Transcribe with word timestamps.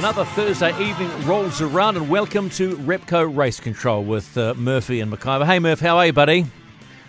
Another 0.00 0.24
Thursday 0.24 0.70
evening 0.82 1.10
rolls 1.26 1.60
around, 1.60 1.98
and 1.98 2.08
welcome 2.08 2.48
to 2.48 2.74
Repco 2.78 3.36
Race 3.36 3.60
Control 3.60 4.02
with 4.02 4.34
uh, 4.38 4.54
Murphy 4.54 5.00
and 5.00 5.12
McIver. 5.12 5.44
Hey, 5.44 5.58
Murph, 5.58 5.80
how 5.80 5.98
are 5.98 6.06
you, 6.06 6.12
buddy? 6.14 6.46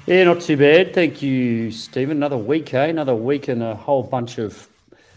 Yeah, 0.06 0.26
not 0.26 0.42
too 0.42 0.58
bad. 0.58 0.94
Thank 0.94 1.22
you, 1.22 1.72
Stephen. 1.72 2.18
Another 2.18 2.38
week, 2.38 2.74
eh? 2.74 2.88
Another 2.88 3.16
week 3.16 3.48
and 3.48 3.64
a 3.64 3.76
whole 3.76 4.04
bunch 4.04 4.40
of 4.40 4.68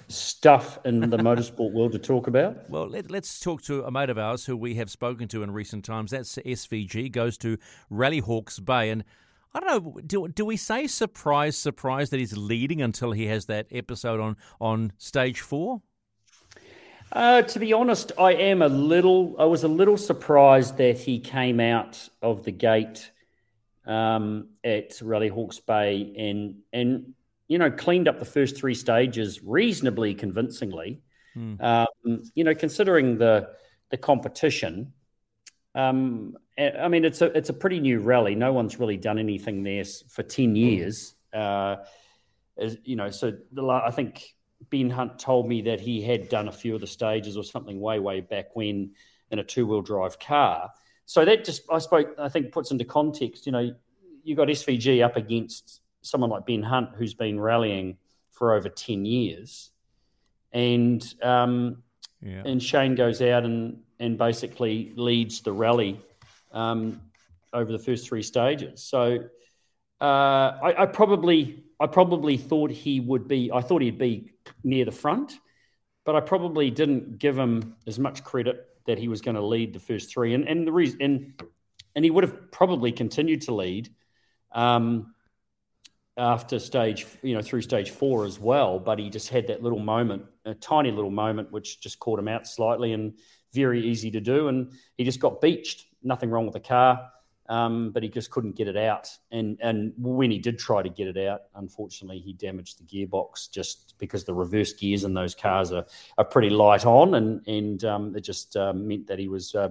stuff 0.07 0.79
in 0.85 1.01
the 1.01 1.17
motorsport 1.17 1.73
world 1.73 1.91
to 1.91 1.99
talk 1.99 2.29
about. 2.29 2.59
Well, 2.71 2.87
let, 2.87 3.13
us 3.13 3.41
talk 3.41 3.61
to 3.63 3.83
a 3.83 3.91
mate 3.91 4.09
of 4.09 4.19
ours 4.19 4.47
who 4.47 4.57
we 4.57 4.77
have 4.77 4.89
spoken 4.89 5.27
to 5.29 5.43
in 5.43 5.51
recent 5.51 5.85
times. 5.85 6.13
That's 6.13 6.37
SVG, 6.37 7.11
goes 7.11 7.37
to 7.39 7.59
Rally 7.91 8.21
Hawke's 8.21 8.61
Bay. 8.61 8.89
And 8.91 9.03
I 9.53 9.59
don't 9.59 9.85
know, 9.85 10.01
do, 10.01 10.29
do 10.29 10.45
we 10.45 10.57
say 10.57 10.87
surprise, 10.87 11.59
surprise 11.59 12.11
that 12.11 12.21
he's 12.21 12.37
leading 12.37 12.81
until 12.81 13.11
he 13.11 13.27
has 13.27 13.47
that 13.47 13.67
episode 13.73 14.21
on, 14.21 14.37
on 14.61 14.93
stage 14.97 15.41
four? 15.41 15.83
Uh, 17.15 17.43
to 17.43 17.61
be 17.61 17.73
honest, 17.73 18.11
I 18.19 18.33
am 18.33 18.61
a 18.61 18.69
little. 18.69 19.37
I 19.39 19.45
was 19.45 19.63
a 19.63 19.69
little 19.69 19.97
surprised 19.97 20.79
that 20.79 20.99
he 20.99 21.21
came 21.21 21.61
out 21.61 22.09
of 22.21 22.43
the 22.43 22.51
gate 22.51 23.11
um, 23.87 24.49
at 24.65 25.01
Rally 25.01 25.29
Hawke's 25.29 25.61
Bay 25.61 26.13
and 26.19 26.57
and 26.73 27.15
you 27.47 27.59
know 27.59 27.71
cleaned 27.71 28.09
up 28.09 28.19
the 28.19 28.25
first 28.25 28.57
three 28.57 28.75
stages 28.75 29.45
reasonably 29.45 30.15
convincingly. 30.15 31.03
Um, 31.61 32.23
you 32.35 32.43
know, 32.43 32.55
considering 32.55 33.19
the 33.19 33.51
the 33.91 33.97
competition. 33.97 34.93
Um, 35.77 36.37
I 36.59 36.89
mean, 36.89 37.05
it's 37.05 37.21
a 37.21 37.27
it's 37.27 37.49
a 37.49 37.53
pretty 37.55 37.79
new 37.79 38.01
rally. 38.01 38.35
No 38.35 38.53
one's 38.53 38.81
really 38.81 38.97
done 38.97 39.21
anything 39.21 39.63
there 39.63 39.85
for 40.09 40.25
ten 40.25 40.57
years. 40.57 41.15
Uh, 41.33 41.77
as, 42.57 42.77
you 42.85 42.97
know, 42.97 43.11
so 43.11 43.33
the, 43.53 43.65
I 43.67 43.91
think 43.91 44.34
Ben 44.71 44.91
Hunt 44.91 45.19
told 45.19 45.49
me 45.49 45.63
that 45.63 45.81
he 45.81 46.03
had 46.03 46.29
done 46.29 46.49
a 46.49 46.53
few 46.53 46.75
of 46.75 46.81
the 46.81 46.87
stages 46.87 47.37
or 47.37 47.45
something 47.45 47.81
way 47.81 47.99
way 47.99 48.21
back 48.21 48.55
when 48.55 48.93
in 49.31 49.39
a 49.39 49.45
two 49.45 49.67
wheel 49.67 49.83
drive 49.83 50.19
car. 50.19 50.71
So 51.07 51.25
that 51.25 51.45
just 51.45 51.63
I 51.71 51.79
spoke 51.79 52.15
I 52.19 52.29
think 52.29 52.53
puts 52.53 52.71
into 52.71 52.85
context. 52.85 53.47
You 53.47 53.53
know, 53.53 53.75
you 54.23 54.35
got 54.35 54.49
SVG 54.49 55.05
up 55.05 55.17
against 55.17 55.81
someone 56.03 56.31
like 56.31 56.47
Ben 56.47 56.63
Hunt 56.63 56.91
who's 56.97 57.15
been 57.15 57.39
rallying 57.41 57.97
for 58.31 58.55
over 58.55 58.69
ten 58.69 59.05
years, 59.05 59.71
and 60.53 61.05
um, 61.23 61.83
Yeah. 62.21 62.43
and 62.45 62.63
Shane 62.63 62.95
goes 62.95 63.21
out 63.23 63.45
and 63.45 63.81
and 64.01 64.19
basically 64.19 64.93
leads 64.97 65.41
the 65.41 65.53
rally 65.53 66.01
um, 66.53 67.01
over 67.53 67.71
the 67.71 67.79
first 67.79 68.09
three 68.09 68.23
stages. 68.23 68.83
So 68.83 69.19
uh, 70.01 70.05
I, 70.05 70.83
I 70.83 70.87
probably 70.87 71.65
I 71.81 71.87
probably 71.87 72.37
thought 72.37 72.71
he 72.71 73.01
would 73.01 73.29
be 73.29 73.51
I 73.53 73.61
thought 73.61 73.83
he'd 73.83 73.99
be 73.99 74.33
near 74.63 74.85
the 74.85 74.93
front, 74.93 75.39
but 76.05 76.17
I 76.17 76.21
probably 76.21 76.71
didn't 76.71 77.19
give 77.19 77.39
him 77.39 77.77
as 77.87 77.99
much 77.99 78.25
credit 78.25 78.67
that 78.87 78.99
he 78.99 79.09
was 79.09 79.21
going 79.21 79.37
to 79.37 79.43
lead 79.43 79.73
the 79.73 79.81
first 79.81 80.13
three. 80.13 80.35
And 80.35 80.49
and 80.49 80.67
the 80.67 80.73
reason 80.73 81.03
and 81.03 81.43
and 81.95 82.05
he 82.05 82.11
would 82.11 82.25
have 82.25 82.51
probably 82.51 82.93
continued 82.93 83.43
to 83.43 83.55
lead. 83.55 83.91
Um, 84.53 85.15
after 86.17 86.59
stage, 86.59 87.07
you 87.23 87.35
know, 87.35 87.43
through 87.43 87.63
stage 87.63 87.91
four 87.91 88.25
as 88.25 88.39
well, 88.39 88.79
but 88.79 88.99
he 88.99 89.11
just 89.11 89.29
had 89.29 89.49
that 89.49 89.63
little 89.63 89.81
moment, 89.81 90.25
a 90.45 90.55
tiny 90.55 90.91
little 90.91 91.11
moment, 91.11 91.51
which 91.51 91.81
just 91.81 91.99
caught 91.99 92.19
him 92.19 92.29
out 92.29 92.47
slightly 92.47 92.93
and 92.93 93.15
very 93.53 93.85
easy 93.85 94.11
to 94.13 94.21
do. 94.21 94.49
And 94.49 94.73
he 94.97 95.05
just 95.05 95.21
got 95.21 95.41
beached. 95.41 95.87
Nothing 96.03 96.31
wrong 96.31 96.45
with 96.45 96.55
the 96.55 96.61
car, 96.61 97.11
um, 97.49 97.91
but 97.91 98.03
he 98.03 98.09
just 98.09 98.31
couldn't 98.31 98.57
get 98.57 98.69
it 98.69 98.77
out. 98.77 99.11
And 99.31 99.59
and 99.61 99.93
when 99.99 100.31
he 100.31 100.39
did 100.39 100.59
try 100.59 100.83
to 100.83 100.89
get 100.89 101.09
it 101.09 101.29
out, 101.29 101.43
unfortunately, 101.55 102.19
he 102.19 102.33
damaged 102.33 102.79
the 102.79 102.85
gearbox 102.85 103.51
just 103.51 103.95
because 103.99 104.25
the 104.25 104.35
reverse 104.35 104.73
gears 104.73 105.05
in 105.05 105.15
those 105.15 105.35
cars 105.35 105.73
are, 105.73 105.87
are 106.17 106.25
pretty 106.25 106.51
light 106.51 106.87
on, 106.87 107.15
and 107.15 107.47
and 107.47 107.85
um, 107.85 108.17
it 108.17 108.23
just 108.23 108.57
uh, 108.57 108.73
meant 108.73 109.07
that 109.07 109.19
he 109.19 109.29
was 109.29 109.55
uh, 109.55 109.71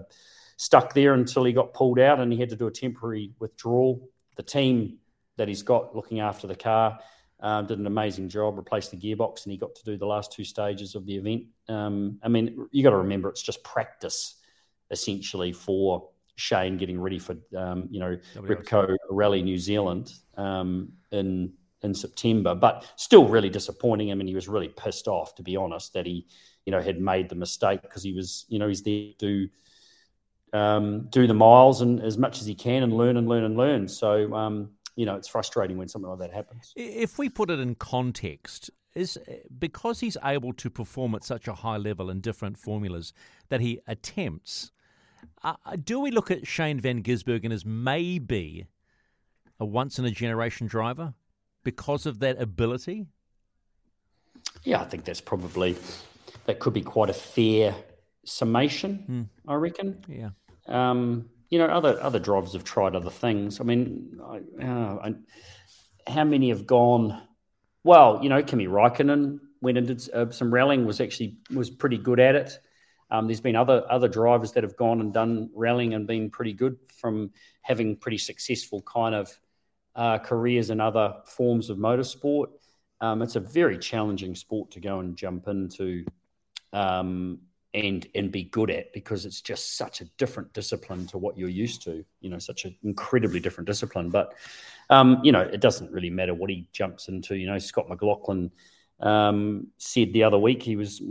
stuck 0.58 0.94
there 0.94 1.14
until 1.14 1.44
he 1.44 1.54
got 1.54 1.74
pulled 1.74 2.00
out, 2.00 2.20
and 2.20 2.32
he 2.32 2.40
had 2.40 2.50
to 2.50 2.56
do 2.56 2.68
a 2.68 2.72
temporary 2.72 3.32
withdrawal. 3.40 4.10
The 4.36 4.44
team 4.44 4.98
that 5.38 5.48
he's 5.48 5.64
got 5.64 5.96
looking 5.96 6.20
after 6.20 6.48
the 6.48 6.56
car. 6.56 7.00
Um, 7.40 7.66
did 7.66 7.78
an 7.78 7.88
amazing 7.88 8.30
job, 8.30 8.56
replaced 8.56 8.92
the 8.92 8.98
gearbox, 8.98 9.44
and 9.44 9.52
he 9.52 9.58
got 9.58 9.76
to 9.76 9.84
do 9.84 9.98
the 9.98 10.06
last 10.06 10.32
two 10.32 10.46
stages 10.46 10.96
of 10.96 11.06
the 11.06 11.18
event. 11.18 11.44
Um, 11.68 12.18
I 12.24 12.30
mean, 12.30 12.70
you 12.72 12.84
got 12.84 12.92
to 12.92 12.98
remember 12.98 13.28
it's 13.28 13.42
just 13.42 13.66
practice, 13.66 14.36
essentially, 14.92 15.52
for 15.52 16.08
Shane 16.36 16.78
getting 16.78 17.00
ready 17.00 17.20
for 17.20 17.36
um, 17.56 17.88
you 17.90 18.00
know 18.00 18.18
Repco 18.36 18.96
Rally 19.10 19.42
New 19.42 19.58
Zealand 19.58 20.14
um, 20.38 20.92
in 21.12 21.54
in 21.82 21.94
September. 21.94 22.56
But 22.56 22.86
still, 22.96 23.28
really 23.28 23.50
disappointing. 23.50 24.12
I 24.12 24.16
mean, 24.16 24.28
he 24.28 24.36
was 24.36 24.48
really 24.48 24.70
pissed 24.70 25.08
off, 25.08 25.36
to 25.36 25.44
be 25.44 25.56
honest, 25.56 25.94
that 25.94 26.06
he 26.06 26.28
you 26.66 26.72
know 26.72 26.82
had 26.82 27.00
made 27.00 27.30
the 27.30 27.36
mistake 27.36 27.82
because 27.82 28.04
he 28.04 28.14
was 28.14 28.46
you 28.50 28.60
know 28.60 28.68
he's 28.68 28.84
there 28.84 29.12
to 29.12 29.14
do 29.18 29.50
um, 30.58 31.08
do 31.10 31.28
the 31.28 31.34
miles 31.34 31.82
and 31.82 32.02
as 32.02 32.18
much 32.18 32.40
as 32.40 32.46
he 32.46 32.56
can 32.56 32.84
and 32.84 32.94
learn 32.94 33.18
and 33.18 33.28
learn 33.28 33.44
and 33.44 33.58
learn. 33.58 33.88
So 33.88 34.34
um, 34.34 34.72
you 34.96 35.06
know, 35.06 35.16
it's 35.16 35.28
frustrating 35.28 35.78
when 35.78 35.88
something 35.88 36.10
like 36.10 36.20
that 36.20 36.34
happens. 36.34 36.74
If 36.76 37.18
we 37.18 37.30
put 37.30 37.50
it 37.50 37.60
in 37.60 37.76
context, 37.76 38.70
is 38.96 39.18
because 39.60 40.00
he's 40.00 40.18
able 40.24 40.54
to 40.54 40.70
perform 40.70 41.16
at 41.16 41.24
such 41.24 41.48
a 41.48 41.54
high 41.54 41.78
level 41.78 42.10
in 42.10 42.22
different 42.22 42.58
formulas 42.58 43.14
that 43.50 43.62
he 43.62 43.80
attempts. 43.88 44.72
Uh, 45.44 45.56
do 45.84 46.00
we 46.00 46.12
look 46.12 46.32
at 46.32 46.48
Shane 46.48 46.80
Van 46.80 47.04
Gisbergen 47.04 47.52
as 47.52 47.66
maybe 47.66 48.68
a 49.60 49.66
once 49.66 50.00
in 50.00 50.06
a 50.06 50.12
generation 50.12 50.68
driver 50.68 51.14
because 51.64 52.06
of 52.06 52.20
that 52.20 52.42
ability? 52.42 53.08
Yeah, 54.64 54.82
I 54.82 54.86
think 54.86 55.06
that's 55.06 55.22
probably 55.22 55.76
that 56.46 56.60
could 56.60 56.74
be 56.74 56.82
quite 56.82 57.10
a 57.10 57.14
fair 57.14 57.76
summation. 58.26 59.30
I 59.48 59.56
reckon. 59.56 60.04
Yeah. 60.08 60.30
Um, 60.68 61.30
you 61.50 61.60
know, 61.60 61.66
other 61.66 62.02
other 62.02 62.20
drivers 62.20 62.54
have 62.54 62.64
tried 62.64 62.96
other 62.96 63.10
things. 63.10 63.60
I 63.60 63.64
mean, 63.64 64.20
I, 64.26 64.64
uh, 64.64 65.10
I, 65.10 66.12
how 66.12 66.24
many 66.24 66.50
have 66.50 66.66
gone? 66.66 67.22
Well, 67.84 68.20
you 68.24 68.30
know, 68.30 68.42
Kimi 68.42 68.68
Raikkonen 68.68 69.40
went 69.62 69.78
and 69.78 69.88
did 69.88 70.10
uh, 70.14 70.32
some 70.32 70.54
rallying. 70.54 70.86
Was 70.86 71.00
actually 71.00 71.38
was 71.54 71.70
pretty 71.70 71.98
good 71.98 72.20
at 72.20 72.36
it. 72.36 72.60
Um, 73.12 73.28
there's 73.28 73.42
been 73.42 73.56
other 73.56 73.86
other 73.90 74.08
drivers 74.08 74.52
that 74.54 74.64
have 74.64 74.76
gone 74.76 75.02
and 75.02 75.14
done 75.14 75.50
rallying 75.54 75.94
and 75.94 76.08
been 76.08 76.30
pretty 76.30 76.54
good 76.54 76.78
from 76.96 77.32
having 77.62 77.96
pretty 77.96 78.18
successful 78.18 78.82
kind 78.82 79.16
of 79.16 79.40
uh, 79.96 80.18
careers 80.20 80.70
in 80.70 80.80
other 80.80 81.16
forms 81.26 81.70
of 81.70 81.78
motorsport. 81.78 82.48
Um, 83.02 83.22
it's 83.22 83.36
a 83.36 83.40
very 83.40 83.78
challenging 83.78 84.36
sport 84.36 84.72
to 84.72 84.80
go 84.80 85.00
and 85.00 85.16
jump 85.16 85.48
into 85.48 86.06
um, 86.72 87.40
and 87.74 88.08
and 88.16 88.32
be 88.32 88.44
good 88.44 88.70
at 88.70 88.94
because 88.94 89.26
it's 89.26 89.42
just 89.42 89.78
such 89.78 90.02
a 90.02 90.06
different 90.18 90.54
discipline 90.54 91.08
to 91.08 91.18
what 91.18 91.38
you're 91.38 91.50
used 91.50 91.82
to. 91.84 92.06
You 92.22 92.30
know, 92.30 92.40
such 92.40 92.66
an 92.66 92.76
incredibly 92.84 93.40
different 93.40 93.68
discipline. 93.68 94.10
But 94.10 94.34
um, 94.90 95.20
you 95.24 95.32
know, 95.32 95.42
it 95.42 95.60
doesn't 95.60 95.92
really 95.92 96.10
matter 96.10 96.34
what 96.34 96.50
he 96.50 96.68
jumps 96.72 97.08
into. 97.08 97.36
You 97.36 97.48
know, 97.48 97.58
Scott 97.58 97.90
McLaughlin 97.90 98.52
um, 99.04 99.68
said 99.78 100.14
the 100.14 100.24
other 100.24 100.40
week 100.40 100.64
he 100.64 100.76
was 100.76 101.02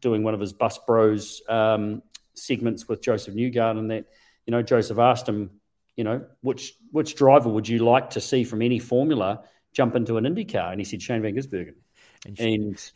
doing 0.00 0.22
one 0.22 0.34
of 0.34 0.40
his 0.40 0.52
Bus 0.52 0.78
Bros 0.86 1.40
um, 1.48 2.02
segments 2.34 2.88
with 2.88 3.00
Joseph 3.00 3.34
Newgarden, 3.34 3.78
and 3.78 3.90
that 3.90 4.06
you 4.46 4.50
know 4.50 4.62
Joseph 4.62 4.98
asked 4.98 5.28
him, 5.28 5.50
you 5.96 6.04
know, 6.04 6.24
which 6.42 6.74
which 6.90 7.14
driver 7.14 7.48
would 7.48 7.68
you 7.68 7.78
like 7.78 8.10
to 8.10 8.20
see 8.20 8.44
from 8.44 8.62
any 8.62 8.78
formula 8.78 9.44
jump 9.72 9.94
into 9.94 10.16
an 10.16 10.24
IndyCar? 10.24 10.72
And 10.72 10.80
he 10.80 10.84
said 10.84 11.00
Shane 11.00 11.22
Van 11.22 11.34
Gisbergen. 11.34 11.74
And, 12.26 12.40
And 12.40 12.92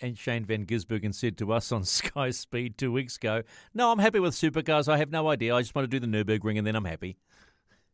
and 0.00 0.18
Shane 0.18 0.44
Van 0.44 0.66
Gisbergen 0.66 1.14
said 1.14 1.38
to 1.38 1.52
us 1.52 1.70
on 1.70 1.84
Sky 1.84 2.30
Speed 2.30 2.78
two 2.78 2.90
weeks 2.90 3.16
ago, 3.16 3.42
"No, 3.74 3.92
I'm 3.92 3.98
happy 3.98 4.18
with 4.18 4.34
supercars. 4.34 4.88
I 4.88 4.96
have 4.96 5.10
no 5.10 5.28
idea. 5.28 5.54
I 5.54 5.60
just 5.60 5.74
want 5.74 5.90
to 5.90 6.00
do 6.00 6.04
the 6.04 6.10
Nurburgring, 6.10 6.56
and 6.56 6.66
then 6.66 6.74
I'm 6.74 6.86
happy." 6.86 7.18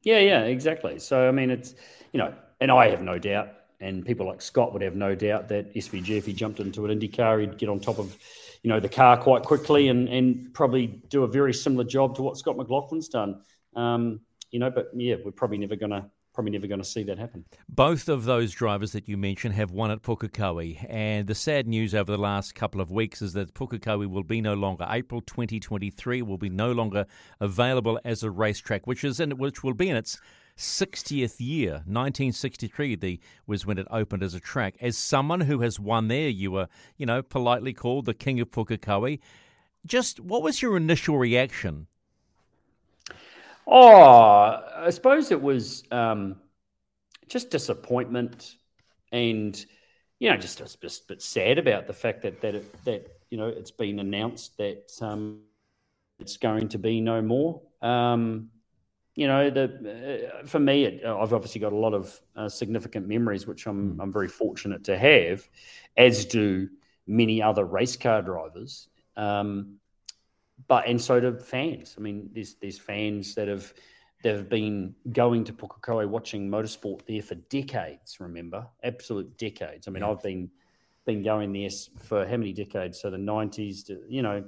Yeah, 0.03 0.21
yeah, 0.21 0.43
exactly. 0.43 1.01
So 1.01 1.29
I 1.29 1.33
mean, 1.33 1.51
it's 1.51 1.75
you 2.13 2.19
know, 2.19 2.33
and 2.61 2.71
I 2.71 2.89
have 2.91 3.03
no 3.03 3.19
doubt 3.19 3.49
and 3.81 4.05
people 4.05 4.27
like 4.27 4.43
Scott 4.43 4.73
would 4.73 4.83
have 4.83 4.95
no 4.95 5.15
doubt 5.15 5.49
that 5.49 5.75
SVG, 5.75 6.11
if 6.11 6.27
he 6.27 6.33
jumped 6.33 6.61
into 6.61 6.85
an 6.85 6.91
Indy 6.91 7.09
car, 7.09 7.39
he'd 7.39 7.59
get 7.59 7.69
on 7.69 7.81
top 7.81 7.99
of, 7.99 8.17
you 8.63 8.69
know, 8.69 8.81
the 8.81 8.89
car 8.89 9.17
quite 9.17 9.43
quickly 9.43 9.89
and 9.89 10.09
and 10.09 10.53
probably 10.53 10.87
do 11.09 11.25
a 11.25 11.29
very 11.29 11.55
similar 11.55 11.85
job 11.85 12.15
to 12.17 12.23
what 12.23 12.37
Scott 12.37 12.57
McLaughlin's 12.57 13.09
done. 13.09 13.43
Um, 13.75 14.21
you 14.51 14.59
know, 14.59 14.71
but 14.71 14.91
yeah, 14.95 15.17
we're 15.25 15.31
probably 15.31 15.59
never 15.59 15.77
to 15.77 16.11
probably 16.33 16.53
never 16.53 16.67
going 16.67 16.81
to 16.81 16.89
see 16.89 17.03
that 17.03 17.19
happen. 17.19 17.45
Both 17.69 18.09
of 18.09 18.25
those 18.25 18.53
drivers 18.53 18.93
that 18.93 19.09
you 19.09 19.17
mentioned 19.17 19.55
have 19.55 19.73
won 19.73 19.91
at 19.91 20.03
Pukekohe, 20.03 20.87
and 20.89 21.27
the 21.27 21.35
sad 21.35 21.67
news 21.67 21.95
over 21.95 22.13
the 22.13 22.19
last 22.19 22.55
couple 22.55 22.81
of 22.81 22.91
weeks 22.91 23.21
is 23.21 23.33
that 23.33 23.55
Pukekohe 23.55 24.09
will 24.09 24.23
be 24.23 24.41
no 24.41 24.55
longer. 24.55 24.87
April 24.89 25.21
2023 25.21 26.23
will 26.23 26.39
be 26.39 26.49
no 26.49 26.73
longer 26.73 27.07
available 27.41 27.99
as 28.05 28.23
a 28.23 28.31
racetrack, 28.31 28.87
which 28.87 29.05
is 29.05 29.21
in, 29.21 29.37
which 29.39 29.63
will 29.63 29.75
be 29.75 29.89
in 29.89 29.97
its 29.97 30.21
60th 30.61 31.37
year. 31.39 31.73
1963 31.87 32.95
the, 32.97 33.21
was 33.47 33.67
when 33.67 33.79
it 33.79 33.87
opened 33.91 34.23
as 34.23 34.35
a 34.35 34.41
track. 34.41 34.77
As 34.81 34.97
someone 34.97 35.41
who 35.41 35.61
has 35.61 35.81
won 35.81 36.09
there, 36.09 36.29
you 36.29 36.51
were, 36.53 36.69
you 36.97 37.07
know, 37.07 37.23
politely 37.23 37.73
called 37.73 38.05
the 38.05 38.15
king 38.15 38.41
of 38.41 38.51
Pukekohe. 38.51 39.19
Just 39.87 40.21
what 40.21 40.43
was 40.43 40.61
your 40.61 40.77
initial 40.77 41.19
reaction 41.19 41.87
Oh, 43.73 44.61
I 44.77 44.91
suppose 44.91 45.31
it 45.31 45.41
was 45.41 45.85
um, 45.93 46.37
just 47.29 47.51
disappointment, 47.51 48.57
and 49.13 49.65
you 50.19 50.29
know, 50.29 50.37
just, 50.37 50.59
just 50.59 51.05
a 51.05 51.07
bit 51.07 51.23
sad 51.23 51.57
about 51.57 51.87
the 51.87 51.93
fact 51.93 52.23
that 52.23 52.41
that 52.41 52.57
it, 52.57 52.85
that 52.85 53.07
you 53.31 53.39
know 53.39 53.47
it's 53.47 53.71
been 53.71 54.01
announced 54.01 54.57
that 54.59 54.91
um, 55.01 55.43
it's 56.19 56.37
going 56.37 56.69
to 56.71 56.79
be 56.79 57.01
no 57.01 57.23
more. 57.23 57.63
Um, 57.81 58.51
you 59.21 59.27
know, 59.27 59.51
the 59.51 60.33
uh, 60.43 60.47
for 60.47 60.59
me, 60.59 60.85
it, 60.85 61.05
I've 61.05 61.35
obviously 61.35 61.61
got 61.61 61.75
a 61.75 61.77
lot 61.77 61.93
of 61.93 62.19
uh, 62.35 62.49
significant 62.49 63.07
memories, 63.07 63.47
which 63.47 63.67
I'm 63.67 64.01
I'm 64.01 64.11
very 64.11 64.29
fortunate 64.29 64.83
to 64.85 64.97
have, 64.97 65.47
as 65.95 66.25
do 66.25 66.71
many 67.07 67.43
other 67.43 67.67
race 67.67 67.99
car 67.99 68.23
drivers. 68.23 68.89
Um, 69.19 69.77
but 70.69 70.87
and 70.87 70.99
so 70.99 71.21
do 71.21 71.39
fans. 71.39 71.97
I 71.99 72.01
mean, 72.01 72.31
there's 72.33 72.55
there's 72.55 72.79
fans 72.79 73.35
that 73.35 73.47
have 73.47 73.75
that 74.23 74.37
have 74.37 74.49
been 74.49 74.95
going 75.13 75.45
to 75.45 75.53
Pukekohe 75.53 76.09
watching 76.09 76.49
motorsport 76.49 77.05
there 77.05 77.21
for 77.21 77.35
decades. 77.35 78.21
Remember, 78.21 78.67
absolute 78.83 79.37
decades. 79.37 79.87
I 79.87 79.91
mean, 79.91 80.03
yeah. 80.03 80.13
I've 80.13 80.23
been 80.23 80.51
been 81.05 81.23
going 81.23 81.53
there 81.53 81.69
for 81.99 82.25
how 82.25 82.39
many 82.39 82.55
decades? 82.55 83.03
So 83.03 83.11
the 83.11 83.19
nineties, 83.19 83.85
to 83.85 84.01
you 84.09 84.23
know, 84.23 84.45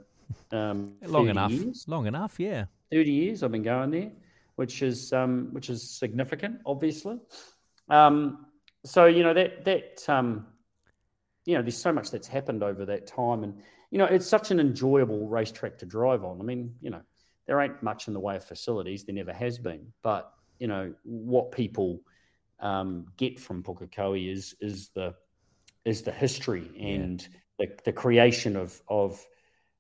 um, 0.51 0.95
long 1.03 1.29
enough. 1.29 1.51
Years. 1.51 1.85
Long 1.87 2.07
enough, 2.07 2.41
yeah. 2.41 2.65
Thirty 2.91 3.11
years 3.11 3.43
I've 3.43 3.53
been 3.53 3.63
going 3.63 3.91
there, 3.91 4.13
which 4.57 4.83
is 4.83 5.13
um, 5.13 5.49
which 5.53 5.71
is 5.71 5.89
significant, 5.91 6.61
obviously. 6.67 7.19
Um, 7.89 8.47
so 8.85 9.07
you 9.07 9.23
know 9.23 9.35
that 9.35 9.65
that 9.65 10.09
um, 10.09 10.47
you 11.45 11.57
know, 11.57 11.63
there's 11.63 11.77
so 11.77 11.93
much 11.93 12.11
that's 12.11 12.29
happened 12.29 12.63
over 12.63 12.85
that 12.87 13.07
time, 13.07 13.43
and 13.45 13.61
you 13.91 13.99
know, 13.99 14.05
it's 14.05 14.27
such 14.27 14.51
an 14.51 14.61
enjoyable 14.61 15.29
racetrack 15.29 15.79
to 15.79 15.87
drive 15.87 16.25
on. 16.25 16.41
I 16.41 16.45
mean, 16.45 16.75
you 16.81 16.91
know, 16.91 17.03
there 17.47 17.61
ain't 17.61 17.83
much 17.83 18.09
in 18.09 18.15
the 18.15 18.21
way 18.21 18.37
of 18.37 18.45
facilities. 18.45 19.05
There 19.05 19.15
never 19.15 19.33
has 19.33 19.59
been. 19.59 19.93
But, 20.03 20.33
you 20.59 20.69
know, 20.69 20.95
what 21.03 21.53
people 21.53 22.01
um, 22.61 23.07
get 23.17 23.41
from 23.41 23.63
Pukekohe 23.63 24.33
is 24.33 24.55
is 24.61 24.91
the 24.95 25.15
is 25.85 26.03
the 26.03 26.13
history 26.13 26.71
and 26.81 27.21
yeah. 27.59 27.67
the, 27.67 27.79
the 27.87 27.93
creation 27.93 28.57
of 28.57 28.81
of 28.89 29.23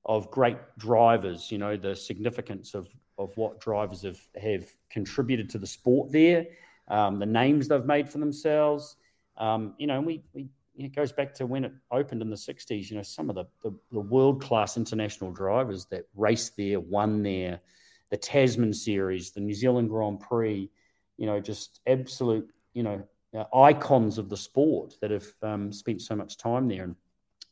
of 0.04 0.30
great 0.32 0.58
drivers, 0.78 1.52
you 1.52 1.58
know, 1.58 1.76
the 1.76 1.94
significance 1.94 2.74
of 2.74 2.88
of 3.18 3.36
what 3.36 3.60
drivers 3.60 4.02
have, 4.02 4.20
have 4.40 4.64
contributed 4.90 5.50
to 5.50 5.58
the 5.58 5.66
sport 5.66 6.12
there, 6.12 6.46
um, 6.88 7.18
the 7.18 7.26
names 7.26 7.68
they've 7.68 7.84
made 7.84 8.08
for 8.08 8.18
themselves. 8.18 8.96
Um, 9.36 9.74
you 9.78 9.86
know, 9.86 10.00
we, 10.00 10.22
we 10.34 10.48
it 10.76 10.94
goes 10.94 11.12
back 11.12 11.34
to 11.34 11.46
when 11.46 11.64
it 11.64 11.72
opened 11.90 12.22
in 12.22 12.30
the 12.30 12.36
60s. 12.36 12.90
You 12.90 12.96
know, 12.96 13.02
some 13.02 13.28
of 13.28 13.36
the, 13.36 13.44
the, 13.62 13.76
the 13.90 14.00
world 14.00 14.42
class 14.42 14.76
international 14.76 15.32
drivers 15.32 15.86
that 15.86 16.06
raced 16.16 16.56
there, 16.56 16.80
won 16.80 17.22
there, 17.22 17.60
the 18.10 18.16
Tasman 18.16 18.72
Series, 18.72 19.32
the 19.32 19.40
New 19.40 19.54
Zealand 19.54 19.90
Grand 19.90 20.20
Prix, 20.20 20.70
you 21.16 21.26
know, 21.26 21.40
just 21.40 21.80
absolute, 21.86 22.48
you 22.74 22.82
know, 22.82 23.02
uh, 23.36 23.44
icons 23.56 24.18
of 24.18 24.28
the 24.28 24.36
sport 24.36 24.94
that 25.00 25.10
have 25.10 25.26
um, 25.42 25.72
spent 25.72 26.02
so 26.02 26.14
much 26.14 26.36
time 26.36 26.68
there. 26.68 26.84
And 26.84 26.96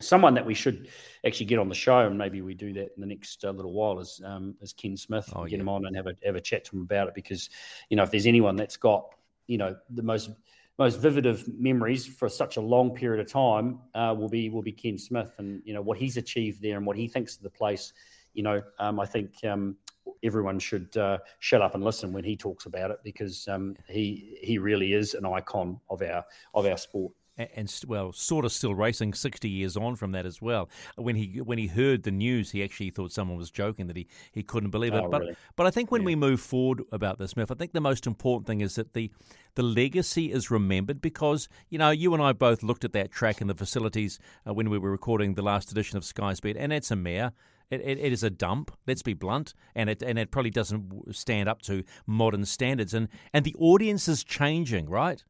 someone 0.00 0.34
that 0.34 0.44
we 0.44 0.54
should 0.54 0.88
actually 1.24 1.46
get 1.46 1.58
on 1.58 1.68
the 1.68 1.74
show, 1.74 2.00
and 2.00 2.16
maybe 2.16 2.40
we 2.40 2.54
do 2.54 2.72
that 2.72 2.92
in 2.96 3.00
the 3.00 3.06
next 3.06 3.44
uh, 3.44 3.50
little 3.50 3.72
while, 3.72 3.98
is 4.00 4.20
um, 4.24 4.54
is 4.60 4.72
Ken 4.72 4.96
Smith. 4.96 5.30
Oh, 5.34 5.44
get 5.44 5.52
yeah. 5.52 5.58
him 5.58 5.68
on 5.68 5.86
and 5.86 5.96
have 5.96 6.06
a 6.06 6.14
have 6.24 6.36
a 6.36 6.40
chat 6.40 6.64
to 6.66 6.76
him 6.76 6.82
about 6.82 7.08
it 7.08 7.14
because, 7.14 7.50
you 7.88 7.96
know, 7.96 8.02
if 8.02 8.10
there's 8.10 8.26
anyone 8.26 8.56
that's 8.56 8.76
got, 8.76 9.14
you 9.46 9.58
know, 9.58 9.76
the 9.90 10.02
most 10.02 10.30
most 10.78 10.98
vivid 10.98 11.26
of 11.26 11.46
memories 11.58 12.06
for 12.06 12.28
such 12.28 12.56
a 12.56 12.60
long 12.60 12.94
period 12.94 13.20
of 13.20 13.30
time 13.30 13.80
uh, 13.94 14.14
will 14.16 14.30
be 14.30 14.48
will 14.48 14.62
be 14.62 14.72
Ken 14.72 14.98
Smith 14.98 15.34
and 15.38 15.62
you 15.64 15.74
know 15.74 15.82
what 15.82 15.98
he's 15.98 16.16
achieved 16.16 16.62
there 16.62 16.76
and 16.76 16.86
what 16.86 16.96
he 16.96 17.06
thinks 17.06 17.36
of 17.36 17.42
the 17.42 17.50
place. 17.50 17.92
You 18.32 18.42
know, 18.42 18.62
um, 18.78 18.98
I 18.98 19.06
think 19.06 19.44
um, 19.44 19.76
everyone 20.22 20.58
should 20.58 20.96
uh, 20.96 21.18
shut 21.38 21.62
up 21.62 21.74
and 21.74 21.84
listen 21.84 22.12
when 22.12 22.24
he 22.24 22.36
talks 22.36 22.66
about 22.66 22.90
it 22.90 22.98
because 23.04 23.46
um, 23.48 23.76
he 23.88 24.38
he 24.40 24.58
really 24.58 24.94
is 24.94 25.14
an 25.14 25.26
icon 25.26 25.80
of 25.90 26.00
our 26.02 26.24
of 26.54 26.66
our 26.66 26.78
sport 26.78 27.12
and 27.38 27.72
well, 27.86 28.12
sort 28.12 28.44
of 28.44 28.52
still 28.52 28.74
racing 28.74 29.14
sixty 29.14 29.48
years 29.48 29.76
on 29.76 29.96
from 29.96 30.12
that 30.12 30.26
as 30.26 30.42
well. 30.42 30.68
When 30.96 31.16
he 31.16 31.40
when 31.40 31.58
he 31.58 31.68
heard 31.68 32.02
the 32.02 32.10
news, 32.10 32.50
he 32.50 32.62
actually 32.62 32.90
thought 32.90 33.12
someone 33.12 33.38
was 33.38 33.50
joking 33.50 33.86
that 33.86 33.96
he, 33.96 34.06
he 34.32 34.42
couldn't 34.42 34.70
believe 34.70 34.94
it. 34.94 35.02
Oh, 35.04 35.08
but 35.08 35.22
really? 35.22 35.36
but 35.56 35.66
I 35.66 35.70
think 35.70 35.90
when 35.90 36.02
yeah. 36.02 36.06
we 36.06 36.16
move 36.16 36.40
forward 36.40 36.82
about 36.92 37.18
this, 37.18 37.32
Smith, 37.32 37.50
I 37.50 37.54
think 37.54 37.72
the 37.72 37.80
most 37.80 38.06
important 38.06 38.46
thing 38.46 38.60
is 38.60 38.74
that 38.74 38.94
the 38.94 39.10
the 39.54 39.62
legacy 39.62 40.32
is 40.32 40.50
remembered 40.50 41.00
because 41.00 41.48
you 41.68 41.78
know 41.78 41.90
you 41.90 42.12
and 42.14 42.22
I 42.22 42.32
both 42.32 42.62
looked 42.62 42.84
at 42.84 42.92
that 42.92 43.10
track 43.10 43.40
and 43.40 43.48
the 43.48 43.54
facilities 43.54 44.18
uh, 44.46 44.54
when 44.54 44.70
we 44.70 44.78
were 44.78 44.90
recording 44.90 45.34
the 45.34 45.42
last 45.42 45.70
edition 45.70 45.96
of 45.96 46.04
Sky 46.04 46.34
Speed, 46.34 46.56
and 46.56 46.72
it's 46.72 46.90
a 46.90 46.96
mare. 46.96 47.32
It, 47.70 47.82
it, 47.82 47.98
it 47.98 48.12
is 48.12 48.24
a 48.24 48.30
dump. 48.30 48.72
Let's 48.88 49.02
be 49.02 49.14
blunt, 49.14 49.54
and 49.76 49.88
it 49.88 50.02
and 50.02 50.18
it 50.18 50.32
probably 50.32 50.50
doesn't 50.50 51.14
stand 51.14 51.48
up 51.48 51.62
to 51.62 51.84
modern 52.04 52.44
standards. 52.44 52.92
And 52.92 53.08
and 53.32 53.44
the 53.44 53.54
audience 53.58 54.08
is 54.08 54.24
changing, 54.24 54.90
right? 54.90 55.24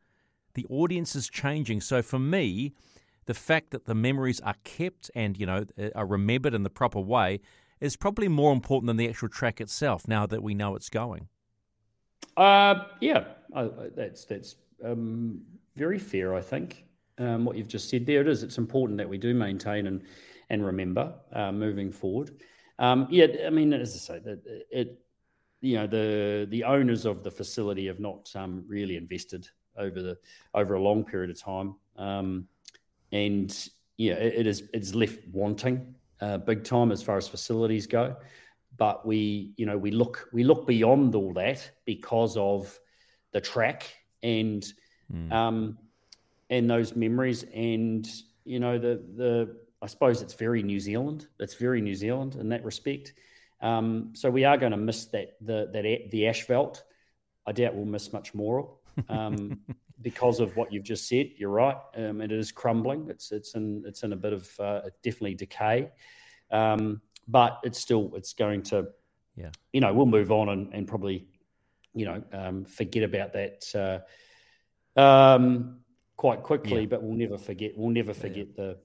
The 0.54 0.66
audience 0.68 1.14
is 1.16 1.28
changing. 1.28 1.80
So 1.80 2.02
for 2.02 2.18
me, 2.18 2.72
the 3.26 3.34
fact 3.34 3.70
that 3.70 3.84
the 3.84 3.94
memories 3.94 4.40
are 4.40 4.56
kept 4.64 5.10
and 5.14 5.38
you 5.38 5.46
know 5.46 5.64
uh, 5.78 5.90
are 5.94 6.06
remembered 6.06 6.54
in 6.54 6.62
the 6.62 6.70
proper 6.70 7.00
way 7.00 7.40
is 7.80 7.96
probably 7.96 8.28
more 8.28 8.52
important 8.52 8.88
than 8.88 8.96
the 8.96 9.08
actual 9.08 9.28
track 9.28 9.60
itself. 9.60 10.06
Now 10.06 10.26
that 10.26 10.42
we 10.42 10.54
know 10.54 10.74
it's 10.76 10.88
going. 10.88 11.28
Uh, 12.36 12.86
yeah, 13.00 13.24
that's 13.96 14.24
that's 14.24 14.56
um, 14.84 15.42
very 15.76 15.98
fair. 15.98 16.34
I 16.34 16.40
think 16.40 16.84
um, 17.18 17.44
what 17.44 17.56
you've 17.56 17.68
just 17.68 17.88
said 17.88 18.06
there. 18.06 18.20
It 18.20 18.28
is. 18.28 18.42
It's 18.42 18.58
important 18.58 18.98
that 18.98 19.08
we 19.08 19.18
do 19.18 19.34
maintain 19.34 19.86
and 19.86 20.02
and 20.48 20.64
remember 20.64 21.14
uh, 21.32 21.52
moving 21.52 21.92
forward. 21.92 22.30
Um, 22.78 23.06
yeah, 23.10 23.26
I 23.46 23.50
mean, 23.50 23.72
as 23.72 23.94
I 23.94 23.98
say, 23.98 24.18
that 24.20 24.42
it, 24.70 24.98
you 25.60 25.76
know, 25.76 25.86
the 25.86 26.46
the 26.50 26.64
owners 26.64 27.04
of 27.04 27.22
the 27.22 27.30
facility 27.30 27.86
have 27.86 28.00
not 28.00 28.30
um, 28.34 28.64
really 28.66 28.96
invested 28.96 29.48
over 29.76 30.02
the 30.02 30.18
over 30.54 30.74
a 30.74 30.80
long 30.80 31.04
period 31.04 31.30
of 31.30 31.40
time. 31.40 31.74
Um, 31.96 32.48
and 33.12 33.68
yeah, 33.96 34.14
it, 34.14 34.40
it 34.40 34.46
is 34.46 34.64
it's 34.72 34.94
left 34.94 35.20
wanting 35.32 35.94
uh, 36.20 36.38
big 36.38 36.64
time 36.64 36.92
as 36.92 37.02
far 37.02 37.16
as 37.16 37.28
facilities 37.28 37.86
go. 37.86 38.16
But 38.76 39.06
we, 39.06 39.52
you 39.56 39.66
know, 39.66 39.76
we 39.76 39.90
look 39.90 40.28
we 40.32 40.44
look 40.44 40.66
beyond 40.66 41.14
all 41.14 41.32
that 41.34 41.70
because 41.84 42.36
of 42.36 42.78
the 43.32 43.40
track 43.40 43.94
and 44.22 44.64
mm. 45.12 45.32
um, 45.32 45.78
and 46.48 46.68
those 46.68 46.96
memories 46.96 47.44
and 47.54 48.08
you 48.44 48.60
know 48.60 48.78
the 48.78 49.02
the 49.16 49.56
I 49.82 49.86
suppose 49.86 50.22
it's 50.22 50.34
very 50.34 50.62
New 50.62 50.80
Zealand. 50.80 51.26
It's 51.38 51.54
very 51.54 51.80
New 51.80 51.94
Zealand 51.94 52.36
in 52.36 52.48
that 52.50 52.64
respect. 52.64 53.14
Um, 53.62 54.12
so 54.14 54.30
we 54.30 54.44
are 54.44 54.56
going 54.56 54.72
to 54.72 54.78
miss 54.78 55.06
that 55.06 55.36
the 55.40 55.68
that 55.72 56.10
the 56.10 56.28
asphalt. 56.28 56.84
I 57.46 57.52
doubt 57.52 57.74
we'll 57.74 57.86
miss 57.86 58.12
much 58.12 58.34
more 58.34 58.76
um, 59.08 59.60
because 60.02 60.40
of 60.40 60.56
what 60.56 60.72
you've 60.72 60.84
just 60.84 61.08
said. 61.08 61.30
You're 61.36 61.50
right. 61.50 61.76
Um, 61.96 62.20
it 62.20 62.32
is 62.32 62.52
crumbling. 62.52 63.08
It's 63.08 63.32
it's 63.32 63.54
in 63.54 63.82
it's 63.86 64.02
in 64.02 64.12
a 64.12 64.16
bit 64.16 64.32
of 64.32 64.60
uh, 64.60 64.80
definitely 65.02 65.34
decay, 65.34 65.90
um, 66.50 67.00
but 67.28 67.60
it's 67.62 67.78
still 67.78 68.12
it's 68.14 68.32
going 68.32 68.62
to. 68.64 68.88
Yeah. 69.36 69.50
You 69.72 69.80
know, 69.80 69.94
we'll 69.94 70.06
move 70.06 70.32
on 70.32 70.50
and, 70.50 70.74
and 70.74 70.86
probably, 70.86 71.26
you 71.94 72.04
know, 72.04 72.22
um, 72.32 72.64
forget 72.66 73.04
about 73.04 73.32
that 73.32 74.04
uh, 74.96 75.00
um, 75.00 75.78
quite 76.16 76.42
quickly. 76.42 76.80
Yeah. 76.80 76.88
But 76.88 77.02
we'll 77.02 77.16
never 77.16 77.38
forget. 77.38 77.72
We'll 77.74 77.90
never 77.90 78.12
forget 78.12 78.48
yeah. 78.48 78.64
the 78.64 78.78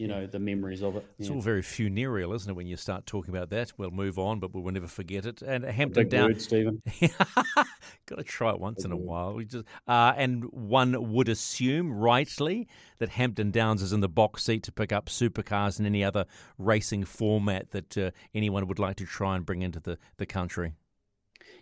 you 0.00 0.08
know 0.08 0.26
the 0.26 0.38
memories 0.38 0.82
of 0.82 0.96
it. 0.96 1.04
It's 1.18 1.28
yeah. 1.28 1.34
all 1.34 1.42
very 1.42 1.60
funereal, 1.60 2.32
isn't 2.32 2.48
it? 2.48 2.54
When 2.54 2.66
you 2.66 2.78
start 2.78 3.04
talking 3.04 3.36
about 3.36 3.50
that, 3.50 3.74
we'll 3.76 3.90
move 3.90 4.18
on, 4.18 4.40
but 4.40 4.54
we'll 4.54 4.72
never 4.72 4.86
forget 4.86 5.26
it. 5.26 5.42
And 5.42 5.62
Hampton 5.62 6.08
Down, 6.08 6.28
word, 6.28 6.40
Stephen. 6.40 6.80
got 8.06 8.16
to 8.16 8.24
try 8.24 8.50
it 8.50 8.58
once 8.58 8.78
Big 8.78 8.86
in 8.86 8.92
a 8.92 8.96
while. 8.96 9.34
We 9.34 9.44
just 9.44 9.66
uh, 9.86 10.14
and 10.16 10.44
one 10.44 11.12
would 11.12 11.28
assume 11.28 11.92
rightly 11.92 12.66
that 12.98 13.10
Hampton 13.10 13.50
Downs 13.50 13.82
is 13.82 13.92
in 13.92 14.00
the 14.00 14.08
box 14.08 14.42
seat 14.42 14.62
to 14.62 14.72
pick 14.72 14.90
up 14.90 15.10
supercars 15.10 15.76
and 15.76 15.86
any 15.86 16.02
other 16.02 16.24
racing 16.56 17.04
format 17.04 17.70
that 17.72 17.98
uh, 17.98 18.10
anyone 18.34 18.66
would 18.68 18.78
like 18.78 18.96
to 18.96 19.04
try 19.04 19.36
and 19.36 19.44
bring 19.44 19.60
into 19.60 19.80
the 19.80 19.98
the 20.16 20.24
country. 20.24 20.72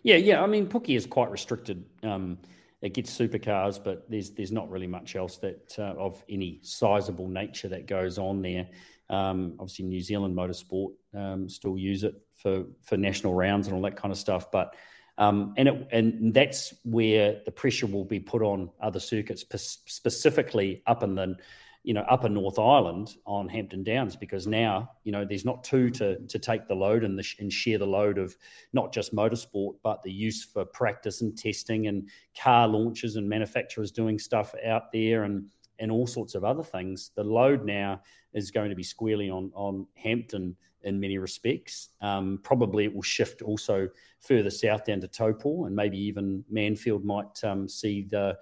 Yeah, 0.01 0.15
yeah. 0.15 0.41
I 0.41 0.47
mean, 0.47 0.67
Pookie 0.67 0.95
is 0.95 1.05
quite 1.05 1.29
restricted. 1.29 1.83
Um, 2.03 2.37
it 2.81 2.93
gets 2.93 3.15
supercars, 3.15 3.83
but 3.83 4.09
there's 4.09 4.31
there's 4.31 4.51
not 4.51 4.69
really 4.69 4.87
much 4.87 5.15
else 5.15 5.37
that 5.37 5.75
uh, 5.77 5.93
of 5.97 6.23
any 6.29 6.59
sizable 6.61 7.27
nature 7.27 7.67
that 7.69 7.87
goes 7.87 8.17
on 8.17 8.41
there. 8.41 8.67
Um, 9.09 9.55
obviously, 9.59 9.85
New 9.85 10.01
Zealand 10.01 10.35
Motorsport 10.35 10.91
um, 11.13 11.49
still 11.49 11.77
use 11.77 12.03
it 12.03 12.15
for 12.37 12.65
for 12.83 12.97
national 12.97 13.33
rounds 13.33 13.67
and 13.67 13.75
all 13.75 13.81
that 13.81 13.97
kind 13.97 14.11
of 14.11 14.17
stuff, 14.17 14.51
but 14.51 14.75
um, 15.17 15.53
and 15.57 15.67
it, 15.67 15.87
and 15.91 16.33
that's 16.33 16.73
where 16.85 17.41
the 17.43 17.51
pressure 17.51 17.87
will 17.87 18.05
be 18.05 18.21
put 18.21 18.41
on 18.41 18.69
other 18.81 19.01
circuits, 19.01 19.43
specifically 19.85 20.81
up 20.87 21.03
in 21.03 21.15
the 21.15 21.35
you 21.83 21.93
know, 21.93 22.05
upper 22.09 22.27
North 22.27 22.59
Island 22.59 23.15
on 23.25 23.47
Hampton 23.47 23.83
Downs 23.83 24.15
because 24.15 24.45
now, 24.45 24.91
you 25.03 25.11
know, 25.11 25.23
there's 25.23 25.45
not 25.45 25.63
two 25.63 25.89
to 25.91 26.19
to 26.27 26.39
take 26.39 26.67
the 26.67 26.75
load 26.75 27.03
and, 27.03 27.17
the, 27.17 27.25
and 27.39 27.51
share 27.51 27.77
the 27.77 27.87
load 27.87 28.17
of 28.17 28.35
not 28.73 28.93
just 28.93 29.15
motorsport, 29.15 29.75
but 29.81 30.03
the 30.03 30.11
use 30.11 30.43
for 30.43 30.65
practice 30.65 31.21
and 31.21 31.37
testing 31.37 31.87
and 31.87 32.09
car 32.37 32.67
launches 32.67 33.15
and 33.15 33.27
manufacturers 33.27 33.91
doing 33.91 34.19
stuff 34.19 34.53
out 34.65 34.91
there 34.91 35.23
and 35.23 35.49
and 35.79 35.89
all 35.91 36.05
sorts 36.05 36.35
of 36.35 36.43
other 36.43 36.63
things. 36.63 37.11
The 37.15 37.23
load 37.23 37.63
now 37.63 38.01
is 38.33 38.51
going 38.51 38.69
to 38.69 38.75
be 38.75 38.83
squarely 38.83 39.29
on 39.29 39.51
on 39.55 39.87
Hampton 39.95 40.57
in 40.83 40.99
many 40.99 41.17
respects. 41.17 41.89
Um, 42.01 42.39
probably 42.43 42.85
it 42.85 42.93
will 42.93 43.01
shift 43.01 43.41
also 43.41 43.89
further 44.19 44.49
south 44.49 44.85
down 44.85 45.01
to 45.01 45.07
Taupo 45.07 45.65
and 45.65 45.75
maybe 45.75 45.97
even 45.97 46.43
Manfield 46.53 47.03
might 47.03 47.43
um, 47.43 47.67
see 47.67 48.03
the 48.03 48.37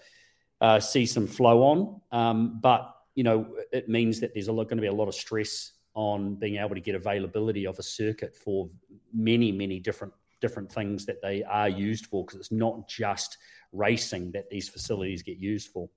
uh, 0.60 0.80
see 0.80 1.06
some 1.06 1.28
flow 1.28 1.62
on. 1.62 2.02
Um, 2.12 2.60
but 2.62 2.97
you 3.18 3.24
know, 3.24 3.48
it 3.72 3.90
means 3.90 4.20
that 4.20 4.36
there's 4.36 4.48
a 4.48 4.54
lot, 4.54 4.66
going 4.66 4.78
to 4.78 4.82
be 4.82 4.88
a 4.88 4.94
lot 4.94 5.08
of 5.08 5.16
stress 5.16 5.72
on 5.96 6.36
being 6.36 6.58
able 6.58 6.76
to 6.76 6.80
get 6.80 6.94
availability 6.94 7.66
of 7.66 7.80
a 7.80 7.84
circuit 7.84 8.38
for 8.38 8.70
many, 9.12 9.52
many 9.52 9.80
different 9.80 10.14
different 10.40 10.72
things 10.72 11.04
that 11.08 11.20
they 11.24 11.42
are 11.42 11.68
used 11.68 12.06
for 12.06 12.24
because 12.24 12.40
it's 12.40 12.52
not 12.52 12.88
just 12.88 13.40
racing 13.72 14.32
that 14.34 14.48
these 14.52 14.70
facilities 14.70 15.24
get 15.24 15.40
used 15.40 15.72
for. 15.72 15.90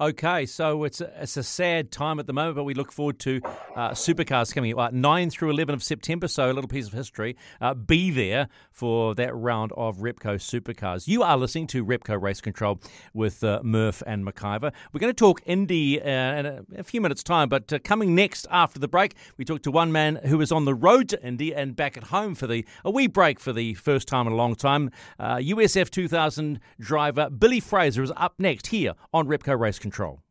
Okay, 0.00 0.44
so 0.44 0.82
it's 0.82 1.00
a, 1.00 1.22
it's 1.22 1.36
a 1.36 1.44
sad 1.44 1.92
time 1.92 2.18
at 2.18 2.26
the 2.26 2.32
moment, 2.32 2.56
but 2.56 2.64
we 2.64 2.74
look 2.74 2.90
forward 2.90 3.20
to 3.20 3.40
uh, 3.76 3.90
supercars 3.90 4.52
coming 4.52 4.76
uh, 4.76 4.90
9 4.92 5.30
through 5.30 5.50
11 5.50 5.72
of 5.72 5.84
September, 5.84 6.26
so 6.26 6.50
a 6.50 6.52
little 6.52 6.66
piece 6.66 6.88
of 6.88 6.92
history. 6.92 7.36
Uh, 7.60 7.74
be 7.74 8.10
there 8.10 8.48
for 8.72 9.14
that 9.14 9.32
round 9.36 9.70
of 9.76 9.98
Repco 9.98 10.34
supercars. 10.34 11.06
You 11.06 11.22
are 11.22 11.36
listening 11.36 11.68
to 11.68 11.84
Repco 11.84 12.20
Race 12.20 12.40
Control 12.40 12.80
with 13.12 13.44
uh, 13.44 13.60
Murph 13.62 14.02
and 14.04 14.26
McIver. 14.26 14.72
We're 14.92 14.98
going 14.98 15.12
to 15.12 15.14
talk 15.14 15.42
Indy 15.46 16.02
uh, 16.02 16.04
in 16.04 16.46
a, 16.46 16.64
a, 16.78 16.82
few 16.82 17.00
minutes' 17.00 17.22
time, 17.22 17.48
but 17.48 17.72
uh, 17.72 17.78
coming 17.78 18.16
next 18.16 18.48
after 18.50 18.80
the 18.80 18.88
break, 18.88 19.14
we 19.36 19.44
talk 19.44 19.62
to 19.62 19.70
one 19.70 19.92
man 19.92 20.16
who 20.24 20.40
is 20.40 20.50
on 20.50 20.64
the 20.64 20.74
road 20.74 21.08
to 21.10 21.24
Indy 21.24 21.54
and 21.54 21.76
back 21.76 21.96
at 21.96 22.04
home 22.04 22.34
for 22.34 22.48
the 22.48 22.66
a 22.84 22.90
wee 22.90 23.06
break 23.06 23.38
for 23.38 23.52
the 23.52 23.74
first 23.74 24.08
time 24.08 24.26
in 24.26 24.32
a 24.32 24.36
long 24.36 24.56
time. 24.56 24.90
USF 25.20 25.88
2000 25.88 26.58
driver 26.80 27.30
Billy 27.30 27.60
Fraser 27.60 28.02
is 28.02 28.12
up 28.16 28.34
next 28.38 28.66
here 28.66 28.94
on 29.12 29.28
Repco 29.28 29.56
Race 29.56 29.78
control. 29.84 30.23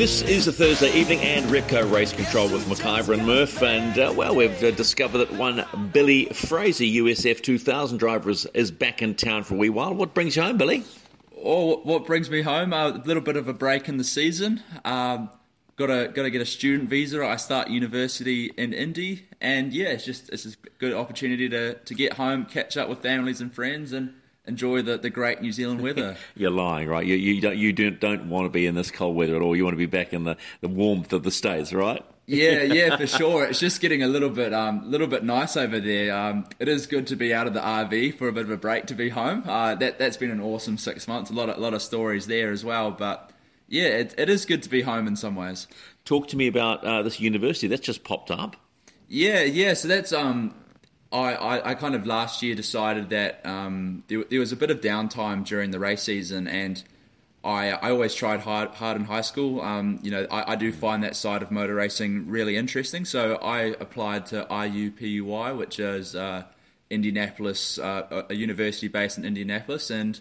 This 0.00 0.22
is 0.22 0.48
a 0.48 0.52
Thursday 0.52 0.90
evening 0.98 1.18
and 1.18 1.44
Repco 1.50 1.92
Race 1.92 2.10
Control 2.10 2.48
with 2.48 2.64
McIver 2.64 3.12
and 3.12 3.26
Murph. 3.26 3.62
And, 3.62 3.98
uh, 3.98 4.10
well, 4.16 4.34
we've 4.34 4.64
uh, 4.64 4.70
discovered 4.70 5.18
that 5.18 5.32
one 5.32 5.62
Billy 5.92 6.24
Fraser, 6.32 6.84
USF 6.84 7.42
2000 7.42 7.98
driver, 7.98 8.30
is, 8.30 8.46
is, 8.54 8.70
back 8.70 9.02
in 9.02 9.14
town 9.14 9.42
for 9.44 9.56
a 9.56 9.58
wee 9.58 9.68
while. 9.68 9.92
What 9.92 10.14
brings 10.14 10.36
you 10.36 10.42
home, 10.42 10.56
Billy? 10.56 10.84
Oh, 11.44 11.80
what 11.80 12.06
brings 12.06 12.30
me 12.30 12.40
home? 12.40 12.72
A 12.72 13.02
little 13.04 13.22
bit 13.22 13.36
of 13.36 13.46
a 13.46 13.52
break 13.52 13.90
in 13.90 13.98
the 13.98 14.04
season. 14.04 14.62
Um, 14.86 15.28
got 15.76 15.88
to 15.88 16.08
got 16.08 16.22
to 16.22 16.30
get 16.30 16.40
a 16.40 16.46
student 16.46 16.88
visa. 16.88 17.22
I 17.22 17.36
start 17.36 17.68
university 17.68 18.54
in 18.56 18.72
Indy, 18.72 19.26
and 19.38 19.70
yeah, 19.70 19.88
it's 19.88 20.06
just 20.06 20.30
it's 20.30 20.46
a 20.46 20.56
good 20.78 20.94
opportunity 20.94 21.46
to 21.50 21.74
to 21.74 21.94
get 21.94 22.14
home, 22.14 22.46
catch 22.46 22.78
up 22.78 22.88
with 22.88 23.00
families 23.00 23.42
and 23.42 23.52
friends, 23.52 23.92
and 23.92 24.14
enjoy 24.50 24.82
the, 24.82 24.98
the 24.98 25.08
great 25.08 25.40
New 25.40 25.52
Zealand 25.52 25.80
weather. 25.80 26.16
You're 26.34 26.50
lying, 26.50 26.88
right? 26.88 27.06
You, 27.06 27.14
you 27.14 27.40
don't 27.40 27.56
you 27.56 27.72
don't, 27.72 27.98
don't 28.00 28.28
want 28.28 28.44
to 28.46 28.50
be 28.50 28.66
in 28.66 28.74
this 28.74 28.90
cold 28.90 29.16
weather 29.16 29.36
at 29.36 29.42
all. 29.42 29.56
You 29.56 29.64
want 29.64 29.74
to 29.74 29.78
be 29.78 29.86
back 29.86 30.12
in 30.12 30.24
the, 30.24 30.36
the 30.60 30.68
warmth 30.68 31.12
of 31.12 31.22
the 31.22 31.30
states, 31.30 31.72
right? 31.72 32.04
yeah, 32.26 32.62
yeah, 32.62 32.96
for 32.96 33.06
sure. 33.06 33.44
It's 33.44 33.58
just 33.58 33.80
getting 33.80 34.02
a 34.02 34.08
little 34.08 34.28
bit, 34.28 34.52
um, 34.52 34.88
little 34.90 35.06
bit 35.06 35.24
nice 35.24 35.56
over 35.56 35.80
there. 35.80 36.14
Um, 36.14 36.46
it 36.58 36.68
is 36.68 36.86
good 36.86 37.06
to 37.08 37.16
be 37.16 37.32
out 37.32 37.46
of 37.46 37.54
the 37.54 37.60
RV 37.60 38.18
for 38.18 38.28
a 38.28 38.32
bit 38.32 38.44
of 38.44 38.50
a 38.50 38.56
break 38.56 38.86
to 38.86 38.94
be 38.94 39.08
home. 39.08 39.44
Uh, 39.46 39.74
that 39.76 39.98
that's 39.98 40.16
been 40.16 40.30
an 40.30 40.40
awesome 40.40 40.76
six 40.76 41.08
months. 41.08 41.30
A 41.30 41.32
lot 41.32 41.48
of 41.48 41.56
a 41.56 41.60
lot 41.60 41.72
of 41.72 41.82
stories 41.82 42.26
there 42.26 42.50
as 42.50 42.64
well. 42.64 42.90
But 42.90 43.30
yeah, 43.68 43.86
it, 43.86 44.14
it 44.18 44.28
is 44.28 44.44
good 44.44 44.62
to 44.64 44.68
be 44.68 44.82
home 44.82 45.06
in 45.06 45.16
some 45.16 45.36
ways. 45.36 45.66
Talk 46.04 46.28
to 46.28 46.36
me 46.36 46.48
about 46.48 46.84
uh, 46.84 47.02
this 47.02 47.20
university 47.20 47.68
that's 47.68 47.82
just 47.82 48.04
popped 48.04 48.30
up. 48.30 48.56
Yeah, 49.08 49.42
yeah. 49.42 49.74
So 49.74 49.88
that's 49.88 50.12
um, 50.12 50.54
I, 51.12 51.34
I, 51.34 51.70
I, 51.70 51.74
kind 51.74 51.94
of 51.94 52.06
last 52.06 52.42
year 52.42 52.54
decided 52.54 53.10
that 53.10 53.44
um, 53.44 54.04
there, 54.06 54.22
there, 54.30 54.38
was 54.38 54.52
a 54.52 54.56
bit 54.56 54.70
of 54.70 54.80
downtime 54.80 55.44
during 55.44 55.72
the 55.72 55.80
race 55.80 56.02
season, 56.02 56.46
and 56.46 56.82
I, 57.42 57.70
I 57.70 57.90
always 57.90 58.14
tried 58.14 58.40
hard, 58.40 58.70
hard 58.70 58.96
in 58.96 59.04
high 59.04 59.22
school. 59.22 59.60
Um, 59.60 59.98
you 60.02 60.10
know, 60.12 60.26
I, 60.30 60.52
I, 60.52 60.56
do 60.56 60.72
find 60.72 61.02
that 61.02 61.16
side 61.16 61.42
of 61.42 61.50
motor 61.50 61.74
racing 61.74 62.28
really 62.28 62.56
interesting. 62.56 63.04
So 63.04 63.36
I 63.36 63.74
applied 63.80 64.26
to 64.26 64.46
IUPUI, 64.48 65.56
which 65.56 65.80
is 65.80 66.14
uh, 66.14 66.44
Indianapolis, 66.90 67.78
uh, 67.78 68.26
a 68.28 68.34
university 68.34 68.86
based 68.86 69.18
in 69.18 69.24
Indianapolis, 69.24 69.90
and 69.90 70.20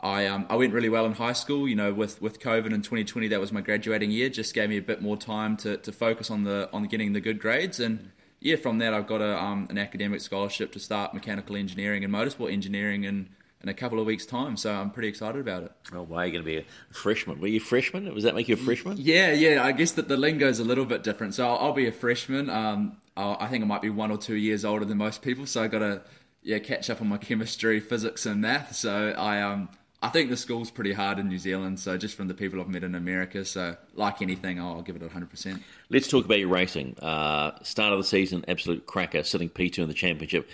I 0.00 0.26
um, 0.26 0.46
I 0.48 0.56
went 0.56 0.72
really 0.72 0.88
well 0.88 1.04
in 1.04 1.12
high 1.12 1.32
school. 1.34 1.68
You 1.68 1.76
know, 1.76 1.92
with, 1.92 2.22
with 2.22 2.40
COVID 2.40 2.72
in 2.72 2.80
2020, 2.80 3.28
that 3.28 3.40
was 3.40 3.52
my 3.52 3.60
graduating 3.60 4.10
year. 4.10 4.30
Just 4.30 4.54
gave 4.54 4.70
me 4.70 4.78
a 4.78 4.82
bit 4.82 5.02
more 5.02 5.18
time 5.18 5.58
to, 5.58 5.76
to 5.76 5.92
focus 5.92 6.30
on 6.30 6.44
the 6.44 6.70
on 6.72 6.84
getting 6.84 7.12
the 7.12 7.20
good 7.20 7.40
grades 7.40 7.78
and 7.78 8.10
yeah, 8.44 8.56
from 8.56 8.76
that 8.78 8.92
I've 8.92 9.06
got 9.06 9.22
a, 9.22 9.42
um, 9.42 9.66
an 9.70 9.78
academic 9.78 10.20
scholarship 10.20 10.70
to 10.72 10.78
start 10.78 11.14
mechanical 11.14 11.56
engineering 11.56 12.04
and 12.04 12.12
motorsport 12.12 12.52
engineering 12.52 13.04
in, 13.04 13.30
in 13.62 13.70
a 13.70 13.74
couple 13.74 13.98
of 13.98 14.04
weeks' 14.04 14.26
time. 14.26 14.58
So 14.58 14.70
I'm 14.70 14.90
pretty 14.90 15.08
excited 15.08 15.40
about 15.40 15.62
it. 15.62 15.72
Oh, 15.94 16.02
why 16.02 16.24
are 16.24 16.26
you 16.26 16.32
going 16.32 16.44
to 16.44 16.50
be 16.50 16.58
a 16.58 16.64
freshman? 16.94 17.40
Were 17.40 17.48
you 17.48 17.56
a 17.56 17.64
freshman? 17.64 18.04
Does 18.04 18.22
that 18.24 18.34
make 18.34 18.46
you 18.48 18.54
a 18.54 18.58
freshman? 18.58 18.98
Yeah, 18.98 19.32
yeah. 19.32 19.64
I 19.64 19.72
guess 19.72 19.92
that 19.92 20.08
the 20.08 20.18
lingo 20.18 20.46
is 20.46 20.58
a 20.58 20.64
little 20.64 20.84
bit 20.84 21.02
different. 21.02 21.34
So 21.34 21.48
I'll, 21.48 21.56
I'll 21.56 21.72
be 21.72 21.86
a 21.86 21.92
freshman. 21.92 22.50
Um, 22.50 22.98
i 23.16 23.46
think 23.46 23.64
I 23.64 23.66
might 23.66 23.80
be 23.80 23.90
one 23.90 24.10
or 24.10 24.18
two 24.18 24.34
years 24.34 24.62
older 24.62 24.84
than 24.84 24.98
most 24.98 25.22
people. 25.22 25.46
So 25.46 25.62
I 25.62 25.68
got 25.68 25.78
to 25.78 26.02
yeah 26.42 26.58
catch 26.58 26.90
up 26.90 27.00
on 27.00 27.08
my 27.08 27.16
chemistry, 27.16 27.80
physics, 27.80 28.26
and 28.26 28.42
math. 28.42 28.76
So 28.76 29.14
I 29.16 29.40
um 29.40 29.70
I 30.04 30.10
think 30.10 30.28
the 30.28 30.36
school's 30.36 30.70
pretty 30.70 30.92
hard 30.92 31.18
in 31.18 31.28
New 31.28 31.38
Zealand, 31.38 31.80
so 31.80 31.96
just 31.96 32.14
from 32.14 32.28
the 32.28 32.34
people 32.34 32.60
I've 32.60 32.68
met 32.68 32.84
in 32.84 32.94
America. 32.94 33.42
So, 33.42 33.74
like 33.94 34.20
anything, 34.20 34.60
I'll 34.60 34.82
give 34.82 34.96
it 34.96 35.02
100%. 35.02 35.62
Let's 35.88 36.08
talk 36.08 36.26
about 36.26 36.38
your 36.38 36.48
racing. 36.48 36.98
Uh, 36.98 37.52
start 37.62 37.94
of 37.94 37.98
the 38.00 38.04
season, 38.04 38.44
absolute 38.46 38.84
cracker, 38.84 39.22
sitting 39.22 39.48
P2 39.48 39.78
in 39.78 39.88
the 39.88 39.94
championship. 39.94 40.46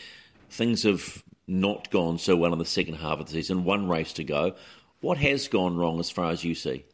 Things 0.51 0.85
have 0.85 1.25
not 1.49 1.91
gone 1.91 2.19
so 2.19 2.37
well 2.37 2.53
in 2.53 2.61
the 2.61 2.65
second 2.65 2.95
half 2.95 3.19
of 3.19 3.27
the 3.27 3.33
season. 3.33 3.65
One 3.65 3.89
race 3.89 4.13
to 4.15 4.25
go. 4.25 4.55
What 5.01 5.19
has 5.19 5.49
gone 5.49 5.77
wrong 5.77 5.99
as 5.99 6.13
far 6.13 6.31
as 6.31 6.45
you 6.45 6.55
see? 6.55 6.85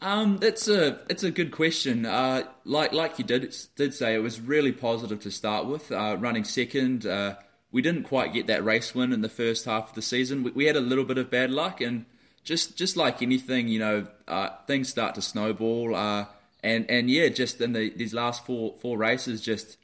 Um, 0.00 0.38
that's 0.38 0.66
a 0.66 1.00
it's 1.08 1.22
a 1.22 1.30
good 1.30 1.52
question. 1.52 2.04
Uh, 2.04 2.48
like 2.64 2.92
like 2.92 3.20
you 3.20 3.24
did 3.24 3.54
did 3.76 3.94
say, 3.94 4.16
it 4.16 4.22
was 4.22 4.40
really 4.40 4.72
positive 4.72 5.20
to 5.20 5.30
start 5.30 5.66
with. 5.66 5.92
Uh, 5.92 6.16
running 6.18 6.42
second, 6.42 7.06
uh, 7.06 7.36
we 7.72 7.82
didn't 7.82 8.04
quite 8.04 8.32
get 8.32 8.46
that 8.46 8.64
race 8.64 8.94
win 8.94 9.12
in 9.12 9.22
the 9.22 9.28
first 9.28 9.64
half 9.64 9.88
of 9.88 9.94
the 9.94 10.02
season. 10.02 10.44
We, 10.44 10.50
we 10.52 10.64
had 10.66 10.76
a 10.76 10.80
little 10.80 11.04
bit 11.04 11.18
of 11.18 11.30
bad 11.30 11.50
luck, 11.50 11.80
and 11.80 12.04
just 12.44 12.76
just 12.76 12.96
like 12.96 13.22
anything, 13.22 13.68
you 13.68 13.78
know, 13.78 14.06
uh, 14.28 14.50
things 14.66 14.90
start 14.90 15.14
to 15.16 15.22
snowball. 15.22 15.94
Uh, 15.94 16.26
and 16.62 16.88
and 16.90 17.10
yeah, 17.10 17.28
just 17.28 17.60
in 17.60 17.72
the, 17.72 17.90
these 17.90 18.14
last 18.14 18.44
four 18.44 18.74
four 18.80 18.98
races, 18.98 19.40
just 19.40 19.78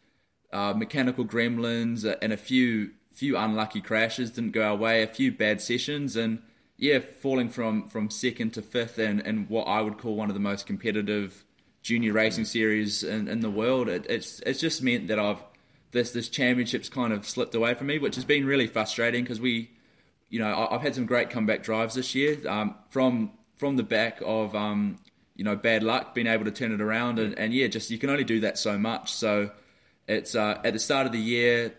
uh, 0.53 0.75
mechanical 0.75 1.25
gremlins 1.25 2.05
and 2.23 2.33
a 2.33 2.37
few 2.37 2.91
few 3.13 3.37
unlucky 3.37 3.81
crashes 3.81 4.31
didn't 4.31 4.53
go 4.53 4.63
our 4.63 4.77
way, 4.77 5.03
a 5.03 5.07
few 5.07 5.33
bad 5.33 5.61
sessions, 5.61 6.15
and 6.15 6.41
yeah, 6.77 7.01
falling 7.01 7.49
from 7.49 7.89
from 7.89 8.11
second 8.11 8.53
to 8.53 8.63
fifth, 8.63 8.99
and 8.99 9.21
and 9.27 9.49
what 9.49 9.65
I 9.65 9.81
would 9.81 9.99
call 9.99 10.15
one 10.15 10.29
of 10.29 10.35
the 10.35 10.41
most 10.41 10.67
competitive 10.67 11.45
junior 11.81 12.13
racing 12.13 12.45
series 12.45 13.03
in, 13.03 13.29
in 13.29 13.41
the 13.41 13.51
world. 13.51 13.89
It, 13.89 14.07
it's 14.09 14.41
it's 14.41 14.61
just 14.61 14.83
meant 14.83 15.09
that 15.09 15.19
I've 15.19 15.43
this 15.93 16.13
this 16.13 16.29
championship's 16.29 16.89
kind 16.89 17.13
of 17.13 17.27
slipped 17.27 17.55
away 17.55 17.75
from 17.75 17.87
me, 17.87 17.99
which 17.99 18.15
has 18.17 18.25
been 18.25 18.47
really 18.47 18.67
frustrating 18.67 19.25
because 19.25 19.41
we, 19.41 19.71
you 20.29 20.39
know, 20.39 20.69
I've 20.71 20.83
had 20.83 20.95
some 20.95 21.07
great 21.07 21.31
comeback 21.31 21.63
drives 21.63 21.95
this 21.95 22.15
year 22.15 22.39
um, 22.49 22.75
from 22.91 23.33
from 23.57 23.77
the 23.77 23.83
back 23.83 24.21
of 24.25 24.55
um, 24.55 24.99
you 25.35 25.45
know 25.45 25.57
bad 25.57 25.83
luck, 25.83 26.15
being 26.15 26.27
able 26.27 26.45
to 26.45 26.51
turn 26.51 26.73
it 26.73 26.81
around, 26.81 27.19
and, 27.19 27.39
and 27.39 27.53
yeah, 27.53 27.67
just 27.69 27.91
you 27.91 27.99
can 27.99 28.11
only 28.11 28.25
do 28.25 28.41
that 28.41 28.59
so 28.59 28.79
much. 28.79 29.13
So 29.13 29.51
it's 30.07 30.35
uh, 30.35 30.61
at 30.65 30.73
the 30.73 30.79
start 30.79 31.07
of 31.07 31.13
the 31.13 31.19
year 31.19 31.75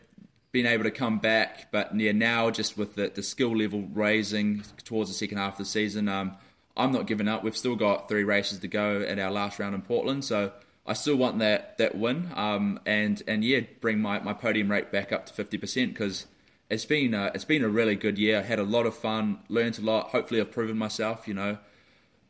being 0.52 0.66
able 0.66 0.84
to 0.84 0.92
come 0.92 1.20
back, 1.20 1.72
but 1.72 1.96
yeah, 2.00 2.12
now 2.12 2.50
just 2.50 2.76
with 2.76 2.96
the, 2.96 3.12
the 3.14 3.22
skill 3.22 3.56
level 3.56 3.88
raising 3.94 4.64
towards 4.84 5.10
the 5.10 5.14
second 5.14 5.38
half 5.38 5.54
of 5.54 5.58
the 5.60 5.66
season, 5.66 6.08
um, 6.08 6.36
I'm 6.76 6.92
not 6.92 7.06
giving 7.06 7.28
up. 7.28 7.44
We've 7.44 7.56
still 7.56 7.76
got 7.76 8.10
three 8.10 8.24
races 8.24 8.60
to 8.60 8.68
go 8.68 9.02
at 9.02 9.20
our 9.20 9.30
last 9.30 9.60
round 9.60 9.76
in 9.76 9.84
Portland, 9.84 10.26
so 10.26 10.52
I 10.90 10.94
still 10.94 11.16
want 11.16 11.38
that 11.38 11.78
that 11.78 11.96
win, 11.96 12.32
um, 12.36 12.80
and 12.84 13.22
and 13.28 13.44
yeah, 13.44 13.62
bring 13.80 14.00
my, 14.00 14.20
my 14.20 14.34
podium 14.34 14.72
rate 14.72 14.92
back 14.92 15.12
up 15.12 15.28
to 15.28 15.34
fifty 15.34 15.60
percent 15.60 15.94
because 15.94 16.26
it's 16.68 16.86
been 16.86 17.14
a, 17.14 17.32
it's 17.36 17.46
been 17.46 17.64
a 17.64 17.70
really 17.70 17.96
good 17.96 18.18
year. 18.18 18.40
I 18.40 18.42
had 18.42 18.58
a 18.58 18.64
lot 18.64 18.88
of 18.88 18.98
fun, 18.98 19.38
learned 19.50 19.78
a 19.78 19.82
lot. 19.84 20.08
Hopefully, 20.08 20.42
I've 20.42 20.52
proven 20.52 20.80
myself. 20.80 21.28
You 21.28 21.36
know, 21.36 21.58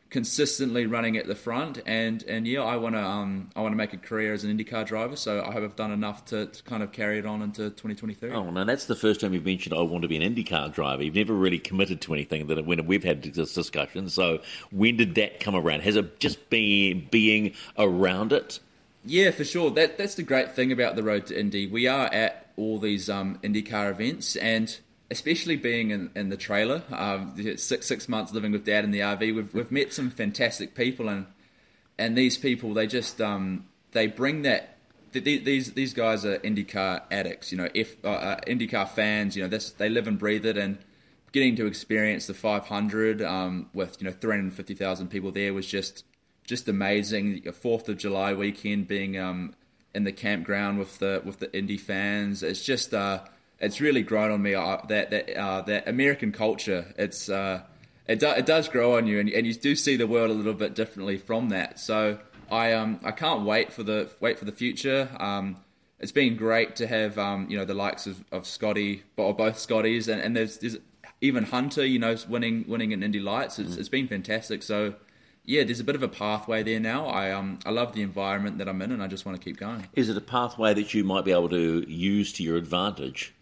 consistently 0.09 0.87
running 0.87 1.17
at 1.17 1.27
the 1.27 1.35
front, 1.35 1.81
and 1.85 2.23
and 2.23 2.47
yeah, 2.47 2.61
I 2.63 2.77
want 2.77 2.95
to 2.95 3.03
um 3.03 3.49
I 3.55 3.61
want 3.61 3.73
to 3.73 3.77
make 3.77 3.93
a 3.93 3.97
career 3.97 4.33
as 4.33 4.43
an 4.43 4.57
IndyCar 4.57 4.85
driver. 4.85 5.15
So 5.15 5.43
I 5.43 5.51
hope 5.51 5.63
I've 5.63 5.75
done 5.75 5.91
enough 5.91 6.25
to, 6.25 6.47
to 6.47 6.63
kind 6.63 6.81
of 6.83 6.91
carry 6.91 7.19
it 7.19 7.25
on 7.25 7.41
into 7.41 7.69
2023. 7.69 8.31
Oh, 8.31 8.49
now 8.49 8.63
that's 8.63 8.85
the 8.85 8.95
first 8.95 9.21
time 9.21 9.33
you've 9.33 9.45
mentioned 9.45 9.75
I 9.75 9.81
want 9.81 10.01
to 10.01 10.07
be 10.07 10.17
an 10.17 10.35
IndyCar 10.35 10.73
driver. 10.73 11.03
You've 11.03 11.15
never 11.15 11.33
really 11.33 11.59
committed 11.59 12.01
to 12.01 12.13
anything 12.13 12.47
that 12.47 12.65
when 12.65 12.85
we've 12.85 13.03
had 13.03 13.23
this 13.23 13.53
discussion. 13.53 14.09
So 14.09 14.39
when 14.71 14.97
did 14.97 15.15
that 15.15 15.39
come 15.39 15.55
around? 15.55 15.81
Has 15.81 15.95
it 15.95 16.19
just 16.19 16.49
been 16.49 17.07
being 17.11 17.53
around 17.77 18.33
it? 18.33 18.59
Yeah, 19.05 19.31
for 19.31 19.45
sure. 19.45 19.71
That 19.71 19.97
that's 19.97 20.15
the 20.15 20.23
great 20.23 20.55
thing 20.55 20.71
about 20.71 20.95
the 20.95 21.03
road 21.03 21.27
to 21.27 21.39
Indy. 21.39 21.67
We 21.67 21.87
are 21.87 22.07
at 22.07 22.47
all 22.57 22.79
these 22.79 23.09
um, 23.09 23.39
IndyCar 23.41 23.91
events, 23.91 24.35
and 24.35 24.77
especially 25.11 25.55
being 25.55 25.91
in, 25.91 26.11
in 26.15 26.29
the 26.29 26.37
trailer, 26.37 26.83
um, 26.91 27.35
six 27.57 27.87
six 27.87 28.07
months 28.07 28.33
living 28.33 28.51
with 28.51 28.65
Dad 28.65 28.83
in 28.83 28.91
the 28.91 28.99
RV, 28.99 29.35
we've 29.35 29.53
we've 29.53 29.71
met 29.71 29.93
some 29.93 30.09
fantastic 30.09 30.75
people, 30.75 31.09
and 31.09 31.25
and 31.97 32.17
these 32.17 32.37
people 32.37 32.73
they 32.73 32.87
just 32.87 33.19
um, 33.21 33.65
they 33.91 34.07
bring 34.07 34.43
that. 34.43 34.75
These 35.11 35.73
these 35.73 35.93
guys 35.95 36.23
are 36.23 36.37
IndyCar 36.37 37.01
addicts, 37.09 37.51
you 37.51 37.57
know, 37.57 37.67
if 37.73 37.95
uh, 38.05 38.09
uh, 38.09 38.39
IndyCar 38.41 38.89
fans, 38.89 39.35
you 39.35 39.41
know, 39.41 39.49
this 39.49 39.71
they 39.71 39.89
live 39.89 40.07
and 40.07 40.19
breathe 40.19 40.45
it, 40.45 40.55
and 40.55 40.77
getting 41.31 41.55
to 41.55 41.65
experience 41.65 42.27
the 42.27 42.33
500 42.33 43.21
um, 43.21 43.69
with 43.73 43.97
you 43.99 44.07
know 44.07 44.13
350,000 44.13 45.07
people 45.07 45.31
there 45.31 45.53
was 45.53 45.65
just 45.65 46.05
just 46.43 46.67
amazing. 46.67 47.41
Fourth 47.53 47.89
of 47.89 47.97
July 47.97 48.33
weekend 48.33 48.87
being 48.87 49.17
um, 49.17 49.55
in 49.93 50.03
the 50.03 50.11
campground 50.11 50.77
with 50.77 50.99
the 50.99 51.21
with 51.25 51.39
the 51.39 51.55
Indy 51.57 51.77
fans, 51.77 52.43
it's 52.43 52.63
just 52.63 52.93
uh, 52.93 53.21
it's 53.59 53.81
really 53.81 54.01
grown 54.01 54.31
on 54.31 54.41
me 54.41 54.53
uh, 54.53 54.77
that 54.87 55.11
that 55.11 55.35
uh, 55.37 55.61
that 55.63 55.87
American 55.87 56.31
culture. 56.31 56.93
It's 56.97 57.29
uh, 57.29 57.63
it, 58.07 58.19
do, 58.19 58.29
it 58.29 58.45
does 58.45 58.69
grow 58.69 58.97
on 58.97 59.07
you, 59.07 59.19
and, 59.19 59.29
and 59.29 59.45
you 59.45 59.53
do 59.53 59.75
see 59.75 59.95
the 59.95 60.07
world 60.07 60.31
a 60.31 60.33
little 60.33 60.53
bit 60.53 60.73
differently 60.75 61.17
from 61.17 61.49
that. 61.49 61.79
So 61.79 62.19
I 62.49 62.73
um 62.73 62.99
I 63.03 63.11
can't 63.11 63.45
wait 63.45 63.71
for 63.71 63.83
the 63.83 64.09
wait 64.19 64.39
for 64.39 64.45
the 64.45 64.51
future. 64.51 65.09
Um, 65.19 65.57
it's 65.99 66.13
been 66.13 66.37
great 66.37 66.75
to 66.77 66.87
have 66.87 67.17
um 67.17 67.47
you 67.49 67.57
know 67.57 67.65
the 67.65 67.73
likes 67.73 68.07
of, 68.07 68.23
of 68.31 68.47
Scotty 68.47 69.03
or 69.17 69.33
both 69.33 69.59
Scotties, 69.59 70.07
and, 70.07 70.21
and 70.21 70.35
there's, 70.35 70.57
there's 70.59 70.77
even 71.21 71.45
Hunter, 71.45 71.85
you 71.85 71.99
know, 71.99 72.15
winning 72.27 72.65
winning 72.67 72.91
in 72.91 73.03
Indy 73.03 73.19
Lights. 73.19 73.59
It's, 73.59 73.75
mm. 73.75 73.79
it's 73.79 73.89
been 73.89 74.07
fantastic. 74.07 74.63
So 74.63 74.95
yeah, 75.43 75.63
there's 75.63 75.79
a 75.79 75.83
bit 75.83 75.95
of 75.95 76.03
a 76.03 76.07
pathway 76.07 76.63
there 76.63 76.79
now. 76.79 77.07
I 77.07 77.31
um 77.31 77.59
I 77.65 77.71
love 77.71 77.93
the 77.93 78.01
environment 78.01 78.57
that 78.59 78.69
I'm 78.69 78.81
in, 78.81 78.91
and 78.91 79.03
I 79.03 79.07
just 79.07 79.25
want 79.25 79.39
to 79.39 79.43
keep 79.43 79.57
going. 79.57 79.87
Is 79.93 80.07
it 80.07 80.15
a 80.15 80.21
pathway 80.21 80.73
that 80.73 80.93
you 80.93 81.03
might 81.03 81.25
be 81.25 81.31
able 81.31 81.49
to 81.49 81.85
use 81.89 82.31
to 82.33 82.43
your 82.43 82.55
advantage? 82.55 83.33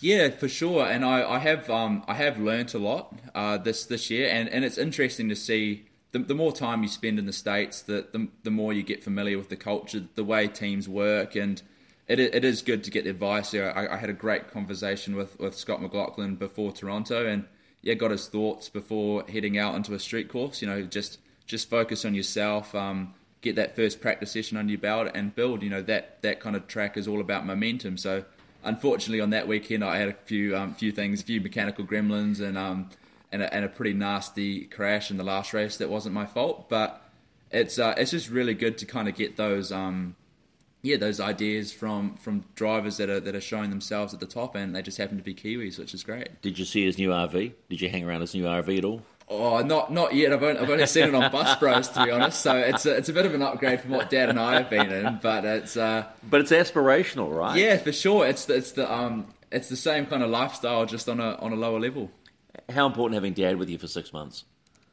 Yeah, 0.00 0.28
for 0.30 0.48
sure. 0.48 0.86
And 0.86 1.04
I, 1.04 1.28
I 1.28 1.38
have 1.38 1.70
um 1.70 2.04
I 2.06 2.14
have 2.14 2.38
learnt 2.38 2.74
a 2.74 2.78
lot 2.78 3.14
uh, 3.34 3.56
this 3.58 3.86
this 3.86 4.10
year, 4.10 4.28
and, 4.30 4.48
and 4.48 4.64
it's 4.64 4.78
interesting 4.78 5.28
to 5.28 5.36
see 5.36 5.86
the, 6.12 6.18
the 6.18 6.34
more 6.34 6.52
time 6.52 6.82
you 6.82 6.88
spend 6.88 7.18
in 7.18 7.26
the 7.26 7.32
states, 7.32 7.82
the, 7.82 8.06
the 8.12 8.28
the 8.42 8.50
more 8.50 8.72
you 8.72 8.82
get 8.82 9.02
familiar 9.02 9.38
with 9.38 9.48
the 9.48 9.56
culture, 9.56 10.02
the 10.14 10.24
way 10.24 10.48
teams 10.48 10.88
work, 10.88 11.34
and 11.34 11.62
it 12.08 12.20
it 12.20 12.44
is 12.44 12.62
good 12.62 12.84
to 12.84 12.90
get 12.90 13.06
advice. 13.06 13.52
Here, 13.52 13.72
I, 13.74 13.94
I 13.94 13.96
had 13.96 14.10
a 14.10 14.14
great 14.14 14.48
conversation 14.50 15.16
with, 15.16 15.38
with 15.38 15.56
Scott 15.56 15.80
McLaughlin 15.80 16.36
before 16.36 16.72
Toronto, 16.72 17.26
and 17.26 17.46
yeah, 17.82 17.94
got 17.94 18.10
his 18.10 18.28
thoughts 18.28 18.68
before 18.68 19.24
heading 19.28 19.56
out 19.56 19.74
into 19.76 19.94
a 19.94 19.98
street 19.98 20.28
course. 20.28 20.60
You 20.60 20.68
know, 20.68 20.82
just 20.82 21.18
just 21.46 21.70
focus 21.70 22.04
on 22.04 22.14
yourself. 22.14 22.74
Um, 22.74 23.14
get 23.40 23.56
that 23.56 23.76
first 23.76 24.00
practice 24.00 24.32
session 24.32 24.58
under 24.58 24.72
your 24.72 24.80
belt 24.80 25.10
and 25.14 25.34
build. 25.34 25.62
You 25.62 25.70
know 25.70 25.82
that 25.82 26.20
that 26.22 26.40
kind 26.40 26.54
of 26.54 26.66
track 26.66 26.98
is 26.98 27.08
all 27.08 27.20
about 27.20 27.46
momentum. 27.46 27.96
So 27.96 28.24
unfortunately, 28.64 29.20
on 29.20 29.30
that 29.30 29.48
weekend, 29.48 29.84
I 29.84 29.98
had 29.98 30.08
a 30.08 30.12
few 30.24 30.56
um, 30.56 30.74
few 30.74 30.92
things, 30.92 31.20
a 31.20 31.24
few 31.24 31.40
mechanical 31.40 31.84
gremlins, 31.84 32.40
and 32.40 32.56
um, 32.58 32.90
and 33.32 33.42
a, 33.42 33.52
and 33.54 33.64
a 33.64 33.68
pretty 33.68 33.92
nasty 33.92 34.64
crash 34.64 35.10
in 35.10 35.16
the 35.16 35.24
last 35.24 35.52
race 35.52 35.76
that 35.78 35.88
wasn't 35.88 36.14
my 36.14 36.26
fault. 36.26 36.68
But 36.68 37.02
it's 37.50 37.78
uh, 37.78 37.94
it's 37.96 38.10
just 38.10 38.28
really 38.28 38.54
good 38.54 38.78
to 38.78 38.86
kind 38.86 39.08
of 39.08 39.14
get 39.14 39.36
those 39.36 39.72
um, 39.72 40.16
yeah 40.82 40.96
those 40.96 41.20
ideas 41.20 41.72
from 41.72 42.16
from 42.16 42.44
drivers 42.54 42.96
that 42.98 43.10
are 43.10 43.20
that 43.20 43.34
are 43.34 43.40
showing 43.40 43.70
themselves 43.70 44.14
at 44.14 44.20
the 44.20 44.26
top, 44.26 44.54
and 44.54 44.74
they 44.74 44.82
just 44.82 44.98
happen 44.98 45.16
to 45.16 45.22
be 45.22 45.34
Kiwis, 45.34 45.78
which 45.78 45.94
is 45.94 46.02
great. 46.02 46.40
Did 46.42 46.58
you 46.58 46.64
see 46.64 46.84
his 46.84 46.98
new 46.98 47.10
RV? 47.10 47.52
Did 47.68 47.80
you 47.80 47.88
hang 47.88 48.04
around 48.04 48.20
his 48.20 48.34
new 48.34 48.44
RV 48.44 48.78
at 48.78 48.84
all? 48.84 49.02
Oh, 49.28 49.60
not 49.60 49.92
not 49.92 50.14
yet. 50.14 50.32
I've 50.32 50.42
only, 50.42 50.60
I've 50.60 50.70
only 50.70 50.86
seen 50.86 51.08
it 51.08 51.14
on 51.14 51.32
Bus 51.32 51.56
Bros 51.60 51.88
to 51.88 52.04
be 52.04 52.10
honest. 52.10 52.40
So 52.40 52.56
it's 52.56 52.86
a, 52.86 52.96
it's 52.96 53.08
a 53.08 53.12
bit 53.12 53.26
of 53.26 53.34
an 53.34 53.42
upgrade 53.42 53.80
from 53.80 53.90
what 53.90 54.08
Dad 54.08 54.28
and 54.28 54.38
I 54.38 54.54
have 54.54 54.70
been 54.70 54.92
in, 54.92 55.18
but 55.20 55.44
it's 55.44 55.76
uh, 55.76 56.06
but 56.28 56.40
it's 56.40 56.52
aspirational, 56.52 57.36
right? 57.36 57.58
Yeah, 57.58 57.76
for 57.78 57.92
sure. 57.92 58.26
It's 58.26 58.44
the, 58.44 58.54
it's 58.54 58.72
the 58.72 58.92
um 58.92 59.26
it's 59.50 59.68
the 59.68 59.76
same 59.76 60.06
kind 60.06 60.22
of 60.22 60.30
lifestyle, 60.30 60.86
just 60.86 61.08
on 61.08 61.18
a 61.18 61.34
on 61.36 61.52
a 61.52 61.56
lower 61.56 61.80
level. 61.80 62.10
How 62.70 62.86
important 62.86 63.14
having 63.14 63.32
Dad 63.32 63.56
with 63.56 63.68
you 63.68 63.78
for 63.78 63.88
six 63.88 64.12
months? 64.12 64.44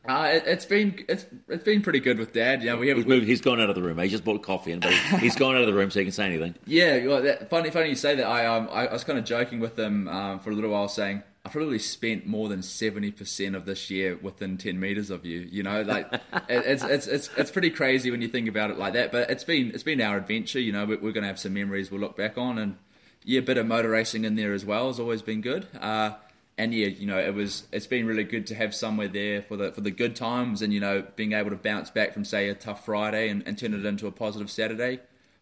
Uh, 0.05 0.31
it, 0.33 0.45
has 0.45 0.65
been 0.65 1.05
it's 1.07 1.25
it's 1.47 1.63
been 1.63 1.81
pretty 1.81 1.99
good 1.99 2.17
with 2.17 2.33
Dad. 2.33 2.61
Yeah, 2.61 2.75
we 2.75 2.89
have. 2.89 2.97
He's, 2.97 3.05
moved, 3.05 3.25
he's 3.25 3.39
gone 3.39 3.61
out 3.61 3.69
of 3.69 3.75
the 3.75 3.81
room. 3.81 3.99
He 3.99 4.09
just 4.09 4.25
bought 4.25 4.41
coffee, 4.43 4.73
and 4.73 4.81
but 4.81 4.91
he's 4.91 5.35
gone 5.35 5.55
out 5.55 5.61
of 5.61 5.67
the 5.67 5.73
room 5.73 5.91
so 5.91 5.99
he 5.99 6.05
can 6.05 6.11
say 6.11 6.25
anything. 6.25 6.55
Yeah, 6.65 7.05
well, 7.05 7.21
that, 7.21 7.49
funny 7.49 7.69
funny 7.69 7.89
you 7.89 7.95
say 7.95 8.15
that. 8.15 8.25
I 8.25 8.45
um 8.45 8.67
I, 8.71 8.87
I 8.87 8.93
was 8.93 9.03
kind 9.03 9.17
of 9.17 9.23
joking 9.25 9.59
with 9.59 9.79
him 9.79 10.07
um, 10.09 10.39
for 10.39 10.49
a 10.49 10.53
little 10.53 10.71
while, 10.71 10.89
saying 10.89 11.23
I 11.45 11.49
probably 11.49 11.79
spent 11.79 12.25
more 12.25 12.47
than 12.47 12.63
seventy 12.63 13.11
percent 13.11 13.55
of 13.55 13.65
this 13.65 13.89
year 13.89 14.17
within 14.21 14.57
ten 14.57 14.79
meters 14.79 15.09
of 15.09 15.25
you. 15.25 15.41
You 15.51 15.63
know, 15.63 15.81
like 15.81 16.07
it's, 16.49 16.83
it's 16.83 17.07
it's 17.07 17.29
it's 17.35 17.51
pretty 17.51 17.69
crazy 17.69 18.11
when 18.11 18.21
you 18.21 18.29
think 18.29 18.47
about 18.47 18.71
it 18.71 18.77
like 18.77 18.93
that. 18.93 19.11
But 19.11 19.29
it's 19.29 19.43
been 19.43 19.71
it's 19.71 19.83
been 19.83 19.99
our 19.99 20.17
adventure. 20.17 20.59
You 20.59 20.71
know, 20.71 20.85
we're, 20.85 20.97
going 20.97 21.23
to 21.23 21.27
have 21.27 21.39
some 21.39 21.53
memories 21.53 21.91
we'll 21.91 21.99
look 21.99 22.15
back 22.15 22.37
on, 22.37 22.57
and 22.57 22.77
yeah, 23.25 23.39
a 23.39 23.43
bit 23.43 23.57
of 23.57 23.65
motor 23.65 23.89
racing 23.89 24.23
in 24.23 24.35
there 24.35 24.53
as 24.53 24.63
well 24.63 24.87
has 24.87 25.01
always 25.01 25.21
been 25.21 25.41
good. 25.41 25.67
Uh, 25.79 26.13
and 26.57 26.73
yeah, 26.73 26.87
you 26.87 27.05
know, 27.05 27.19
it 27.19 27.33
was 27.33 27.67
it's 27.73 27.87
been 27.87 28.05
really 28.05 28.23
good 28.23 28.47
to 28.47 28.55
have 28.55 28.73
somewhere 28.73 29.09
there 29.09 29.41
for 29.41 29.57
the 29.57 29.73
for 29.73 29.81
the 29.81 29.91
good 29.91 30.15
times, 30.15 30.61
and 30.61 30.73
you 30.73 30.79
know, 30.79 31.03
being 31.17 31.33
able 31.33 31.49
to 31.49 31.57
bounce 31.57 31.89
back 31.89 32.13
from 32.13 32.23
say 32.23 32.47
a 32.47 32.55
tough 32.55 32.85
Friday 32.85 33.27
and, 33.27 33.45
and 33.45 33.57
turn 33.57 33.73
it 33.73 33.85
into 33.85 34.07
a 34.07 34.11
positive 34.11 34.49
Saturday. 34.49 34.99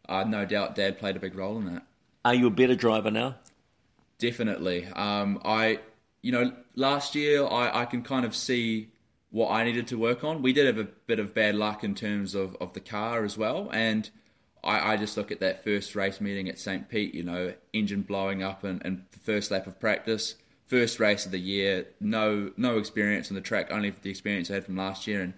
Uh, 0.10 0.24
no 0.24 0.46
doubt, 0.46 0.74
Dad 0.74 0.98
played 0.98 1.16
a 1.16 1.20
big 1.20 1.36
role 1.36 1.58
in 1.58 1.72
that. 1.72 1.84
Are 2.26 2.34
you 2.34 2.48
a 2.48 2.52
better 2.52 2.76
driver 2.76 3.12
now? 3.12 3.36
Definitely. 4.18 4.86
Um, 4.88 5.40
I 5.44 5.80
you 6.22 6.32
know, 6.32 6.54
last 6.76 7.16
year 7.16 7.46
I, 7.46 7.82
I 7.82 7.86
can 7.86 8.04
kind 8.04 8.26
of 8.26 8.36
see 8.36 8.90
what 9.32 9.50
I 9.50 9.64
needed 9.64 9.88
to 9.88 9.98
work 9.98 10.24
on. 10.24 10.42
We 10.42 10.54
did 10.54 10.68
have 10.68 10.78
a 10.78 10.84
bit 10.84 11.20
of 11.20 11.34
bad 11.34 11.56
luck 11.56 11.84
in 11.84 11.96
terms 11.96 12.36
of, 12.36 12.56
of 12.60 12.74
the 12.74 12.80
car 12.80 13.24
as 13.24 13.38
well. 13.38 13.70
And 13.72 14.10
I, 14.64 14.94
I 14.94 14.98
just 14.98 15.18
look 15.18 15.32
at 15.32 15.40
that 15.40 15.64
first 15.64 15.96
race 15.96 16.22
meeting 16.22 16.50
at 16.50 16.60
St. 16.60 16.88
Pete, 16.90 17.16
you 17.16 17.24
know, 17.24 17.54
engine 17.74 18.02
blowing 18.02 18.44
up 18.44 18.64
and, 18.64 18.82
and 18.86 19.06
the 19.12 19.20
first 19.20 19.50
lap 19.50 19.68
of 19.68 19.80
practice, 19.80 20.36
first 20.66 21.00
race 21.00 21.26
of 21.26 21.32
the 21.32 21.40
year, 21.40 21.88
no 22.00 22.52
no 22.58 22.78
experience 22.78 23.32
on 23.32 23.36
the 23.36 23.42
track, 23.42 23.72
only 23.72 23.90
the 23.90 24.10
experience 24.10 24.52
I 24.52 24.56
had 24.56 24.66
from 24.66 24.78
last 24.78 25.08
year. 25.08 25.22
And 25.22 25.34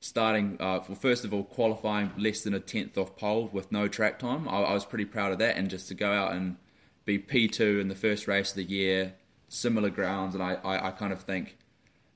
starting, 0.00 0.56
uh, 0.58 0.80
well, 0.88 0.98
first 0.98 1.24
of 1.24 1.32
all, 1.32 1.44
qualifying 1.44 2.12
less 2.16 2.42
than 2.42 2.54
a 2.54 2.60
tenth 2.60 2.98
off 2.98 3.16
pole 3.16 3.48
with 3.52 3.70
no 3.70 3.88
track 3.88 4.18
time, 4.18 4.48
I, 4.48 4.62
I 4.62 4.74
was 4.74 4.84
pretty 4.84 5.04
proud 5.04 5.32
of 5.32 5.38
that. 5.38 5.56
And 5.56 5.68
just 5.70 5.88
to 5.88 5.94
go 5.94 6.12
out 6.12 6.32
and 6.32 6.56
be 7.04 7.18
P2 7.18 7.80
in 7.80 7.88
the 7.88 7.94
first 7.94 8.26
race 8.26 8.50
of 8.50 8.56
the 8.56 8.64
year, 8.64 9.14
similar 9.54 9.90
grounds, 9.90 10.34
and 10.34 10.42
I, 10.42 10.54
I, 10.64 10.88
I 10.88 10.90
kind 10.90 11.12
of 11.12 11.22
think 11.22 11.56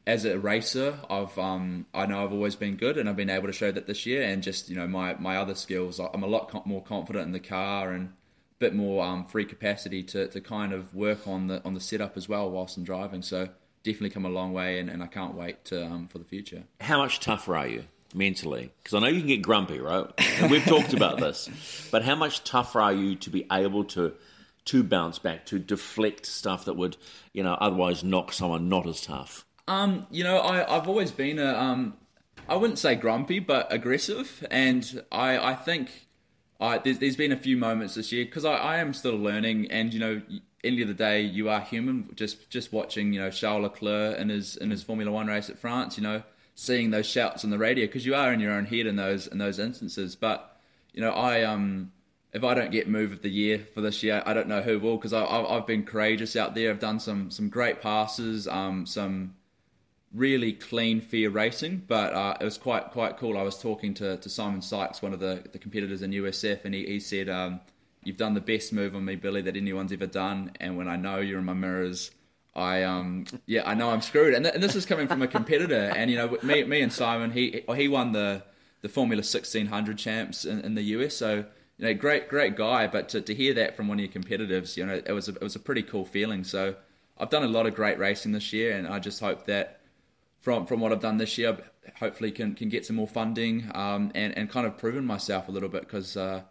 as 0.06 0.24
a 0.24 0.38
racer, 0.38 0.98
I've 1.10 1.38
um, 1.38 1.86
I 1.92 2.06
know 2.06 2.24
I've 2.24 2.32
always 2.32 2.56
been 2.56 2.76
good, 2.76 2.96
and 2.96 3.08
I've 3.08 3.16
been 3.16 3.30
able 3.30 3.46
to 3.46 3.52
show 3.52 3.70
that 3.70 3.86
this 3.86 4.06
year. 4.06 4.22
And 4.22 4.42
just 4.42 4.70
you 4.70 4.76
know 4.76 4.88
my 4.88 5.14
my 5.14 5.36
other 5.36 5.54
skills, 5.54 6.00
I'm 6.00 6.22
a 6.22 6.26
lot 6.26 6.66
more 6.66 6.82
confident 6.82 7.26
in 7.26 7.32
the 7.32 7.40
car 7.40 7.92
and 7.92 8.06
a 8.08 8.58
bit 8.58 8.74
more 8.74 9.04
um, 9.04 9.24
free 9.24 9.44
capacity 9.44 10.02
to, 10.04 10.26
to 10.28 10.40
kind 10.40 10.72
of 10.72 10.94
work 10.94 11.28
on 11.28 11.46
the 11.46 11.62
on 11.64 11.74
the 11.74 11.80
setup 11.80 12.16
as 12.16 12.28
well 12.28 12.50
whilst 12.50 12.76
I'm 12.78 12.84
driving. 12.84 13.20
So 13.20 13.50
definitely 13.82 14.10
come 14.10 14.24
a 14.24 14.30
long 14.30 14.52
way, 14.52 14.78
and, 14.78 14.88
and 14.88 15.02
I 15.02 15.06
can't 15.06 15.34
wait 15.34 15.66
to, 15.66 15.84
um, 15.84 16.08
for 16.08 16.18
the 16.18 16.24
future. 16.24 16.64
How 16.80 16.98
much 16.98 17.20
tougher 17.20 17.56
are 17.56 17.68
you? 17.68 17.84
mentally? 18.14 18.72
Because 18.82 18.94
I 18.94 19.00
know 19.00 19.08
you 19.08 19.20
can 19.20 19.28
get 19.28 19.42
grumpy, 19.42 19.80
right? 19.80 20.06
And 20.40 20.50
we've 20.50 20.64
talked 20.64 20.94
about 20.94 21.18
this. 21.18 21.48
But 21.90 22.02
how 22.02 22.14
much 22.14 22.44
tougher 22.44 22.80
are 22.80 22.92
you 22.92 23.16
to 23.16 23.30
be 23.30 23.46
able 23.50 23.84
to 23.84 24.12
to 24.68 24.82
bounce 24.82 25.18
back, 25.18 25.46
to 25.46 25.58
deflect 25.58 26.26
stuff 26.26 26.64
that 26.64 26.74
would, 26.74 26.96
you 27.32 27.42
know, 27.42 27.54
otherwise 27.54 28.04
knock 28.04 28.32
someone 28.32 28.68
not 28.68 28.86
as 28.86 29.00
tough? 29.00 29.44
Um, 29.66 30.06
you 30.10 30.24
know, 30.24 30.38
I, 30.38 30.76
I've 30.76 30.88
always 30.88 31.10
been 31.10 31.38
a, 31.38 31.54
um, 31.54 31.96
I 32.48 32.56
wouldn't 32.56 32.78
say 32.78 32.94
grumpy, 32.94 33.38
but 33.38 33.70
aggressive, 33.72 34.46
and 34.50 35.02
I, 35.12 35.38
I 35.38 35.54
think 35.54 36.08
I, 36.60 36.78
there's, 36.78 36.98
there's 36.98 37.16
been 37.16 37.32
a 37.32 37.36
few 37.36 37.56
moments 37.56 37.94
this 37.94 38.12
year 38.12 38.24
because 38.24 38.44
I, 38.44 38.54
I 38.54 38.76
am 38.78 38.94
still 38.94 39.16
learning, 39.16 39.70
and 39.70 39.92
you 39.92 40.00
know, 40.00 40.22
end 40.64 40.80
of 40.80 40.88
the 40.88 40.94
day, 40.94 41.22
you 41.22 41.48
are 41.48 41.60
human. 41.60 42.10
Just 42.14 42.50
just 42.50 42.72
watching, 42.72 43.12
you 43.12 43.20
know, 43.20 43.30
Charles 43.30 43.62
Leclerc 43.62 44.18
in 44.18 44.28
his 44.28 44.56
in 44.56 44.70
his 44.70 44.82
Formula 44.82 45.10
One 45.10 45.26
race 45.26 45.50
at 45.50 45.58
France, 45.58 45.96
you 45.96 46.02
know, 46.02 46.22
seeing 46.54 46.90
those 46.90 47.06
shouts 47.06 47.44
on 47.44 47.50
the 47.50 47.58
radio 47.58 47.86
because 47.86 48.04
you 48.06 48.14
are 48.14 48.32
in 48.32 48.40
your 48.40 48.52
own 48.52 48.66
head 48.66 48.86
in 48.86 48.96
those 48.96 49.26
in 49.26 49.38
those 49.38 49.58
instances. 49.58 50.16
But 50.16 50.56
you 50.92 51.00
know, 51.00 51.10
I 51.10 51.42
um 51.42 51.92
if 52.32 52.44
I 52.44 52.54
don't 52.54 52.70
get 52.70 52.88
move 52.88 53.12
of 53.12 53.22
the 53.22 53.30
year 53.30 53.66
for 53.74 53.80
this 53.80 54.02
year, 54.02 54.22
I 54.26 54.34
don't 54.34 54.48
know 54.48 54.60
who 54.60 54.78
will 54.78 54.96
because 54.96 55.12
I've 55.12 55.66
been 55.66 55.84
courageous 55.84 56.36
out 56.36 56.54
there. 56.54 56.70
I've 56.70 56.78
done 56.78 57.00
some 57.00 57.30
some 57.30 57.48
great 57.48 57.80
passes, 57.80 58.46
um, 58.46 58.84
some 58.84 59.34
really 60.12 60.52
clean, 60.52 61.00
fair 61.00 61.30
racing. 61.30 61.84
But 61.86 62.12
uh, 62.12 62.36
it 62.40 62.44
was 62.44 62.58
quite 62.58 62.90
quite 62.90 63.16
cool. 63.16 63.38
I 63.38 63.42
was 63.42 63.60
talking 63.60 63.94
to, 63.94 64.18
to 64.18 64.28
Simon 64.28 64.60
Sikes, 64.60 65.00
one 65.00 65.14
of 65.14 65.20
the, 65.20 65.44
the 65.52 65.58
competitors 65.58 66.02
in 66.02 66.10
USF, 66.10 66.64
and 66.64 66.74
he, 66.74 66.84
he 66.84 67.00
said, 67.00 67.30
um, 67.30 67.60
"You've 68.04 68.18
done 68.18 68.34
the 68.34 68.40
best 68.42 68.72
move 68.72 68.94
on 68.94 69.06
me, 69.06 69.16
Billy, 69.16 69.40
that 69.42 69.56
anyone's 69.56 69.92
ever 69.92 70.06
done. 70.06 70.52
And 70.60 70.76
when 70.76 70.88
I 70.88 70.96
know 70.96 71.18
you're 71.18 71.38
in 71.38 71.44
my 71.44 71.54
mirrors." 71.54 72.10
I 72.56 72.82
um 72.82 73.26
yeah 73.46 73.62
I 73.64 73.74
know 73.74 73.90
I'm 73.90 74.00
screwed 74.00 74.34
and, 74.34 74.44
th- 74.44 74.54
and 74.54 74.62
this 74.62 74.74
is 74.74 74.84
coming 74.84 75.06
from 75.06 75.22
a 75.22 75.28
competitor 75.28 75.92
and 75.96 76.10
you 76.10 76.16
know 76.16 76.36
me 76.42 76.64
me 76.64 76.80
and 76.80 76.92
Simon 76.92 77.30
he 77.30 77.62
he 77.76 77.86
won 77.86 78.10
the 78.10 78.42
the 78.80 78.88
Formula 78.88 79.20
1600 79.20 79.96
champs 79.96 80.44
in, 80.44 80.60
in 80.62 80.74
the 80.74 80.82
US 80.82 81.14
so 81.14 81.44
you 81.78 81.86
know 81.86 81.94
great 81.94 82.28
great 82.28 82.56
guy 82.56 82.86
but 82.86 83.08
to, 83.08 83.20
to 83.20 83.34
hear 83.34 83.54
that 83.54 83.76
from 83.76 83.88
one 83.88 83.98
of 83.98 84.04
your 84.04 84.12
competitors 84.12 84.76
you 84.76 84.84
know 84.84 85.00
it 85.04 85.12
was 85.12 85.28
a, 85.28 85.32
it 85.32 85.42
was 85.42 85.56
a 85.56 85.60
pretty 85.60 85.82
cool 85.82 86.04
feeling 86.04 86.44
so 86.44 86.74
I've 87.16 87.30
done 87.30 87.42
a 87.42 87.48
lot 87.48 87.66
of 87.66 87.74
great 87.74 87.98
racing 87.98 88.32
this 88.32 88.52
year 88.52 88.76
and 88.76 88.86
I 88.86 88.98
just 88.98 89.20
hope 89.20 89.46
that 89.46 89.80
from 90.40 90.66
from 90.66 90.80
what 90.80 90.92
I've 90.92 91.00
done 91.00 91.16
this 91.16 91.38
year 91.38 91.58
hopefully 91.98 92.30
can 92.30 92.54
can 92.54 92.68
get 92.68 92.84
some 92.84 92.96
more 92.96 93.08
funding 93.08 93.70
um 93.74 94.10
and 94.14 94.36
and 94.36 94.50
kind 94.50 94.66
of 94.66 94.76
proven 94.76 95.04
myself 95.04 95.48
a 95.48 95.50
little 95.50 95.68
bit 95.68 95.82
because 95.82 96.16
uh 96.16 96.42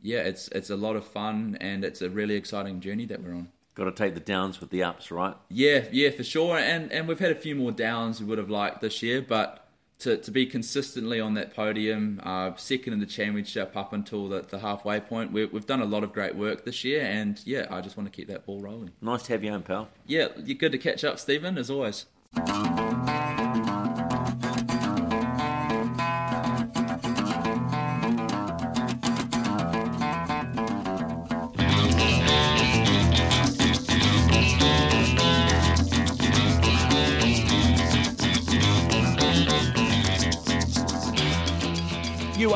yeah 0.00 0.20
it's 0.20 0.48
it's 0.48 0.70
a 0.70 0.76
lot 0.76 0.96
of 0.96 1.04
fun 1.04 1.58
and 1.60 1.84
it's 1.84 2.00
a 2.02 2.08
really 2.08 2.34
exciting 2.34 2.80
journey 2.80 3.06
that 3.06 3.22
we're 3.22 3.34
on. 3.34 3.48
Got 3.74 3.84
to 3.84 3.92
take 3.92 4.14
the 4.14 4.20
downs 4.20 4.60
with 4.60 4.70
the 4.70 4.82
ups, 4.82 5.12
right? 5.12 5.36
Yeah, 5.48 5.84
yeah, 5.92 6.10
for 6.10 6.24
sure. 6.24 6.58
And 6.58 6.90
and 6.90 7.06
we've 7.06 7.20
had 7.20 7.30
a 7.30 7.36
few 7.36 7.54
more 7.54 7.70
downs 7.70 8.18
we 8.18 8.26
would 8.26 8.38
have 8.38 8.50
liked 8.50 8.80
this 8.80 9.04
year, 9.04 9.22
but 9.22 9.67
to, 10.00 10.16
to 10.16 10.30
be 10.30 10.46
consistently 10.46 11.20
on 11.20 11.34
that 11.34 11.54
podium, 11.54 12.20
uh, 12.22 12.54
second 12.56 12.92
in 12.92 13.00
the 13.00 13.06
championship 13.06 13.76
up 13.76 13.92
until 13.92 14.28
the, 14.28 14.42
the 14.42 14.60
halfway 14.60 15.00
point, 15.00 15.32
we, 15.32 15.44
we've 15.46 15.66
done 15.66 15.80
a 15.80 15.86
lot 15.86 16.04
of 16.04 16.12
great 16.12 16.36
work 16.36 16.64
this 16.64 16.84
year. 16.84 17.02
And 17.02 17.40
yeah, 17.44 17.66
I 17.70 17.80
just 17.80 17.96
want 17.96 18.10
to 18.10 18.16
keep 18.16 18.28
that 18.28 18.46
ball 18.46 18.60
rolling. 18.60 18.92
Nice 19.00 19.24
to 19.24 19.32
have 19.32 19.42
you 19.42 19.50
on, 19.50 19.62
pal. 19.62 19.88
Yeah, 20.06 20.28
you're 20.36 20.56
good 20.56 20.72
to 20.72 20.78
catch 20.78 21.02
up, 21.02 21.18
Stephen, 21.18 21.58
as 21.58 21.70
always. 21.70 22.06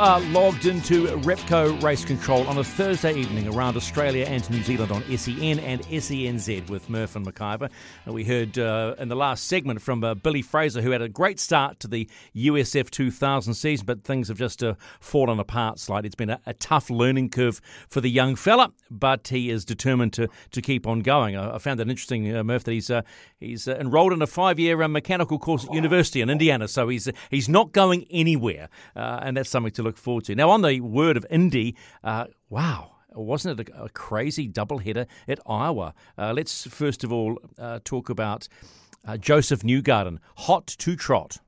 Are 0.02 0.18
logged 0.32 0.66
into 0.66 1.06
Repco 1.18 1.80
Race 1.80 2.04
Control 2.04 2.44
on 2.48 2.58
a 2.58 2.64
Thursday 2.64 3.14
evening 3.14 3.46
around 3.46 3.76
Australia 3.76 4.24
and 4.24 4.50
New 4.50 4.60
Zealand 4.64 4.90
on 4.90 5.04
SEN 5.16 5.60
and 5.60 5.80
SENZ 5.86 6.68
with 6.68 6.90
Murph 6.90 7.14
and 7.14 7.24
McIver. 7.24 7.70
And 8.04 8.12
we 8.12 8.24
heard 8.24 8.58
uh, 8.58 8.96
in 8.98 9.06
the 9.06 9.14
last 9.14 9.46
segment 9.46 9.80
from 9.80 10.02
uh, 10.02 10.14
Billy 10.14 10.42
Fraser, 10.42 10.82
who 10.82 10.90
had 10.90 11.02
a 11.02 11.08
great 11.08 11.38
start 11.38 11.78
to 11.78 11.86
the 11.86 12.10
USF 12.34 12.90
2000 12.90 13.54
season, 13.54 13.86
but 13.86 14.02
things 14.02 14.26
have 14.26 14.38
just 14.38 14.64
uh, 14.64 14.74
fallen 14.98 15.38
apart 15.38 15.78
slightly. 15.78 16.08
It's 16.08 16.16
been 16.16 16.30
a, 16.30 16.40
a, 16.46 16.54
tough 16.54 16.90
learning 16.90 17.28
curve 17.28 17.60
for 17.88 18.00
the 18.00 18.10
young 18.10 18.34
fella, 18.34 18.72
but 18.90 19.28
he 19.28 19.50
is 19.50 19.64
determined 19.64 20.14
to, 20.14 20.28
to 20.50 20.60
keep 20.60 20.84
on 20.84 21.02
going. 21.02 21.36
I, 21.36 21.54
I 21.54 21.58
found 21.58 21.78
it 21.78 21.88
interesting, 21.88 22.34
uh, 22.34 22.42
Murph, 22.42 22.64
that 22.64 22.72
he's 22.72 22.90
uh, 22.90 23.02
he's 23.38 23.68
uh, 23.68 23.76
enrolled 23.76 24.12
in 24.12 24.20
a 24.20 24.26
five 24.26 24.58
year 24.58 24.88
mechanical 24.88 25.38
course 25.38 25.64
at 25.64 25.72
university 25.72 26.20
in 26.20 26.28
Indiana, 26.28 26.66
so 26.66 26.88
he's 26.88 27.08
he's 27.30 27.48
not 27.48 27.70
going 27.70 28.04
anywhere, 28.10 28.68
and 28.96 29.36
that's 29.36 29.48
something 29.48 29.70
to 29.70 29.82
look 29.84 29.91
forward 29.98 30.24
to. 30.24 30.34
Now, 30.34 30.50
on 30.50 30.62
the 30.62 30.80
word 30.80 31.16
of 31.16 31.26
Indy, 31.30 31.76
uh, 32.02 32.26
wow. 32.48 32.92
Wasn't 33.14 33.60
it 33.60 33.68
a, 33.68 33.84
a 33.84 33.88
crazy 33.90 34.48
doubleheader 34.48 35.06
at 35.28 35.38
Iowa? 35.46 35.94
Uh, 36.16 36.32
let's 36.34 36.66
first 36.66 37.04
of 37.04 37.12
all 37.12 37.38
uh, 37.58 37.80
talk 37.84 38.08
about 38.08 38.48
uh, 39.06 39.16
Joseph 39.16 39.62
Newgarden, 39.62 40.18
hot 40.36 40.66
to 40.66 40.96
trot. 40.96 41.38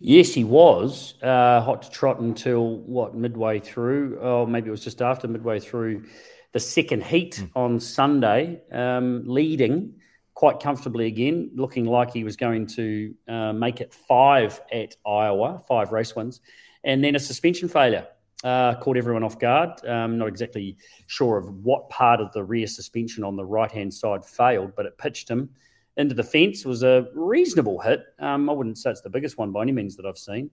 Yes, 0.00 0.34
he 0.34 0.44
was 0.44 1.14
uh, 1.22 1.60
hot 1.60 1.82
to 1.82 1.90
trot 1.90 2.20
until 2.20 2.78
what 2.78 3.14
midway 3.14 3.60
through, 3.60 4.16
or 4.16 4.46
maybe 4.46 4.68
it 4.68 4.70
was 4.70 4.84
just 4.84 5.00
after 5.00 5.28
midway 5.28 5.60
through 5.60 6.04
the 6.52 6.60
second 6.60 7.04
heat 7.04 7.42
mm. 7.42 7.50
on 7.56 7.80
Sunday, 7.80 8.60
um, 8.70 9.22
leading 9.26 9.94
quite 10.34 10.60
comfortably 10.60 11.06
again, 11.06 11.50
looking 11.54 11.84
like 11.84 12.12
he 12.12 12.24
was 12.24 12.36
going 12.36 12.66
to 12.66 13.14
uh, 13.28 13.52
make 13.52 13.80
it 13.80 13.94
five 13.94 14.60
at 14.72 14.96
Iowa, 15.06 15.62
five 15.66 15.92
race 15.92 16.14
wins 16.14 16.40
and 16.84 17.02
then 17.02 17.16
a 17.16 17.20
suspension 17.20 17.68
failure. 17.68 18.06
Uh, 18.42 18.74
caught 18.74 18.98
everyone 18.98 19.24
off 19.24 19.38
guard. 19.38 19.70
Um, 19.86 20.18
not 20.18 20.28
exactly 20.28 20.76
sure 21.06 21.38
of 21.38 21.48
what 21.64 21.88
part 21.88 22.20
of 22.20 22.30
the 22.32 22.44
rear 22.44 22.66
suspension 22.66 23.24
on 23.24 23.36
the 23.36 23.44
right 23.44 23.72
hand 23.72 23.94
side 23.94 24.22
failed, 24.22 24.72
but 24.76 24.84
it 24.84 24.98
pitched 24.98 25.30
him 25.30 25.48
into 25.96 26.14
the 26.14 26.22
fence. 26.22 26.60
It 26.60 26.68
was 26.68 26.82
a 26.82 27.06
reasonable 27.14 27.80
hit. 27.80 28.04
Um, 28.18 28.50
I 28.50 28.52
wouldn't 28.52 28.76
say 28.76 28.90
it's 28.90 29.00
the 29.00 29.08
biggest 29.08 29.38
one 29.38 29.50
by 29.50 29.62
any 29.62 29.72
means 29.72 29.96
that 29.96 30.04
I've 30.04 30.18
seen. 30.18 30.50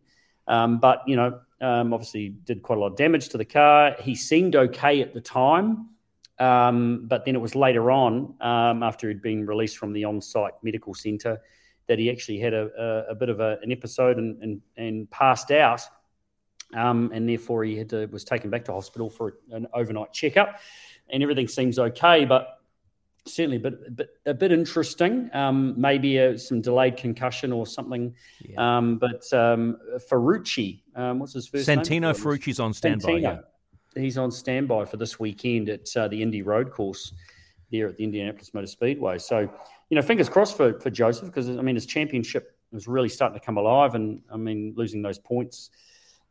Um, 0.48 0.80
but, 0.80 1.02
you 1.06 1.18
know, 1.18 1.42
um, 1.60 1.94
obviously 1.94 2.30
did 2.30 2.64
quite 2.64 2.78
a 2.78 2.82
lot 2.82 2.92
of 2.92 2.96
damage 2.96 3.28
to 3.30 3.38
the 3.38 3.46
car. 3.46 3.96
He 4.00 4.16
seemed 4.16 4.56
okay 4.56 5.02
at 5.02 5.14
the 5.14 5.22
time. 5.22 5.90
Um, 6.40 7.08
but 7.08 7.26
then 7.26 7.36
it 7.36 7.40
was 7.40 7.56
later 7.56 7.92
on, 7.92 8.36
um, 8.40 8.84
after 8.84 9.10
he'd 9.10 9.22
been 9.22 9.46
released 9.46 9.78
from 9.78 9.92
the 9.92 10.06
on 10.06 10.22
site 10.22 10.54
medical 10.64 10.94
centre, 10.94 11.40
that 11.88 12.00
he 12.00 12.10
actually 12.10 12.40
had 12.40 12.54
a, 12.54 12.70
a, 12.80 13.12
a 13.12 13.16
bit 13.16 13.28
of 13.30 13.42
a, 13.42 13.60
an 13.62 13.72
episode 13.72 14.18
and, 14.18 14.42
and, 14.42 14.62
and 14.78 15.12
passed 15.12 15.52
out 15.52 15.82
um, 16.74 17.12
and 17.14 17.28
therefore 17.28 17.64
he 17.64 17.78
had 17.78 17.90
to, 17.90 18.06
was 18.08 18.24
taken 18.24 18.50
back 18.50 18.66
to 18.66 18.72
hospital 18.72 19.10
for 19.10 19.38
an 19.52 19.68
overnight 19.74 20.14
checkup, 20.14 20.60
and 21.10 21.22
everything 21.22 21.48
seems 21.48 21.78
okay, 21.78 22.26
but 22.26 22.58
certainly 23.26 23.58
a 23.58 23.60
bit, 23.60 23.74
a 23.86 23.92
bit, 23.92 24.10
a 24.26 24.34
bit 24.34 24.52
interesting. 24.52 25.30
Um, 25.34 25.80
maybe 25.80 26.18
a, 26.18 26.38
some 26.38 26.62
delayed 26.62 26.98
concussion 26.98 27.52
or 27.52 27.68
something. 27.68 28.16
Yeah. 28.40 28.78
Um, 28.78 28.98
but 28.98 29.32
um, 29.32 29.78
Ferrucci, 30.10 30.82
um, 30.96 31.20
what's 31.20 31.34
his 31.34 31.48
first 31.48 31.68
Santino 31.68 31.90
name? 31.90 32.04
Santino 32.04 32.20
Ferrucci's 32.20 32.60
on 32.60 32.74
standby. 32.74 33.10
Santino. 33.10 33.22
Yeah. 33.22 34.02
He's 34.02 34.18
on 34.18 34.32
standby 34.32 34.86
for 34.86 34.98
this 34.98 35.20
weekend 35.20 35.70
at 35.70 35.96
uh, 35.96 36.08
the 36.08 36.22
Indy 36.22 36.42
Road 36.42 36.72
Course 36.72 37.14
there 37.72 37.88
at 37.88 37.98
the 37.98 38.04
Indianapolis 38.04 38.54
Motor 38.54 38.68
Speedway. 38.68 39.18
So, 39.18 39.40
you 39.90 39.96
know, 39.96 40.02
fingers 40.02 40.30
crossed 40.30 40.58
for, 40.58 40.80
for 40.80 40.90
Joseph 40.90 41.28
because, 41.28 41.50
I 41.50 41.62
mean, 41.62 41.76
his 41.76 41.86
championship 41.86 42.58
was 42.72 42.88
really 42.88 43.10
starting 43.10 43.38
to 43.40 43.46
come 43.46 43.58
alive. 43.58 43.94
And, 43.94 44.22
I 44.32 44.38
mean, 44.38 44.74
losing 44.76 45.02
those 45.02 45.20
points– 45.20 45.70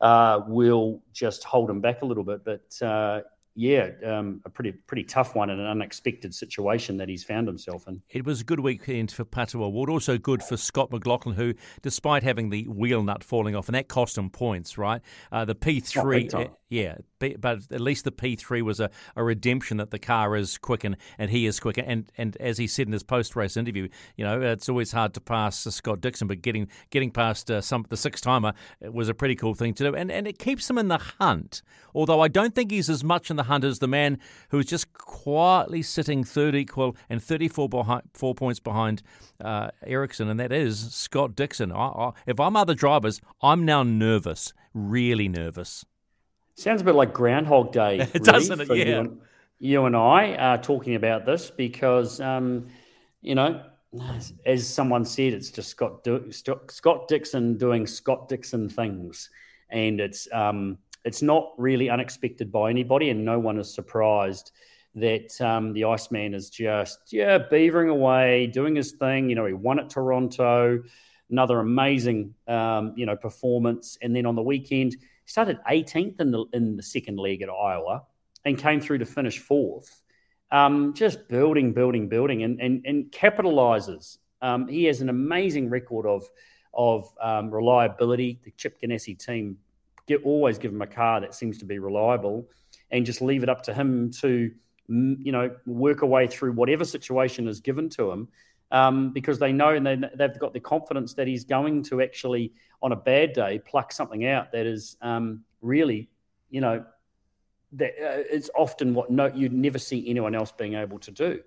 uh, 0.01 0.41
will 0.47 1.03
just 1.13 1.45
hold 1.45 1.71
him 1.71 1.81
back 1.81 2.03
a 2.03 2.07
little 2.07 2.25
bit. 2.25 2.45
But 2.45 2.87
uh, 2.87 3.23
yeah, 3.55 3.91
um, 4.07 4.41
a 4.45 4.51
pretty 4.51 4.73
pretty 4.73 5.05
tough 5.05 5.35
one 5.35 5.51
and 5.51 5.61
an 5.61 5.67
unexpected 5.67 6.35
situation 6.35 6.97
that 6.99 7.09
he's 7.09 7.25
found 7.25 7.47
himself 7.47 7.87
in. 7.89 8.01
It 8.09 8.25
was 8.25 8.41
a 8.41 8.45
good 8.45 8.61
weekend 8.61 9.11
for 9.13 9.25
Pato 9.25 9.61
O'Ward, 9.63 9.91
also 9.91 10.19
good 10.19 10.43
for 10.43 10.57
Scott 10.57 10.91
McLaughlin, 10.91 11.35
who, 11.35 11.55
despite 11.83 12.23
having 12.23 12.51
the 12.51 12.67
wheel 12.69 13.03
nut 13.03 13.25
falling 13.25 13.57
off, 13.57 13.69
and 13.69 13.75
that 13.75 13.89
cost 13.89 14.17
him 14.17 14.31
points, 14.31 14.79
right? 14.79 15.03
Uh, 15.33 15.45
the 15.45 15.55
P3, 15.55 16.35
oh, 16.35 16.57
yeah, 16.69 16.99
but 17.21 17.61
at 17.71 17.81
least 17.81 18.05
the 18.05 18.13
P3 18.13 18.63
was 18.63 18.81
a, 18.81 18.91
a 19.15 19.23
redemption 19.23 19.77
that 19.77 19.91
the 19.91 19.99
car 19.99 20.37
is 20.37 20.59
quick 20.59 20.85
and, 20.85 20.97
and 21.19 21.31
he 21.31 21.47
is 21.47 21.61
quick. 21.61 21.79
And, 21.79 22.11
and 22.19 22.37
as 22.39 22.59
he 22.59 22.67
said 22.67 22.87
in 22.87 22.93
his 22.93 23.03
post 23.03 23.37
race 23.37 23.57
interview, 23.57 23.89
you 24.17 24.25
know, 24.25 24.41
it's 24.41 24.69
always 24.69 24.93
hard 24.93 25.15
to 25.15 25.21
pass 25.21 25.61
Scott 25.61 26.01
Dixon, 26.01 26.27
but 26.27 26.43
getting 26.43 26.69
getting 26.91 27.11
past 27.11 27.51
uh, 27.51 27.61
some 27.61 27.87
the 27.89 27.97
six 27.97 28.21
timer 28.21 28.53
was 28.81 29.09
a 29.09 29.15
pretty 29.15 29.37
cool 29.37 29.55
thing 29.55 29.75
to 29.75 29.85
do. 29.85 29.95
And, 29.95 30.11
and 30.11 30.27
it 30.27 30.39
keeps 30.39 30.69
him 30.69 30.79
in 30.79 30.89
the 30.89 30.99
hunt, 30.99 31.63
although 31.95 32.21
I 32.21 32.29
don't 32.29 32.55
think 32.55 32.71
he's 32.71 32.91
as 32.91 33.05
much 33.05 33.31
in 33.31 33.37
the 33.37 33.45
hunt 33.45 33.65
as 33.65 33.79
the 33.79 33.89
man 33.89 34.19
who's 34.51 34.67
just 34.67 34.93
quietly 34.93 35.83
sitting 35.83 36.25
third 36.25 36.55
equal 36.55 36.97
and 37.09 37.23
34 37.23 37.69
behind, 37.69 38.03
four 38.15 38.35
points 38.35 38.61
behind 38.61 39.03
uh, 39.41 39.71
Ericsson, 39.85 40.29
and 40.29 40.41
that 40.41 40.53
is 40.53 40.93
Scott 40.93 41.35
Dixon. 41.35 41.73
I, 41.73 41.87
I, 41.87 42.13
if 42.27 42.41
I'm 42.41 42.57
other 42.57 42.75
drivers, 42.75 43.21
I'm 43.43 43.65
now 43.65 43.83
nervous, 43.83 44.53
really 44.75 45.29
nervous. 45.29 45.85
Sounds 46.61 46.83
a 46.83 46.85
bit 46.85 46.95
like 46.95 47.15
Groundhog 47.15 47.73
Day, 47.73 47.99
really, 48.15 48.21
doesn't 48.21 48.61
it? 48.61 48.69
Yeah. 48.69 48.85
You 48.85 48.99
and, 48.99 49.21
you 49.61 49.85
and, 49.87 49.97
I 49.97 50.35
are 50.35 50.59
talking 50.59 50.95
about 50.95 51.25
this 51.25 51.51
because, 51.51 52.21
um, 52.21 52.67
you 53.23 53.35
know, 53.35 53.63
as, 54.45 54.69
someone 54.69 55.07
said, 55.07 55.33
it's 55.33 55.51
just 55.51 55.71
Scott 55.71 56.07
Scott 56.69 57.09
Dixon 57.09 57.57
doing 57.57 57.87
Scott 57.87 58.29
Dixon 58.29 58.69
things, 58.69 59.31
and 59.71 60.01
it's 60.01 60.29
um, 60.35 60.77
it's 61.03 61.23
not 61.23 61.53
really 61.57 61.89
unexpected 61.89 62.53
by 62.53 62.69
anybody, 62.69 63.09
and 63.09 63.25
no 63.25 63.39
one 63.39 63.59
is 63.59 63.75
surprised 63.75 64.53
that 64.97 65.41
um, 65.41 65.73
the 65.73 65.85
Iceman 65.85 66.35
is 66.35 66.51
just 66.51 66.99
yeah 67.11 67.39
beavering 67.39 67.89
away, 67.89 68.49
doing 68.49 68.77
his 68.77 68.93
thing. 68.93 69.31
You 69.31 69.37
know, 69.37 69.47
he 69.47 69.55
won 69.55 69.81
at 69.81 69.89
Toronto, 69.89 70.83
another 71.31 71.59
amazing 71.61 72.35
um, 72.47 72.93
you 72.97 73.07
know 73.07 73.17
performance, 73.17 73.97
and 74.03 74.15
then 74.15 74.27
on 74.27 74.35
the 74.35 74.43
weekend 74.43 74.97
started 75.31 75.59
18th 75.71 76.21
in 76.21 76.33
the 76.33 76.45
in 76.53 76.77
the 76.77 76.83
second 76.83 77.17
leg 77.17 77.41
at 77.41 77.49
Iowa 77.49 78.03
and 78.45 78.59
came 78.59 78.81
through 78.81 78.99
to 78.99 79.07
finish 79.07 79.39
fourth. 79.39 80.03
Um, 80.51 80.93
just 80.95 81.29
building, 81.29 81.73
building, 81.73 82.09
building, 82.09 82.43
and 82.43 82.61
and, 82.61 82.85
and 82.85 83.13
capitalizes. 83.13 84.19
Um, 84.43 84.67
he 84.67 84.85
has 84.85 85.01
an 85.01 85.09
amazing 85.09 85.71
record 85.71 86.07
of 86.07 86.29
of 86.75 87.09
um, 87.21 87.51
reliability. 87.51 88.41
The 88.43 88.51
Chip 88.57 88.81
Ganassi 88.83 89.17
team 89.17 89.59
get 90.09 90.25
always 90.25 90.59
give 90.59 90.73
him 90.73 90.83
a 90.83 90.87
car 90.87 91.21
that 91.21 91.35
seems 91.35 91.59
to 91.59 91.65
be 91.65 91.79
reliable, 91.79 92.49
and 92.91 93.07
just 93.07 93.23
leave 93.23 93.45
it 93.45 93.49
up 93.49 93.63
to 93.65 93.73
him 93.73 94.11
to 94.21 94.51
you 94.89 95.33
know 95.33 95.55
work 95.65 96.03
a 96.03 96.07
way 96.07 96.27
through 96.27 96.53
whatever 96.53 96.85
situation 96.85 97.47
is 97.47 97.61
given 97.61 97.89
to 97.91 98.11
him. 98.11 98.29
Um, 98.71 99.13
because 99.13 99.39
they 99.39 99.53
know 99.53 99.71
and 99.71 99.87
they, 99.87 99.99
they've 100.15 100.39
got 100.39 100.53
the 100.53 100.61
confidence 100.61 101.15
that 101.15 101.27
he's 101.27 101.45
going 101.45 101.83
to 101.85 102.03
actually, 102.03 102.53
on 102.83 102.93
a 102.93 102.97
bad 102.97 103.33
day, 103.33 103.61
pluck 103.65 103.93
something 103.93 104.27
out 104.27 104.53
that 104.53 104.67
is 104.67 104.97
um, 105.03 105.45
really, 105.61 106.09
you 106.51 106.61
know, 106.61 106.85
that 107.73 107.91
uh, 107.91 108.23
it's 108.31 108.51
often 108.57 108.95
what 108.95 109.11
no, 109.11 109.27
you'd 109.27 109.53
never 109.53 109.79
see 109.79 110.09
anyone 110.09 110.35
else 110.35 110.53
being 110.53 110.75
able 110.75 110.99
to 110.99 111.11
do. 111.11 111.41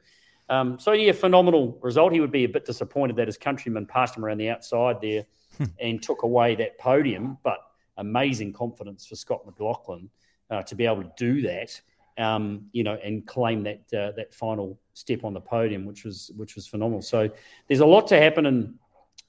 Um, 0.50 0.78
so 0.80 0.92
yeah, 0.92 1.12
phenomenal 1.14 1.78
result. 1.82 2.14
He 2.14 2.20
would 2.20 2.32
be 2.32 2.44
a 2.44 2.50
bit 2.50 2.66
disappointed 2.66 3.16
that 3.18 3.28
his 3.28 3.38
countryman 3.38 3.86
passed 3.86 4.16
him 4.18 4.26
around 4.26 4.38
the 4.40 4.50
outside 4.50 5.00
there 5.02 5.26
Hmm. 5.58 5.66
and 5.80 6.02
took 6.02 6.24
away 6.24 6.56
that 6.56 6.80
podium, 6.80 7.38
but 7.44 7.60
amazing 7.98 8.54
confidence 8.54 9.06
for 9.06 9.16
Scott 9.16 9.46
McLaughlin 9.46 10.10
uh, 10.50 10.64
to 10.64 10.76
be 10.76 10.86
able 10.86 11.04
to 11.04 11.12
do 11.16 11.42
that. 11.44 11.80
Um, 12.18 12.68
you 12.74 12.84
know, 12.84 12.94
and 12.94 13.26
claim 13.26 13.64
that 13.64 13.82
uh, 13.92 14.12
that 14.16 14.36
final 14.36 14.80
step 14.94 15.24
on 15.24 15.34
the 15.34 15.42
podium, 15.42 15.86
which 15.86 16.04
was 16.06 16.32
which 16.38 16.56
was 16.56 16.68
phenomenal. 16.68 17.02
So 17.02 17.28
there's 17.68 17.80
a 17.80 17.86
lot 17.86 18.08
to 18.10 18.20
happen 18.20 18.46
and 18.46 18.76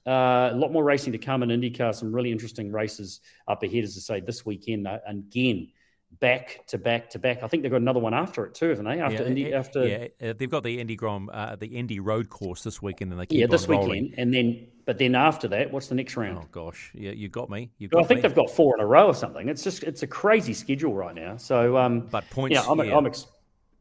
uh, 0.05 0.49
a 0.51 0.55
lot 0.55 0.71
more 0.71 0.83
racing 0.83 1.11
to 1.13 1.17
come 1.17 1.41
in 1.41 1.49
IndyCar. 1.49 1.95
Some 1.95 2.13
really 2.13 2.31
interesting 2.31 2.71
races 2.71 3.21
up 3.47 3.63
ahead, 3.63 3.83
as 3.83 3.97
I 3.97 4.01
say, 4.01 4.19
this 4.19 4.45
weekend. 4.45 4.87
Uh, 4.87 4.99
and 5.07 5.23
again, 5.23 5.69
back 6.19 6.65
to 6.67 6.77
back 6.77 7.09
to 7.11 7.19
back. 7.19 7.43
I 7.43 7.47
think 7.47 7.63
they've 7.63 7.71
got 7.71 7.81
another 7.81 7.99
one 7.99 8.13
after 8.13 8.45
it 8.45 8.53
too, 8.53 8.69
haven't 8.69 8.85
they? 8.85 8.99
After 8.99 9.23
yeah, 9.23 9.29
Indy, 9.29 9.53
after 9.53 9.87
yeah, 9.87 10.29
uh, 10.29 10.33
they've 10.37 10.49
got 10.49 10.63
the 10.63 10.79
Indy 10.79 10.95
Grom, 10.95 11.29
uh, 11.33 11.55
the 11.55 11.67
Indy 11.67 11.99
Road 11.99 12.29
Course 12.29 12.63
this 12.63 12.81
weekend, 12.81 13.11
and 13.11 13.19
they 13.19 13.25
keep 13.25 13.39
yeah, 13.39 13.47
this 13.47 13.67
rolling. 13.67 13.89
weekend, 13.89 14.19
and 14.19 14.33
then 14.33 14.67
but 14.85 14.97
then 14.97 15.15
after 15.15 15.47
that, 15.49 15.71
what's 15.71 15.87
the 15.87 15.95
next 15.95 16.15
round? 16.15 16.37
Oh 16.37 16.47
gosh, 16.51 16.91
yeah, 16.93 17.11
you 17.11 17.27
got 17.27 17.49
me. 17.49 17.71
You 17.77 17.89
Well, 17.91 18.01
got 18.01 18.05
I 18.05 18.07
think 18.07 18.17
me. 18.19 18.21
they've 18.21 18.35
got 18.35 18.49
four 18.49 18.75
in 18.75 18.81
a 18.81 18.85
row 18.85 19.07
or 19.07 19.13
something. 19.15 19.49
It's 19.49 19.63
just 19.63 19.83
it's 19.83 20.03
a 20.03 20.07
crazy 20.07 20.53
schedule 20.53 20.93
right 20.93 21.15
now. 21.15 21.37
So, 21.37 21.77
um, 21.77 22.01
But 22.01 22.29
points, 22.29 22.53
yeah, 22.53 22.69
I'm, 22.69 22.79
yeah. 22.79 22.95
I'm, 22.95 23.05
ex- 23.05 23.27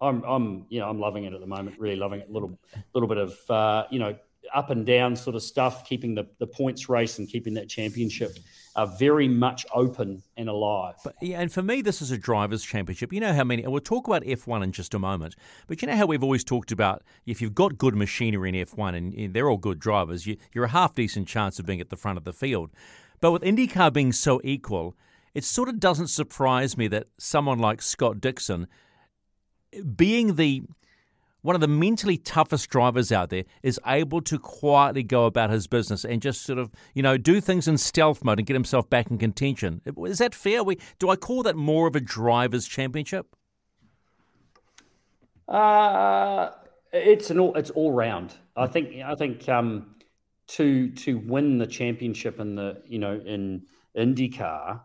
I'm, 0.01 0.23
I'm, 0.25 0.67
you 0.71 0.81
know, 0.81 0.89
I'm 0.89 0.99
loving 0.99 1.25
it 1.25 1.35
at 1.35 1.41
the 1.41 1.47
moment. 1.47 1.79
Really 1.79 1.97
loving 1.97 2.21
it. 2.21 2.31
Little, 2.31 2.59
little 2.95 3.09
bit 3.09 3.19
of, 3.19 3.39
uh, 3.51 3.85
you 3.91 3.99
know, 3.99 4.17
up 4.55 4.71
and 4.71 4.87
down 4.87 5.15
sort 5.15 5.37
of 5.37 5.43
stuff. 5.43 5.87
Keeping 5.87 6.15
the 6.15 6.27
the 6.39 6.47
points 6.47 6.89
race 6.89 7.19
and 7.19 7.29
keeping 7.29 7.55
that 7.55 7.69
championship 7.69 8.39
uh, 8.77 8.87
very 8.87 9.29
much 9.29 9.65
open 9.73 10.23
and 10.37 10.49
alive. 10.49 10.95
But, 11.05 11.15
yeah, 11.21 11.41
and 11.41 11.53
for 11.53 11.63
me, 11.63 11.83
this 11.83 12.03
is 12.03 12.11
a 12.11 12.19
drivers' 12.19 12.65
championship. 12.65 13.13
You 13.13 13.21
know 13.21 13.33
how 13.33 13.45
many, 13.45 13.63
and 13.63 13.73
we'll 13.73 13.81
talk 13.81 14.07
about 14.07 14.23
F1 14.23 14.63
in 14.63 14.73
just 14.73 14.95
a 14.95 14.99
moment, 14.99 15.37
but 15.67 15.81
you 15.81 15.89
know 15.89 15.97
how 15.97 16.07
we've 16.07 16.25
always 16.25 16.45
talked 16.45 16.73
about 16.73 17.03
if 17.27 17.41
you've 17.41 17.55
got 17.55 17.79
good 17.79 17.95
machinery 17.95 18.49
in 18.49 18.67
F1 18.67 18.97
and, 18.97 19.15
and 19.15 19.35
they're 19.35 19.49
all 19.49 19.57
good 19.57 19.79
drivers, 19.79 20.27
you, 20.27 20.37
you're 20.53 20.65
a 20.65 20.69
half 20.69 20.95
decent 20.95 21.29
chance 21.29 21.59
of 21.59 21.67
being 21.67 21.81
at 21.81 21.91
the 21.91 21.97
front 21.97 22.19
of 22.19 22.25
the 22.25 22.33
field. 22.33 22.71
But 23.21 23.33
with 23.33 23.43
IndyCar 23.43 23.93
being 23.93 24.13
so 24.13 24.41
equal, 24.43 24.97
it 25.35 25.45
sort 25.45 25.69
of 25.69 25.81
doesn't 25.81 26.09
surprise 26.09 26.77
me 26.77 26.89
that 26.89 27.09
someone 27.19 27.59
like 27.59 27.83
Scott 27.83 28.21
Dixon, 28.21 28.67
being 29.97 30.37
the 30.37 30.63
one 31.45 31.55
of 31.55 31.61
the 31.61 31.69
mentally 31.69 32.17
toughest 32.17 32.71
drivers 32.71 33.13
out 33.13 33.29
there 33.29 33.45
is 33.63 33.79
able 33.87 34.23
to 34.23 34.39
quietly 34.39 35.03
go 35.03 35.27
about 35.27 35.51
his 35.51 35.67
business 35.67 36.03
and 36.03 36.23
just 36.23 36.41
sort 36.41 36.59
of, 36.59 36.73
you 36.95 37.03
know, 37.03 37.19
do 37.19 37.39
things 37.39 37.69
in 37.69 37.77
stealth 37.77 38.25
mode 38.25 38.39
and 38.39 38.47
get 38.47 38.55
himself 38.55 38.89
back 38.89 39.11
in 39.11 39.19
contention. 39.19 39.83
Is 40.07 40.17
that 40.19 40.35
fair? 40.35 40.65
We, 40.65 40.79
do 40.99 41.11
I 41.11 41.17
call 41.17 41.43
that 41.43 41.55
more 41.55 41.87
of 41.87 41.95
a 41.95 42.01
driver's 42.01 42.67
championship? 42.67 43.37
Uh, 45.47 46.49
it's 46.95 47.29
an 47.29 47.39
all, 47.39 47.55
it's 47.57 47.69
all 47.69 47.93
round. 47.93 48.33
I 48.57 48.67
think 48.67 49.03
I 49.05 49.15
think 49.15 49.47
um, 49.47 49.97
to 50.47 50.89
to 50.93 51.19
win 51.19 51.59
the 51.59 51.67
championship 51.67 52.41
in 52.41 52.55
the 52.55 52.81
you 52.87 52.99
know 52.99 53.21
in 53.21 53.67
IndyCar, 53.95 54.81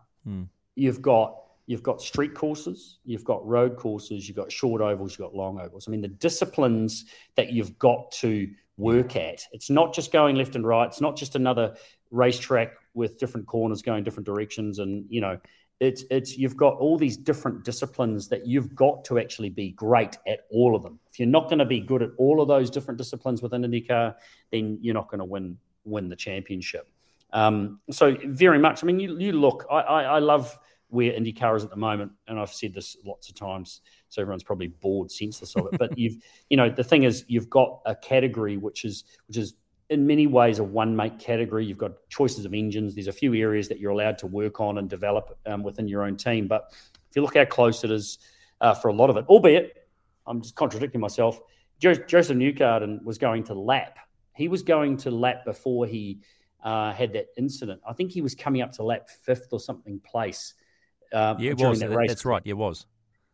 you've 0.74 1.00
got 1.00 1.38
you've 1.70 1.84
got 1.84 2.02
street 2.02 2.34
courses, 2.34 2.98
you've 3.04 3.22
got 3.22 3.46
road 3.46 3.76
courses, 3.76 4.26
you've 4.26 4.36
got 4.36 4.50
short 4.50 4.82
ovals, 4.82 5.12
you've 5.12 5.24
got 5.24 5.36
long 5.36 5.60
ovals. 5.60 5.86
I 5.86 5.92
mean, 5.92 6.00
the 6.00 6.08
disciplines 6.08 7.04
that 7.36 7.52
you've 7.52 7.78
got 7.78 8.10
to 8.10 8.50
work 8.76 9.14
at. 9.14 9.44
It's 9.52 9.70
not 9.70 9.94
just 9.94 10.10
going 10.10 10.34
left 10.34 10.56
and 10.56 10.66
right. 10.66 10.88
It's 10.88 11.00
not 11.00 11.16
just 11.16 11.36
another 11.36 11.76
racetrack 12.10 12.72
with 12.94 13.20
different 13.20 13.46
corners 13.46 13.82
going 13.82 14.02
different 14.02 14.26
directions, 14.26 14.80
and 14.80 15.06
you 15.08 15.20
know. 15.20 15.38
It's, 15.78 16.04
it's 16.10 16.36
you've 16.36 16.58
got 16.58 16.74
all 16.74 16.98
these 16.98 17.16
different 17.16 17.64
disciplines 17.64 18.28
that 18.28 18.46
you've 18.46 18.74
got 18.74 19.02
to 19.06 19.18
actually 19.18 19.48
be 19.48 19.70
great 19.70 20.18
at 20.26 20.40
all 20.50 20.76
of 20.76 20.82
them. 20.82 20.98
If 21.10 21.18
you're 21.18 21.26
not 21.26 21.48
going 21.48 21.60
to 21.60 21.64
be 21.64 21.80
good 21.80 22.02
at 22.02 22.10
all 22.18 22.42
of 22.42 22.48
those 22.48 22.68
different 22.68 22.98
disciplines 22.98 23.40
within 23.40 23.62
IndyCar, 23.62 24.14
then 24.52 24.78
you're 24.82 24.92
not 24.92 25.08
going 25.08 25.20
to 25.20 25.24
win 25.24 25.56
win 25.84 26.10
the 26.10 26.16
championship. 26.16 26.86
Um, 27.32 27.80
so 27.90 28.14
very 28.26 28.58
much. 28.58 28.84
I 28.84 28.86
mean, 28.86 29.00
you, 29.00 29.18
you 29.18 29.32
look. 29.32 29.64
I, 29.70 29.80
I, 29.80 30.02
I 30.02 30.18
love 30.18 30.58
where 30.90 31.12
IndyCar 31.12 31.56
is 31.56 31.64
at 31.64 31.70
the 31.70 31.76
moment, 31.76 32.12
and 32.28 32.38
I've 32.38 32.52
said 32.52 32.74
this 32.74 32.96
lots 33.04 33.28
of 33.28 33.34
times, 33.34 33.80
so 34.08 34.20
everyone's 34.20 34.42
probably 34.42 34.68
bored 34.68 35.10
senseless 35.10 35.56
of 35.56 35.66
it. 35.72 35.78
But 35.78 35.96
you've, 35.96 36.16
you 36.50 36.56
know, 36.56 36.68
the 36.68 36.84
thing 36.84 37.04
is, 37.04 37.24
you've 37.28 37.50
got 37.50 37.80
a 37.86 37.94
category 37.94 38.56
which 38.56 38.84
is 38.84 39.04
which 39.26 39.36
is 39.36 39.54
in 39.88 40.06
many 40.06 40.26
ways 40.26 40.58
a 40.58 40.64
one 40.64 40.94
make 40.94 41.18
category. 41.18 41.64
You've 41.64 41.78
got 41.78 41.92
choices 42.08 42.44
of 42.44 42.54
engines. 42.54 42.94
There's 42.94 43.08
a 43.08 43.12
few 43.12 43.34
areas 43.34 43.68
that 43.68 43.80
you're 43.80 43.90
allowed 43.90 44.18
to 44.18 44.26
work 44.26 44.60
on 44.60 44.78
and 44.78 44.88
develop 44.88 45.36
um, 45.46 45.62
within 45.62 45.88
your 45.88 46.04
own 46.04 46.16
team. 46.16 46.46
But 46.46 46.72
if 47.08 47.16
you 47.16 47.22
look 47.22 47.36
how 47.36 47.44
close 47.44 47.82
it 47.82 47.90
is 47.90 48.18
uh, 48.60 48.74
for 48.74 48.88
a 48.88 48.92
lot 48.92 49.10
of 49.10 49.16
it, 49.16 49.24
albeit 49.28 49.88
I'm 50.26 50.40
just 50.40 50.54
contradicting 50.54 51.00
myself. 51.00 51.40
Jo- 51.80 51.94
Joseph 51.94 52.36
Newgarden 52.36 53.02
was 53.02 53.18
going 53.18 53.44
to 53.44 53.54
lap. 53.54 53.98
He 54.34 54.48
was 54.48 54.62
going 54.62 54.96
to 54.98 55.10
lap 55.10 55.44
before 55.44 55.86
he 55.86 56.20
uh, 56.62 56.92
had 56.92 57.12
that 57.14 57.26
incident. 57.36 57.80
I 57.88 57.92
think 57.92 58.12
he 58.12 58.20
was 58.20 58.34
coming 58.34 58.62
up 58.62 58.72
to 58.72 58.84
lap 58.84 59.08
fifth 59.08 59.48
or 59.50 59.60
something 59.60 60.00
place. 60.00 60.54
Uh, 61.12 61.34
Yeah, 61.38 61.52
it 61.52 61.58
during 61.58 61.70
was. 61.70 61.80
that 61.80 61.90
race. 61.90 62.08
That's 62.08 62.24
right. 62.24 62.42
Yeah, 62.44 62.52
it 62.52 62.58
was. 62.58 62.86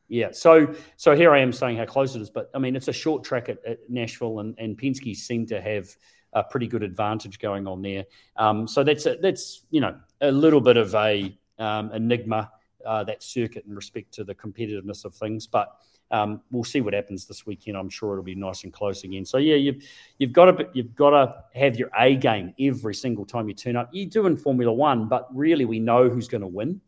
Yeah, 0.08 0.28
so 0.30 0.72
so 0.96 1.16
here 1.16 1.32
I 1.32 1.40
am 1.40 1.52
saying 1.52 1.78
how 1.78 1.84
close 1.84 2.14
it 2.14 2.22
is, 2.22 2.30
but 2.30 2.48
I 2.54 2.58
mean 2.58 2.76
it's 2.76 2.88
a 2.88 2.92
short 2.92 3.24
track 3.24 3.48
at, 3.48 3.58
at 3.66 3.78
Nashville, 3.90 4.38
and 4.38 4.54
and 4.58 4.78
Penske 4.78 5.16
seem 5.16 5.46
to 5.46 5.60
have 5.60 5.88
a 6.32 6.44
pretty 6.44 6.68
good 6.68 6.82
advantage 6.82 7.38
going 7.38 7.66
on 7.66 7.82
there. 7.82 8.04
Um, 8.36 8.68
so 8.68 8.84
that's 8.84 9.06
a, 9.06 9.16
that's 9.16 9.64
you 9.70 9.80
know 9.80 9.96
a 10.20 10.30
little 10.30 10.60
bit 10.60 10.76
of 10.76 10.94
a 10.94 11.36
um, 11.58 11.90
enigma 11.92 12.52
uh, 12.84 13.02
that 13.04 13.22
circuit 13.22 13.64
in 13.66 13.74
respect 13.74 14.12
to 14.14 14.24
the 14.24 14.34
competitiveness 14.34 15.04
of 15.04 15.14
things, 15.14 15.48
but 15.48 15.76
um, 16.12 16.40
we'll 16.52 16.62
see 16.62 16.80
what 16.80 16.94
happens 16.94 17.26
this 17.26 17.44
weekend. 17.44 17.76
I'm 17.76 17.88
sure 17.88 18.12
it'll 18.12 18.22
be 18.22 18.36
nice 18.36 18.62
and 18.62 18.72
close 18.72 19.02
again. 19.02 19.24
So 19.24 19.38
yeah, 19.38 19.56
you've 19.56 19.84
you've 20.18 20.32
got 20.32 20.56
to 20.56 20.68
you've 20.72 20.94
got 20.94 21.10
to 21.10 21.58
have 21.58 21.76
your 21.76 21.90
A 21.98 22.14
game 22.14 22.54
every 22.60 22.94
single 22.94 23.26
time 23.26 23.48
you 23.48 23.54
turn 23.54 23.74
up. 23.74 23.88
You 23.92 24.06
do 24.06 24.26
in 24.26 24.36
Formula 24.36 24.72
One, 24.72 25.08
but 25.08 25.34
really 25.34 25.64
we 25.64 25.80
know 25.80 26.08
who's 26.08 26.28
going 26.28 26.42
to 26.42 26.46
win 26.46 26.80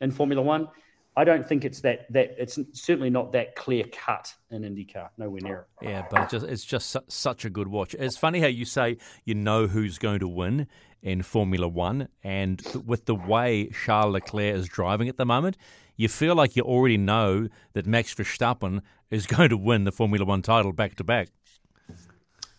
in 0.00 0.10
Formula 0.10 0.42
One. 0.42 0.68
I 1.16 1.24
don't 1.24 1.44
think 1.44 1.64
it's 1.64 1.80
that 1.80 2.06
that 2.12 2.36
it's 2.38 2.58
certainly 2.72 3.10
not 3.10 3.32
that 3.32 3.56
clear 3.56 3.84
cut 3.90 4.32
in 4.50 4.62
IndyCar. 4.62 5.08
Nowhere 5.18 5.40
near 5.42 5.66
it. 5.82 5.88
Yeah, 5.88 6.06
but 6.08 6.22
it 6.22 6.30
just, 6.30 6.46
it's 6.46 6.64
just 6.64 6.90
su- 6.90 7.00
such 7.08 7.44
a 7.44 7.50
good 7.50 7.66
watch. 7.66 7.94
It's 7.94 8.16
funny 8.16 8.40
how 8.40 8.46
you 8.46 8.64
say 8.64 8.98
you 9.24 9.34
know 9.34 9.66
who's 9.66 9.98
going 9.98 10.20
to 10.20 10.28
win 10.28 10.68
in 11.02 11.22
Formula 11.22 11.66
One, 11.66 12.08
and 12.22 12.60
th- 12.60 12.84
with 12.84 13.06
the 13.06 13.16
way 13.16 13.68
Charles 13.84 14.12
Leclerc 14.12 14.54
is 14.54 14.68
driving 14.68 15.08
at 15.08 15.16
the 15.16 15.26
moment, 15.26 15.56
you 15.96 16.08
feel 16.08 16.36
like 16.36 16.54
you 16.54 16.62
already 16.62 16.96
know 16.96 17.48
that 17.72 17.84
Max 17.84 18.14
Verstappen 18.14 18.82
is 19.10 19.26
going 19.34 19.48
to 19.48 19.56
win 19.56 19.84
the 19.84 19.92
Formula 19.92 20.24
One 20.24 20.42
title 20.42 20.72
back 20.72 20.94
to 20.96 21.04
back. 21.04 21.30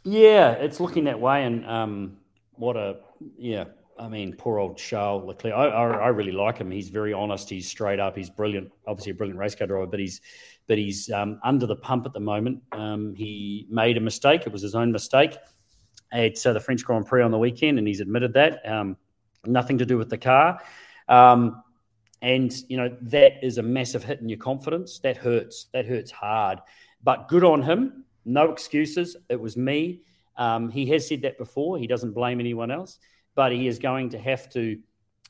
Yeah, 0.04 0.52
it's 0.52 0.82
looking 0.82 1.06
that 1.06 1.22
way, 1.22 1.46
and 1.46 1.66
um, 1.66 2.18
what 2.56 2.76
a 2.76 2.98
yeah. 3.38 3.66
I 4.00 4.08
mean, 4.08 4.34
poor 4.38 4.60
old 4.60 4.78
Charles 4.78 5.26
Leclerc. 5.26 5.54
I, 5.54 5.68
I, 5.68 5.88
I 5.90 6.08
really 6.08 6.32
like 6.32 6.58
him. 6.58 6.72
He's 6.72 6.90
very 6.90 7.14
honest. 7.14 7.50
He's 7.50 7.68
straight 7.68 8.00
up. 8.00 8.16
He's 8.16 8.30
brilliant. 8.30 8.72
Obviously, 8.88 9.12
a 9.12 9.16
brilliant 9.16 9.40
race 9.40 9.56
car 9.56 9.68
driver, 9.68 9.88
but 9.88 10.00
he's 10.00 10.22
but 10.68 10.78
he's 10.78 11.10
um, 11.12 11.40
under 11.44 11.66
the 11.66 11.76
pump 11.76 12.06
at 12.06 12.14
the 12.14 12.20
moment. 12.20 12.62
Um, 12.72 13.14
he 13.16 13.68
made 13.70 13.98
a 13.98 14.00
mistake. 14.00 14.44
It 14.46 14.54
was 14.54 14.62
his 14.62 14.76
own 14.76 14.92
mistake 14.92 15.38
at 16.12 16.46
uh, 16.46 16.54
the 16.54 16.60
French 16.60 16.84
Grand 16.86 17.06
Prix 17.06 17.22
on 17.22 17.32
the 17.32 17.38
weekend, 17.38 17.78
and 17.78 17.88
he's 17.88 18.00
admitted 18.00 18.34
that. 18.34 18.68
Um, 18.68 18.96
nothing 19.46 19.78
to 19.80 19.86
do 19.86 19.98
with 19.98 20.10
the 20.10 20.18
car. 20.18 20.60
Um, 21.08 21.64
and 22.22 22.54
you 22.68 22.78
know 22.78 22.96
that 23.02 23.44
is 23.44 23.58
a 23.58 23.64
massive 23.64 24.04
hit 24.04 24.22
in 24.22 24.30
your 24.30 24.40
confidence. 24.40 25.00
That 25.00 25.18
hurts. 25.18 25.68
That 25.74 25.86
hurts 25.86 26.12
hard. 26.12 26.60
But 27.04 27.28
good 27.28 27.44
on 27.44 27.62
him. 27.62 28.06
No 28.26 28.52
excuses. 28.52 29.16
It 29.30 29.40
was 29.40 29.58
me. 29.58 30.02
Um, 30.38 30.70
he 30.70 30.86
has 30.88 31.08
said 31.08 31.22
that 31.24 31.38
before. 31.38 31.78
He 31.78 31.88
doesn't 31.88 32.14
blame 32.14 32.40
anyone 32.40 32.72
else, 32.72 33.00
but 33.40 33.54
he 33.54 33.68
is 33.68 33.80
going 33.80 34.10
to 34.10 34.20
have 34.20 34.50
to 34.50 34.78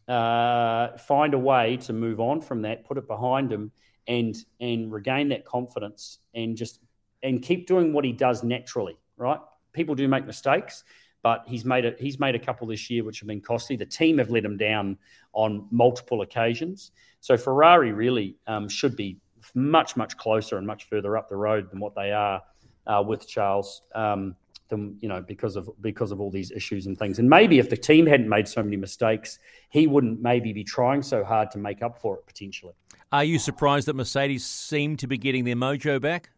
uh, 0.08 0.98
find 0.98 1.36
a 1.36 1.38
way 1.38 1.78
to 1.78 1.94
move 1.94 2.20
on 2.20 2.42
from 2.42 2.64
that, 2.64 2.84
put 2.84 2.98
it 2.98 3.06
behind 3.06 3.52
him, 3.52 3.72
and 4.08 4.36
and 4.60 4.92
regain 4.92 5.30
that 5.30 5.46
confidence, 5.46 6.18
and 6.34 6.58
just 6.58 6.80
and 7.22 7.44
keep 7.44 7.68
doing 7.68 7.94
what 7.94 8.04
he 8.04 8.12
does 8.12 8.42
naturally. 8.42 8.98
Right? 9.16 9.38
People 9.74 9.94
do 9.94 10.08
make 10.08 10.26
mistakes, 10.26 10.84
but 11.22 11.44
he's 11.46 11.66
made 11.66 11.86
a 11.86 11.94
he's 12.00 12.20
made 12.20 12.34
a 12.34 12.40
couple 12.40 12.66
this 12.66 12.90
year 12.90 13.04
which 13.04 13.20
have 13.20 13.28
been 13.28 13.42
costly. 13.42 13.76
The 13.76 13.86
team 13.86 14.18
have 14.18 14.32
let 14.32 14.44
him 14.44 14.58
down 14.58 14.98
on 15.34 15.68
multiple 15.70 16.24
occasions. 16.24 16.90
So 17.20 17.38
Ferrari 17.38 17.92
really 17.92 18.38
um, 18.48 18.68
should 18.70 18.96
be 18.96 19.20
much 19.54 19.96
much 19.96 20.18
closer 20.18 20.58
and 20.58 20.66
much 20.66 20.86
further 20.86 21.16
up 21.16 21.30
the 21.30 21.38
road 21.38 21.70
than 21.70 21.80
what 21.80 21.94
they 21.94 22.12
are 22.12 22.42
uh, 22.88 23.04
with 23.06 23.28
Charles. 23.28 23.84
Um, 23.94 24.36
than, 24.70 24.98
you 25.02 25.10
know, 25.10 25.22
because 25.22 25.56
of 25.56 25.70
because 25.82 26.12
of 26.12 26.22
all 26.22 26.32
these 26.32 26.52
issues 26.52 26.86
and 26.86 26.98
things. 26.98 27.20
And 27.20 27.30
maybe 27.30 27.60
if 27.60 27.70
the 27.70 27.78
team 27.78 28.06
hadn't 28.06 28.30
made 28.30 28.48
so 28.48 28.64
many 28.64 28.78
mistakes, 28.78 29.40
he 29.70 29.88
wouldn't 29.88 30.22
maybe 30.22 30.54
be 30.54 30.64
trying 30.64 31.02
so 31.02 31.24
hard 31.24 31.52
to 31.52 31.58
make 31.58 31.82
up 31.82 32.00
for 32.00 32.16
it 32.16 32.26
potentially. 32.26 32.74
Are 33.12 33.24
you 33.24 33.40
surprised 33.40 33.88
that 33.88 33.96
Mercedes 33.96 34.46
seem 34.46 34.96
to 34.98 35.08
be 35.08 35.18
getting 35.18 35.44
their 35.44 35.56
mojo 35.56 36.00
back? 36.00 36.30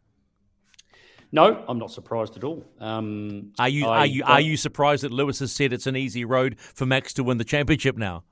No, 1.34 1.64
I'm 1.68 1.80
not 1.80 1.92
surprised 1.92 2.36
at 2.36 2.44
all. 2.44 2.66
Um, 2.80 3.54
are 3.58 3.70
you 3.70 3.86
I 3.86 4.00
are 4.00 4.06
you 4.06 4.24
are 4.26 4.42
you 4.42 4.58
surprised 4.58 5.04
that 5.04 5.12
Lewis 5.12 5.40
has 5.40 5.52
said 5.52 5.72
it's 5.72 5.88
an 5.88 5.96
easy 5.96 6.26
road 6.26 6.58
for 6.60 6.86
Max 6.86 7.14
to 7.14 7.24
win 7.24 7.38
the 7.38 7.46
championship 7.46 7.98
now? 7.98 8.24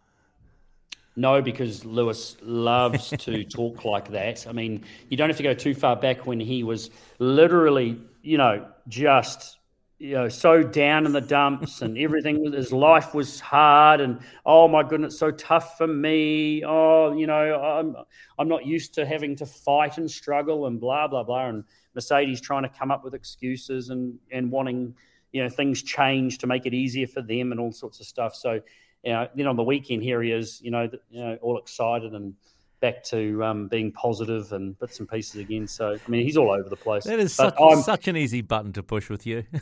No, 1.16 1.42
because 1.42 1.86
Lewis 1.86 2.38
loves 2.42 3.10
to 3.20 3.44
talk 3.44 3.86
like 3.86 4.12
that. 4.12 4.48
I 4.48 4.52
mean, 4.52 4.84
you 5.10 5.18
don't 5.18 5.30
have 5.30 5.38
to 5.38 5.44
go 5.44 5.54
too 5.54 5.74
far 5.74 5.96
back 5.96 6.26
when 6.26 6.40
he 6.40 6.64
was 6.64 6.92
literally, 7.20 8.00
you 8.22 8.38
know, 8.38 8.66
just 8.88 9.59
you 10.00 10.14
know 10.14 10.30
so 10.30 10.64
down 10.64 11.06
in 11.06 11.12
the 11.12 11.22
dumps 11.22 11.82
and 11.82 11.98
everything. 11.98 12.52
His 12.54 12.72
life 12.72 13.14
was 13.14 13.40
hard, 13.40 14.00
and 14.00 14.20
oh 14.46 14.68
my 14.68 14.82
goodness, 14.82 15.20
so 15.20 15.30
tough 15.30 15.78
for 15.78 15.88
me. 15.88 16.64
Oh, 16.66 17.14
you 17.14 17.28
know, 17.28 17.62
I'm 17.62 17.96
I'm 18.40 18.48
not 18.48 18.66
used 18.66 18.94
to 18.96 19.06
having 19.06 19.36
to 19.36 19.46
fight 19.46 19.98
and 19.98 20.10
struggle 20.10 20.66
and 20.68 20.80
blah 20.80 21.08
blah 21.08 21.24
blah. 21.24 21.48
And 21.48 21.66
Mercedes 21.94 22.40
trying 22.40 22.64
to 22.64 22.70
come 22.70 22.92
up 22.92 23.04
with 23.04 23.14
excuses 23.14 23.90
and 23.90 24.18
and 24.32 24.50
wanting 24.50 24.96
you 25.34 25.44
know 25.44 25.50
things 25.50 25.84
change 25.84 26.38
to 26.40 26.48
make 26.48 26.66
it 26.66 26.74
easier 26.74 27.06
for 27.06 27.22
them 27.22 27.52
and 27.52 27.60
all 27.60 27.74
sorts 27.74 28.00
of 28.00 28.06
stuff. 28.06 28.36
So 28.36 28.62
you 29.04 29.12
know, 29.12 29.28
then 29.36 29.48
on 29.48 29.56
the 29.56 29.64
weekend 29.64 30.04
here 30.04 30.22
he 30.22 30.32
is, 30.32 30.62
you 30.62 30.72
know, 30.72 30.90
you 31.10 31.22
know, 31.22 31.38
all 31.42 31.58
excited 31.58 32.14
and 32.14 32.34
back 32.80 33.04
to 33.06 33.44
um, 33.44 33.68
being 33.68 33.92
positive 33.92 34.52
and 34.54 34.78
bits 34.80 35.00
and 35.00 35.10
pieces 35.10 35.42
again. 35.42 35.68
So 35.68 35.94
I 35.94 36.10
mean, 36.10 36.26
he's 36.26 36.38
all 36.38 36.52
over 36.52 36.70
the 36.70 36.76
place. 36.76 37.04
That 37.06 37.20
is 37.20 37.34
such, 37.34 37.56
such 37.84 38.08
an 38.08 38.18
easy 38.18 38.42
button 38.42 38.74
to 38.74 38.84
push 38.84 39.10
with 39.10 39.26
you. 39.26 39.44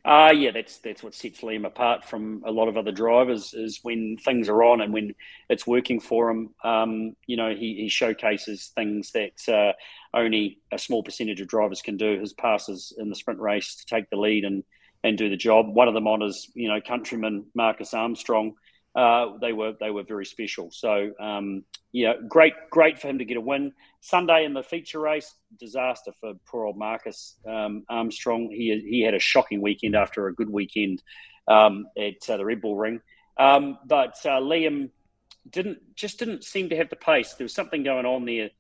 Uh, 0.05 0.33
yeah, 0.35 0.51
that's 0.53 0.79
that's 0.79 1.03
what 1.03 1.15
sets 1.15 1.41
Liam 1.41 1.67
apart 1.67 2.05
from 2.05 2.43
a 2.47 2.51
lot 2.51 2.69
of 2.69 2.77
other 2.77 2.93
drivers 2.93 3.53
is 3.53 3.81
when 3.83 4.17
things 4.17 4.49
are 4.49 4.63
on 4.63 4.81
and 4.81 4.93
when 4.93 5.15
it's 5.49 5.67
working 5.67 6.01
for 6.01 6.31
him. 6.31 6.55
Um, 6.65 7.17
you 7.27 7.37
know, 7.37 7.55
he, 7.55 7.75
he 7.75 7.89
showcases 7.89 8.73
things 8.75 9.13
that 9.13 9.49
uh, 9.49 9.73
only 10.17 10.59
a 10.73 10.79
small 10.79 11.03
percentage 11.03 11.41
of 11.41 11.49
drivers 11.49 11.83
can 11.83 11.97
do. 11.97 12.19
His 12.19 12.33
passes 12.33 12.95
in 12.97 13.11
the 13.11 13.17
sprint 13.17 13.41
race 13.41 13.77
to 13.77 13.87
take 13.87 14.09
the 14.09 14.17
lead 14.17 14.45
and 14.45 14.63
and 15.05 15.17
do 15.17 15.29
the 15.29 15.37
job. 15.37 15.69
One 15.69 15.89
of 15.89 15.95
them 15.95 16.07
on 16.07 16.21
his 16.21 16.51
you 16.55 16.69
know 16.69 16.81
countryman 16.81 17.47
Marcus 17.55 17.95
Armstrong. 17.95 18.55
Uh, 18.95 19.37
they 19.41 19.53
were 19.53 19.75
they 19.79 19.91
were 19.91 20.03
very 20.03 20.27
special. 20.27 20.71
So 20.73 21.13
um, 21.21 21.65
yeah, 21.93 22.15
great 22.29 22.55
great 22.71 22.99
for 22.99 23.09
him 23.09 23.19
to 23.19 23.25
get 23.25 23.37
a 23.37 23.41
win 23.41 23.73
Sunday 24.01 24.45
in 24.45 24.55
the 24.55 24.63
feature 24.63 25.01
race. 25.01 25.35
Disaster 25.59 26.13
for 26.21 26.35
poor 26.47 26.67
old 26.67 26.79
Marcus 26.79 27.37
um, 27.47 27.85
Armstrong. 27.89 28.51
He 28.51 28.85
he 28.89 29.03
had 29.03 29.15
a 29.15 29.21
shocking 29.21 29.61
weekend 29.61 29.95
after 29.95 30.27
a 30.27 30.35
good 30.35 30.51
weekend 30.51 31.03
um, 31.47 31.87
at 31.97 32.29
uh, 32.29 32.37
the 32.37 32.45
Red 32.45 32.61
Bull 32.61 32.77
Ring. 32.77 33.01
Um, 33.39 33.79
but 33.87 34.17
uh, 34.25 34.41
Liam 34.41 34.91
didn't 35.49 35.79
just 35.95 36.19
didn't 36.19 36.45
seem 36.45 36.69
to 36.71 36.77
have 36.77 36.91
the 36.91 36.97
pace. 36.97 37.35
There 37.35 37.45
was 37.45 37.55
something 37.55 37.83
going 37.83 38.07
on 38.07 38.25
there 38.25 38.51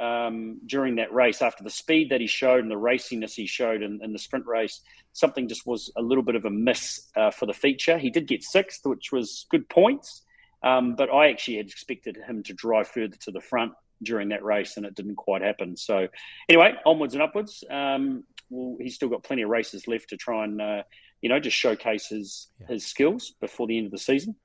um, 0.00 0.60
during 0.66 0.96
that 0.96 1.12
race 1.12 1.42
after 1.42 1.64
the 1.64 1.70
speed 1.70 2.10
that 2.10 2.20
he 2.20 2.26
showed 2.26 2.62
and 2.62 2.70
the 2.70 2.76
raciness 2.76 3.34
he 3.34 3.46
showed 3.46 3.82
in, 3.82 4.00
in 4.02 4.12
the 4.12 4.18
sprint 4.18 4.46
race. 4.46 4.80
Something 5.12 5.48
just 5.48 5.66
was 5.66 5.90
a 5.96 6.02
little 6.02 6.24
bit 6.24 6.36
of 6.36 6.44
a 6.44 6.50
miss 6.50 7.08
uh, 7.16 7.30
for 7.30 7.46
the 7.46 7.52
feature. 7.52 7.98
He 7.98 8.10
did 8.10 8.28
get 8.28 8.42
sixth, 8.42 8.80
which 8.84 9.10
was 9.12 9.46
good 9.50 9.68
points. 9.68 10.24
Um, 10.62 10.96
but 10.96 11.12
I 11.12 11.30
actually 11.30 11.58
had 11.58 11.68
expected 11.68 12.18
him 12.26 12.42
to 12.44 12.52
drive 12.52 12.88
further 12.88 13.16
to 13.20 13.30
the 13.30 13.40
front 13.40 13.72
during 14.02 14.28
that 14.30 14.44
race, 14.44 14.76
and 14.76 14.86
it 14.86 14.94
didn't 14.94 15.16
quite 15.16 15.42
happen. 15.42 15.76
So, 15.76 16.08
anyway, 16.48 16.74
onwards 16.84 17.14
and 17.14 17.22
upwards. 17.22 17.64
Um, 17.70 18.24
well, 18.50 18.76
he's 18.80 18.94
still 18.94 19.08
got 19.08 19.22
plenty 19.22 19.42
of 19.42 19.50
races 19.50 19.86
left 19.86 20.08
to 20.10 20.16
try 20.16 20.44
and, 20.44 20.60
uh, 20.60 20.82
you 21.20 21.28
know, 21.28 21.40
just 21.40 21.56
showcase 21.56 22.08
his, 22.08 22.48
his 22.68 22.86
skills 22.86 23.34
before 23.40 23.66
the 23.66 23.76
end 23.76 23.86
of 23.86 23.92
the 23.92 23.98
season. 23.98 24.36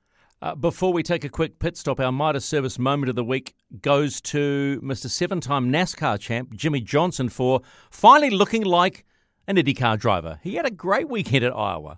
Uh, 0.43 0.53
before 0.55 0.91
we 0.91 1.01
take 1.01 1.23
a 1.23 1.29
quick 1.29 1.57
pit 1.57 1.77
stop, 1.77 2.01
our 2.01 2.11
Midas 2.11 2.43
Service 2.43 2.77
moment 2.77 3.09
of 3.09 3.15
the 3.15 3.23
week 3.23 3.55
goes 3.81 4.19
to 4.19 4.77
Mr. 4.83 5.09
Seven 5.09 5.39
time 5.39 5.71
NASCAR 5.71 6.19
champ 6.19 6.53
Jimmie 6.53 6.81
Johnson 6.81 7.29
for 7.29 7.61
finally 7.89 8.29
looking 8.29 8.65
like 8.65 9.05
an 9.47 9.55
IndyCar 9.55 9.97
driver. 9.97 10.41
He 10.43 10.55
had 10.55 10.65
a 10.65 10.69
great 10.69 11.07
weekend 11.07 11.45
at 11.45 11.55
Iowa. 11.55 11.97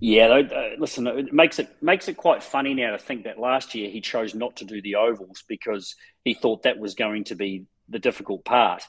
Yeah, 0.00 0.26
uh, 0.26 0.72
listen, 0.78 1.06
it 1.06 1.32
makes 1.32 1.58
it 1.58 1.74
makes 1.80 2.08
it 2.08 2.18
quite 2.18 2.42
funny 2.42 2.74
now 2.74 2.90
to 2.90 2.98
think 2.98 3.24
that 3.24 3.38
last 3.38 3.74
year 3.74 3.88
he 3.88 4.02
chose 4.02 4.34
not 4.34 4.56
to 4.56 4.66
do 4.66 4.82
the 4.82 4.96
ovals 4.96 5.42
because 5.48 5.96
he 6.24 6.34
thought 6.34 6.64
that 6.64 6.78
was 6.78 6.94
going 6.94 7.24
to 7.24 7.36
be 7.36 7.64
the 7.88 7.98
difficult 7.98 8.44
part, 8.44 8.82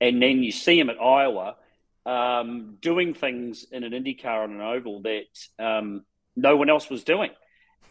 and 0.00 0.20
then 0.20 0.42
you 0.42 0.50
see 0.50 0.80
him 0.80 0.90
at 0.90 1.00
Iowa 1.00 1.54
um, 2.06 2.76
doing 2.80 3.14
things 3.14 3.66
in 3.70 3.84
an 3.84 3.92
IndyCar 3.92 4.42
on 4.42 4.50
an 4.50 4.62
oval 4.62 5.02
that 5.02 5.64
um, 5.64 6.04
no 6.34 6.56
one 6.56 6.68
else 6.68 6.90
was 6.90 7.04
doing, 7.04 7.30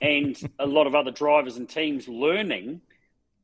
and 0.01 0.37
a 0.59 0.65
lot 0.65 0.87
of 0.87 0.95
other 0.95 1.11
drivers 1.11 1.57
and 1.57 1.67
teams 1.67 2.07
learning 2.07 2.81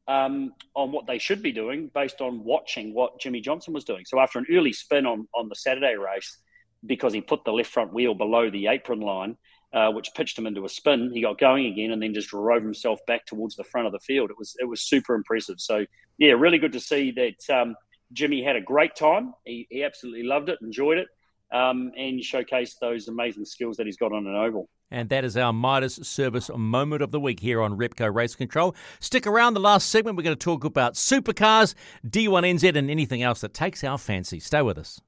um, 0.07 0.53
on 0.75 0.91
what 0.91 1.07
they 1.07 1.17
should 1.17 1.41
be 1.41 1.51
doing 1.51 1.89
based 1.93 2.21
on 2.21 2.43
watching 2.43 2.93
what 2.93 3.19
Jimmie 3.19 3.41
Johnson 3.41 3.73
was 3.73 3.83
doing. 3.83 4.05
So 4.05 4.19
after 4.19 4.39
an 4.39 4.45
early 4.51 4.73
spin 4.73 5.05
on 5.05 5.27
on 5.33 5.49
the 5.49 5.55
Saturday 5.55 5.95
race 5.95 6.37
because 6.85 7.13
he 7.13 7.21
put 7.21 7.43
the 7.43 7.51
left 7.51 7.71
front 7.71 7.93
wheel 7.93 8.13
below 8.13 8.49
the 8.49 8.67
apron 8.67 9.01
line, 9.01 9.37
uh, 9.73 9.91
which 9.91 10.11
pitched 10.15 10.37
him 10.37 10.45
into 10.45 10.65
a 10.65 10.69
spin. 10.69 11.11
He 11.11 11.21
got 11.21 11.39
going 11.39 11.65
again 11.65 11.91
and 11.91 12.01
then 12.01 12.13
just 12.13 12.29
drove 12.29 12.61
himself 12.61 12.99
back 13.07 13.25
towards 13.25 13.55
the 13.55 13.63
front 13.63 13.87
of 13.87 13.93
the 13.93 13.99
field. 13.99 14.29
It 14.29 14.37
was 14.37 14.55
it 14.59 14.65
was 14.65 14.81
super 14.81 15.15
impressive. 15.15 15.59
So 15.59 15.85
yeah, 16.17 16.33
really 16.33 16.59
good 16.59 16.73
to 16.73 16.79
see 16.79 17.11
that 17.11 17.53
um, 17.53 17.75
Jimmie 18.13 18.43
had 18.43 18.55
a 18.55 18.61
great 18.61 18.95
time. 18.95 19.33
He, 19.43 19.67
he 19.69 19.83
absolutely 19.83 20.23
loved 20.23 20.49
it, 20.49 20.59
enjoyed 20.61 20.99
it, 20.99 21.07
um, 21.51 21.91
and 21.97 22.19
showcased 22.19 22.75
those 22.79 23.07
amazing 23.07 23.45
skills 23.45 23.77
that 23.77 23.85
he's 23.85 23.97
got 23.97 24.13
on 24.13 24.27
an 24.27 24.35
oval. 24.35 24.69
And 24.91 25.09
that 25.09 25.25
is 25.25 25.35
our 25.35 25.51
Midas 25.51 25.95
Service 25.95 26.49
moment 26.55 27.01
of 27.01 27.11
the 27.11 27.19
week 27.19 27.39
here 27.39 27.61
on 27.61 27.77
Repco 27.77 28.13
Race 28.13 28.35
Control. 28.35 28.75
Stick 28.99 29.25
around 29.25 29.53
the 29.53 29.59
last 29.59 29.89
segment. 29.89 30.15
We're 30.17 30.23
going 30.23 30.37
to 30.37 30.43
talk 30.43 30.63
about 30.63 30.93
supercars, 30.93 31.73
D1NZ, 32.07 32.75
and 32.75 32.89
anything 32.89 33.23
else 33.23 33.41
that 33.41 33.53
takes 33.53 33.83
our 33.83 33.97
fancy. 33.97 34.39
Stay 34.39 34.61
with 34.61 34.77
us. 34.77 35.01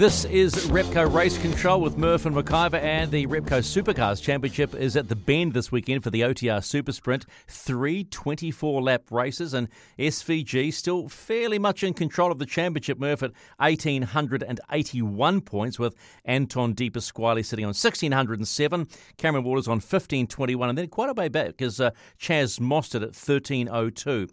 This 0.00 0.24
is 0.24 0.54
Repco 0.68 1.14
Race 1.14 1.36
Control 1.36 1.78
with 1.78 1.98
Murph 1.98 2.24
and 2.24 2.34
McIver, 2.34 2.80
and 2.82 3.10
the 3.10 3.26
Repco 3.26 3.58
Supercars 3.60 4.22
Championship 4.22 4.74
is 4.74 4.96
at 4.96 5.08
the 5.08 5.14
Bend 5.14 5.52
this 5.52 5.70
weekend 5.70 6.02
for 6.02 6.08
the 6.08 6.22
OTR 6.22 6.64
Super 6.64 6.92
Sprint. 6.92 7.26
Three 7.46 8.04
24 8.04 8.80
lap 8.80 9.02
races, 9.10 9.52
and 9.52 9.68
SVG 9.98 10.72
still 10.72 11.10
fairly 11.10 11.58
much 11.58 11.82
in 11.84 11.92
control 11.92 12.32
of 12.32 12.38
the 12.38 12.46
championship, 12.46 12.98
Murph, 12.98 13.22
at 13.22 13.32
1,881 13.58 15.42
points, 15.42 15.78
with 15.78 15.94
Anton 16.24 16.72
De 16.72 16.88
Pasquale 16.88 17.42
sitting 17.42 17.66
on 17.66 17.74
1,607, 17.74 18.88
Cameron 19.18 19.44
Waters 19.44 19.68
on 19.68 19.80
1,521, 19.80 20.70
and 20.70 20.78
then 20.78 20.88
quite 20.88 21.10
a 21.10 21.12
way 21.12 21.28
back 21.28 21.60
is 21.60 21.78
uh, 21.78 21.90
Chaz 22.18 22.58
Mostert 22.58 23.02
at 23.02 23.14
1,302 23.14 24.28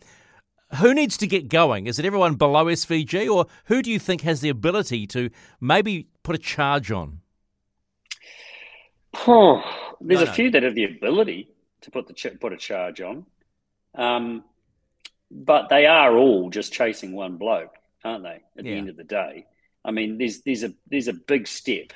who 0.76 0.94
needs 0.94 1.18
to 1.18 1.28
get 1.28 1.48
going? 1.50 1.88
Is 1.88 1.98
it 2.00 2.06
everyone 2.06 2.36
below 2.36 2.66
SVG, 2.66 3.30
or 3.34 3.46
who 3.66 3.82
do 3.82 3.90
you 3.92 4.00
think 4.00 4.22
has 4.22 4.42
the 4.42 4.50
ability 4.50 5.08
to 5.08 5.30
maybe 5.62 6.08
put 6.24 6.36
a 6.36 6.40
charge 6.40 6.92
on? 6.92 7.22
Oh, 9.26 9.62
there's 10.02 10.20
No, 10.20 10.26
a 10.26 10.30
no. 10.30 10.34
few 10.34 10.52
that 10.52 10.64
have 10.64 10.76
the 10.76 10.84
ability 10.86 11.50
to 11.82 11.92
put 11.92 12.08
the 12.08 12.14
ch- 12.14 12.40
put 12.40 12.54
a 12.54 12.58
charge 12.58 13.02
on, 13.02 13.26
um, 13.96 14.44
but 15.32 15.70
they 15.70 15.86
are 15.86 16.16
all 16.16 16.50
just 16.50 16.74
chasing 16.74 17.14
one 17.14 17.38
bloke. 17.38 17.74
aren't 18.04 18.24
they? 18.24 18.42
At 18.58 18.64
the 18.64 18.74
end 18.74 18.90
of 18.90 18.96
the 18.96 19.04
day, 19.04 19.46
I 19.84 19.92
mean, 19.92 20.18
there's 20.18 20.42
there's 20.42 20.64
a 20.64 20.74
there's 20.90 21.08
a 21.08 21.14
big 21.14 21.48
step. 21.48 21.94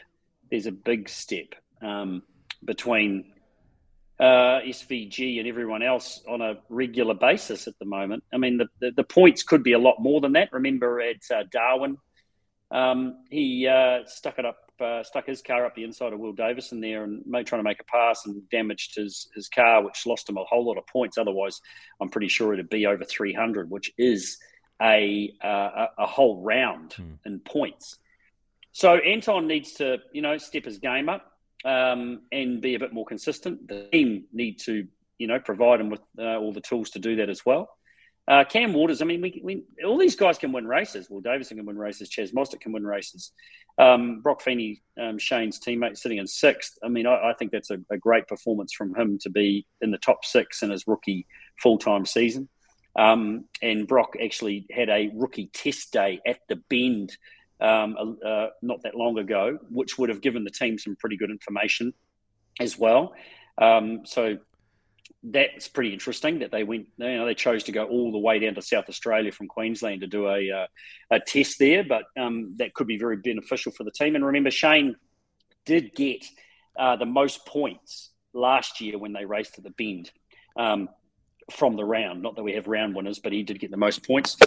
There's 0.49 0.65
a 0.65 0.71
big 0.71 1.07
step 1.09 1.55
um, 1.81 2.23
between 2.65 3.30
uh, 4.21 4.61
SVG 4.61 5.39
and 5.39 5.47
everyone 5.47 5.81
else 5.81 6.21
on 6.29 6.41
a 6.41 6.59
regular 6.69 7.15
basis 7.15 7.67
at 7.67 7.77
the 7.79 7.85
moment. 7.85 8.23
I 8.31 8.37
mean, 8.37 8.57
the, 8.57 8.67
the, 8.79 8.91
the 8.91 9.03
points 9.03 9.41
could 9.41 9.63
be 9.63 9.73
a 9.73 9.79
lot 9.79 9.95
more 9.99 10.21
than 10.21 10.33
that. 10.33 10.53
Remember 10.53 11.01
at 11.01 11.21
uh, 11.33 11.43
Darwin, 11.51 11.97
um, 12.69 13.23
he 13.31 13.67
uh, 13.67 14.05
stuck 14.05 14.37
it 14.37 14.45
up, 14.45 14.59
uh, 14.79 15.01
stuck 15.01 15.25
his 15.25 15.41
car 15.41 15.65
up 15.65 15.73
the 15.73 15.83
inside 15.83 16.13
of 16.13 16.19
Will 16.19 16.33
Davison 16.33 16.79
there 16.81 17.03
and 17.03 17.23
made, 17.25 17.47
trying 17.47 17.61
to 17.61 17.67
make 17.67 17.81
a 17.81 17.85
pass 17.85 18.27
and 18.27 18.47
damaged 18.51 18.95
his, 18.95 19.27
his 19.33 19.49
car, 19.49 19.83
which 19.83 20.05
lost 20.05 20.29
him 20.29 20.37
a 20.37 20.43
whole 20.43 20.65
lot 20.65 20.77
of 20.77 20.85
points. 20.85 21.17
Otherwise, 21.17 21.59
I'm 21.99 22.09
pretty 22.09 22.27
sure 22.27 22.53
it'd 22.53 22.69
be 22.69 22.85
over 22.85 23.03
300, 23.03 23.71
which 23.71 23.91
is 23.97 24.37
a, 24.79 25.33
uh, 25.43 25.47
a, 25.47 25.87
a 25.97 26.05
whole 26.05 26.43
round 26.43 26.95
in 27.25 27.39
points. 27.39 27.97
So 28.71 28.97
Anton 28.97 29.47
needs 29.47 29.73
to, 29.73 29.97
you 30.13 30.21
know, 30.21 30.37
step 30.37 30.65
his 30.65 30.77
game 30.77 31.09
up 31.09 31.30
um, 31.65 32.21
and 32.31 32.61
be 32.61 32.75
a 32.75 32.79
bit 32.79 32.93
more 32.93 33.05
consistent. 33.05 33.67
The 33.67 33.87
team 33.91 34.25
need 34.31 34.59
to, 34.61 34.87
you 35.17 35.27
know, 35.27 35.39
provide 35.39 35.79
them 35.79 35.89
with 35.89 36.01
uh, 36.17 36.37
all 36.37 36.53
the 36.53 36.61
tools 36.61 36.91
to 36.91 36.99
do 36.99 37.17
that 37.17 37.29
as 37.29 37.45
well. 37.45 37.69
Uh, 38.27 38.43
Cam 38.43 38.71
Waters, 38.73 39.01
I 39.01 39.05
mean, 39.05 39.21
we, 39.21 39.41
we, 39.43 39.63
all 39.85 39.97
these 39.97 40.15
guys 40.15 40.37
can 40.37 40.51
win 40.51 40.67
races. 40.67 41.07
Well, 41.09 41.21
Davison 41.21 41.57
can 41.57 41.65
win 41.65 41.77
races. 41.77 42.09
Chaz 42.09 42.33
Mostert 42.33 42.61
can 42.61 42.71
win 42.71 42.85
races. 42.85 43.31
Um, 43.77 44.21
Brock 44.21 44.41
Feeney, 44.41 44.81
um, 45.01 45.17
Shane's 45.17 45.59
teammate, 45.59 45.97
sitting 45.97 46.19
in 46.19 46.27
sixth. 46.27 46.77
I 46.83 46.87
mean, 46.87 47.07
I, 47.07 47.31
I 47.31 47.33
think 47.37 47.51
that's 47.51 47.71
a, 47.71 47.79
a 47.89 47.97
great 47.97 48.27
performance 48.27 48.73
from 48.73 48.95
him 48.95 49.17
to 49.21 49.29
be 49.29 49.65
in 49.81 49.91
the 49.91 49.97
top 49.97 50.23
six 50.23 50.61
in 50.61 50.69
his 50.69 50.85
rookie 50.87 51.25
full 51.61 51.77
time 51.77 52.05
season. 52.05 52.47
Um, 52.95 53.45
and 53.61 53.87
Brock 53.87 54.13
actually 54.21 54.67
had 54.71 54.89
a 54.89 55.11
rookie 55.15 55.49
test 55.53 55.91
day 55.91 56.19
at 56.25 56.39
the 56.47 56.57
Bend 56.69 57.15
um, 57.61 58.17
uh, 58.25 58.47
not 58.61 58.81
that 58.83 58.95
long 58.95 59.17
ago, 59.17 59.59
which 59.69 59.97
would 59.97 60.09
have 60.09 60.21
given 60.21 60.43
the 60.43 60.51
team 60.51 60.77
some 60.77 60.95
pretty 60.95 61.17
good 61.17 61.29
information 61.29 61.93
as 62.59 62.77
well. 62.77 63.13
Um, 63.57 64.01
so 64.05 64.37
that's 65.23 65.67
pretty 65.67 65.93
interesting 65.93 66.39
that 66.39 66.51
they 66.51 66.63
went, 66.63 66.87
you 66.97 67.17
know, 67.17 67.25
they 67.25 67.35
chose 67.35 67.63
to 67.65 67.71
go 67.71 67.85
all 67.85 68.11
the 68.11 68.17
way 68.17 68.39
down 68.39 68.55
to 68.55 68.61
South 68.61 68.89
Australia 68.89 69.31
from 69.31 69.47
Queensland 69.47 70.01
to 70.01 70.07
do 70.07 70.27
a, 70.27 70.51
uh, 70.51 70.67
a 71.11 71.19
test 71.19 71.59
there, 71.59 71.83
but 71.83 72.05
um, 72.19 72.55
that 72.57 72.73
could 72.73 72.87
be 72.87 72.97
very 72.97 73.17
beneficial 73.17 73.71
for 73.71 73.83
the 73.83 73.91
team. 73.91 74.15
And 74.15 74.25
remember, 74.25 74.49
Shane 74.49 74.95
did 75.65 75.93
get 75.93 76.25
uh, 76.77 76.95
the 76.95 77.05
most 77.05 77.45
points 77.45 78.09
last 78.33 78.81
year 78.81 78.97
when 78.97 79.13
they 79.13 79.25
raced 79.25 79.57
at 79.59 79.63
the 79.63 79.69
Bend 79.69 80.11
um, 80.57 80.89
from 81.51 81.75
the 81.75 81.85
round. 81.85 82.23
Not 82.23 82.35
that 82.35 82.43
we 82.43 82.53
have 82.53 82.67
round 82.67 82.95
winners, 82.95 83.19
but 83.19 83.31
he 83.31 83.43
did 83.43 83.59
get 83.59 83.69
the 83.69 83.77
most 83.77 84.05
points 84.05 84.37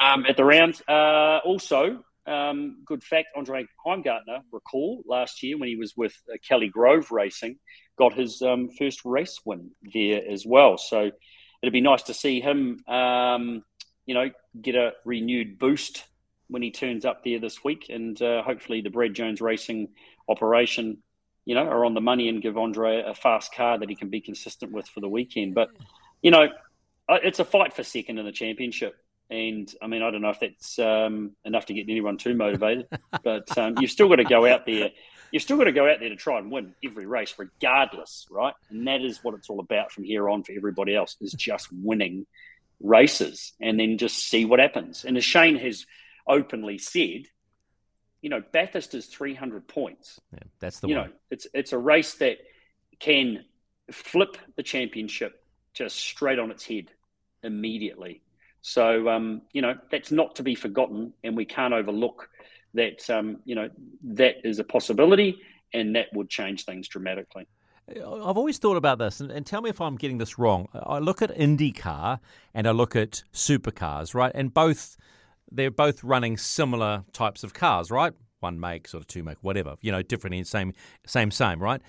um, 0.00 0.24
at 0.26 0.38
the 0.38 0.44
round. 0.44 0.80
Uh, 0.88 1.40
also, 1.44 2.02
um, 2.26 2.82
good 2.84 3.02
fact, 3.02 3.28
Andre 3.36 3.66
Heimgartner, 3.84 4.40
recall 4.52 5.02
last 5.06 5.42
year 5.42 5.58
when 5.58 5.68
he 5.68 5.76
was 5.76 5.94
with 5.96 6.14
uh, 6.32 6.36
Kelly 6.46 6.68
Grove 6.68 7.10
Racing, 7.10 7.58
got 7.98 8.14
his 8.14 8.42
um, 8.42 8.68
first 8.78 9.04
race 9.04 9.40
win 9.44 9.70
there 9.92 10.22
as 10.28 10.46
well. 10.46 10.78
So 10.78 11.10
it'd 11.62 11.72
be 11.72 11.80
nice 11.80 12.04
to 12.04 12.14
see 12.14 12.40
him, 12.40 12.78
um, 12.86 13.64
you 14.06 14.14
know, 14.14 14.30
get 14.60 14.74
a 14.74 14.92
renewed 15.04 15.58
boost 15.58 16.04
when 16.48 16.62
he 16.62 16.70
turns 16.70 17.04
up 17.04 17.24
there 17.24 17.38
this 17.38 17.64
week. 17.64 17.86
And 17.88 18.20
uh, 18.20 18.42
hopefully 18.42 18.80
the 18.82 18.90
Brad 18.90 19.14
Jones 19.14 19.40
Racing 19.40 19.88
operation, 20.28 20.98
you 21.44 21.54
know, 21.54 21.66
are 21.66 21.84
on 21.84 21.94
the 21.94 22.00
money 22.00 22.28
and 22.28 22.42
give 22.42 22.56
Andre 22.56 23.02
a 23.02 23.14
fast 23.14 23.54
car 23.54 23.78
that 23.78 23.88
he 23.88 23.96
can 23.96 24.10
be 24.10 24.20
consistent 24.20 24.72
with 24.72 24.86
for 24.86 25.00
the 25.00 25.08
weekend. 25.08 25.54
But, 25.54 25.70
you 26.20 26.30
know, 26.30 26.48
uh, 27.08 27.18
it's 27.22 27.40
a 27.40 27.44
fight 27.44 27.74
for 27.74 27.82
second 27.82 28.18
in 28.18 28.24
the 28.24 28.32
championship. 28.32 28.94
And 29.32 29.74
I 29.80 29.86
mean, 29.86 30.02
I 30.02 30.10
don't 30.10 30.20
know 30.20 30.28
if 30.28 30.40
that's 30.40 30.78
um, 30.78 31.30
enough 31.42 31.64
to 31.66 31.72
get 31.72 31.86
anyone 31.88 32.18
too 32.18 32.34
motivated, 32.34 32.86
but 33.24 33.56
um, 33.56 33.76
you've 33.80 33.90
still 33.90 34.06
got 34.10 34.16
to 34.16 34.24
go 34.24 34.46
out 34.46 34.66
there. 34.66 34.90
You've 35.30 35.42
still 35.42 35.56
got 35.56 35.64
to 35.64 35.72
go 35.72 35.90
out 35.90 36.00
there 36.00 36.10
to 36.10 36.16
try 36.16 36.38
and 36.38 36.52
win 36.52 36.74
every 36.84 37.06
race, 37.06 37.34
regardless, 37.38 38.26
right? 38.30 38.52
And 38.68 38.86
that 38.86 39.00
is 39.00 39.20
what 39.24 39.34
it's 39.34 39.48
all 39.48 39.60
about 39.60 39.90
from 39.90 40.04
here 40.04 40.28
on 40.28 40.42
for 40.42 40.52
everybody 40.52 40.94
else 40.94 41.16
is 41.22 41.32
just 41.32 41.68
winning 41.72 42.26
races 42.82 43.54
and 43.58 43.80
then 43.80 43.96
just 43.96 44.18
see 44.18 44.44
what 44.44 44.60
happens. 44.60 45.06
And 45.06 45.16
as 45.16 45.24
Shane 45.24 45.56
has 45.56 45.86
openly 46.26 46.76
said, 46.76 47.22
you 48.20 48.28
know, 48.28 48.42
Bathurst 48.52 48.94
is 48.94 49.06
300 49.06 49.66
points. 49.66 50.20
Yeah, 50.30 50.40
that's 50.60 50.80
the 50.80 50.88
you 50.88 50.96
one. 50.96 51.06
know, 51.06 51.12
it's 51.30 51.46
it's 51.54 51.72
a 51.72 51.78
race 51.78 52.16
that 52.16 52.36
can 53.00 53.46
flip 53.90 54.36
the 54.56 54.62
championship 54.62 55.42
just 55.72 55.96
straight 55.96 56.38
on 56.38 56.50
its 56.50 56.66
head 56.66 56.90
immediately. 57.42 58.20
So, 58.62 59.08
um, 59.08 59.42
you 59.52 59.60
know, 59.60 59.74
that's 59.90 60.10
not 60.10 60.36
to 60.36 60.42
be 60.42 60.54
forgotten, 60.54 61.12
and 61.24 61.36
we 61.36 61.44
can't 61.44 61.74
overlook 61.74 62.28
that. 62.74 63.08
Um, 63.10 63.38
you 63.44 63.54
know, 63.54 63.68
that 64.04 64.36
is 64.44 64.58
a 64.58 64.64
possibility, 64.64 65.38
and 65.74 65.94
that 65.96 66.06
would 66.14 66.30
change 66.30 66.64
things 66.64 66.88
dramatically. 66.88 67.46
I've 67.90 68.38
always 68.38 68.58
thought 68.58 68.76
about 68.76 68.98
this, 68.98 69.20
and, 69.20 69.30
and 69.30 69.44
tell 69.44 69.60
me 69.60 69.68
if 69.68 69.80
I'm 69.80 69.96
getting 69.96 70.18
this 70.18 70.38
wrong. 70.38 70.68
I 70.72 71.00
look 71.00 71.20
at 71.20 71.36
IndyCar 71.36 72.20
and 72.54 72.66
I 72.68 72.70
look 72.70 72.94
at 72.94 73.24
supercars, 73.32 74.14
right? 74.14 74.30
And 74.34 74.54
both 74.54 74.96
they're 75.50 75.70
both 75.70 76.02
running 76.02 76.36
similar 76.36 77.04
types 77.12 77.44
of 77.44 77.54
cars, 77.54 77.90
right? 77.90 78.12
One 78.40 78.58
make, 78.58 78.88
sort 78.88 79.02
of 79.02 79.06
two 79.06 79.22
make, 79.22 79.38
whatever, 79.42 79.76
you 79.82 79.92
know, 79.92 80.02
different 80.02 80.34
in 80.34 80.44
same, 80.44 80.72
same, 81.06 81.30
same, 81.30 81.60
right? 81.60 81.80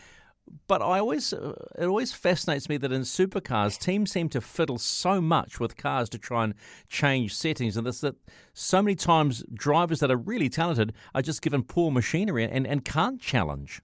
But 0.67 0.81
I 0.81 0.99
always, 0.99 1.33
uh, 1.33 1.53
it 1.77 1.85
always 1.85 2.13
fascinates 2.13 2.69
me 2.69 2.77
that 2.77 2.91
in 2.91 3.01
supercars, 3.01 3.79
teams 3.79 4.11
seem 4.11 4.29
to 4.29 4.41
fiddle 4.41 4.77
so 4.77 5.21
much 5.21 5.59
with 5.59 5.77
cars 5.77 6.09
to 6.09 6.17
try 6.17 6.43
and 6.43 6.53
change 6.89 7.35
settings, 7.35 7.77
and 7.77 7.87
this 7.87 8.01
that 8.01 8.15
so 8.53 8.81
many 8.81 8.95
times 8.95 9.43
drivers 9.53 9.99
that 9.99 10.11
are 10.11 10.17
really 10.17 10.49
talented 10.49 10.93
are 11.15 11.21
just 11.21 11.41
given 11.41 11.63
poor 11.63 11.91
machinery 11.91 12.43
and, 12.43 12.67
and 12.67 12.85
can't 12.85 13.21
challenge. 13.21 13.81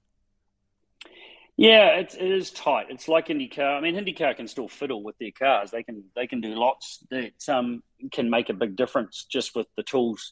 Yeah, 1.59 1.97
it, 1.97 2.15
it 2.17 2.31
is 2.31 2.51
tight. 2.51 2.87
It's 2.89 3.09
like 3.09 3.27
IndyCar. 3.27 3.77
I 3.77 3.81
mean, 3.81 3.95
IndyCar 3.95 4.37
can 4.37 4.47
still 4.47 4.69
fiddle 4.69 5.03
with 5.03 5.17
their 5.17 5.31
cars. 5.31 5.71
They 5.71 5.83
can 5.83 6.05
they 6.15 6.25
can 6.25 6.39
do 6.39 6.55
lots 6.55 7.05
that 7.11 7.49
um, 7.49 7.83
can 8.13 8.29
make 8.29 8.49
a 8.49 8.53
big 8.53 8.77
difference 8.77 9.25
just 9.29 9.55
with 9.55 9.67
the 9.75 9.83
tools 9.83 10.31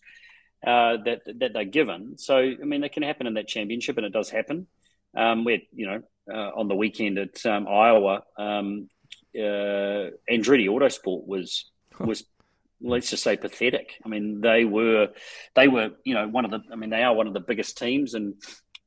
uh, 0.65 0.95
that 1.03 1.23
that 1.39 1.51
they're 1.51 1.65
given. 1.65 2.17
So, 2.17 2.37
I 2.37 2.63
mean, 2.63 2.81
it 2.83 2.93
can 2.93 3.03
happen 3.03 3.27
in 3.27 3.33
that 3.33 3.49
championship, 3.49 3.97
and 3.97 4.05
it 4.05 4.13
does 4.13 4.29
happen. 4.29 4.67
Um, 5.15 5.45
where 5.45 5.59
you 5.73 5.87
know 5.87 6.01
uh, 6.31 6.51
on 6.55 6.67
the 6.67 6.75
weekend 6.75 7.17
at 7.17 7.45
um, 7.45 7.67
Iowa, 7.67 8.23
um, 8.37 8.89
uh, 9.35 10.11
Andretti 10.29 10.67
Autosport 10.67 11.25
was 11.25 11.71
was 11.99 12.23
let's 12.81 13.09
just 13.09 13.23
say 13.23 13.37
pathetic. 13.37 13.93
I 14.05 14.09
mean, 14.09 14.41
they 14.41 14.65
were 14.65 15.09
they 15.55 15.67
were 15.67 15.91
you 16.03 16.13
know 16.13 16.27
one 16.27 16.45
of 16.45 16.51
the 16.51 16.59
I 16.71 16.75
mean 16.75 16.89
they 16.89 17.03
are 17.03 17.13
one 17.13 17.27
of 17.27 17.33
the 17.33 17.39
biggest 17.39 17.77
teams 17.77 18.13
and 18.13 18.35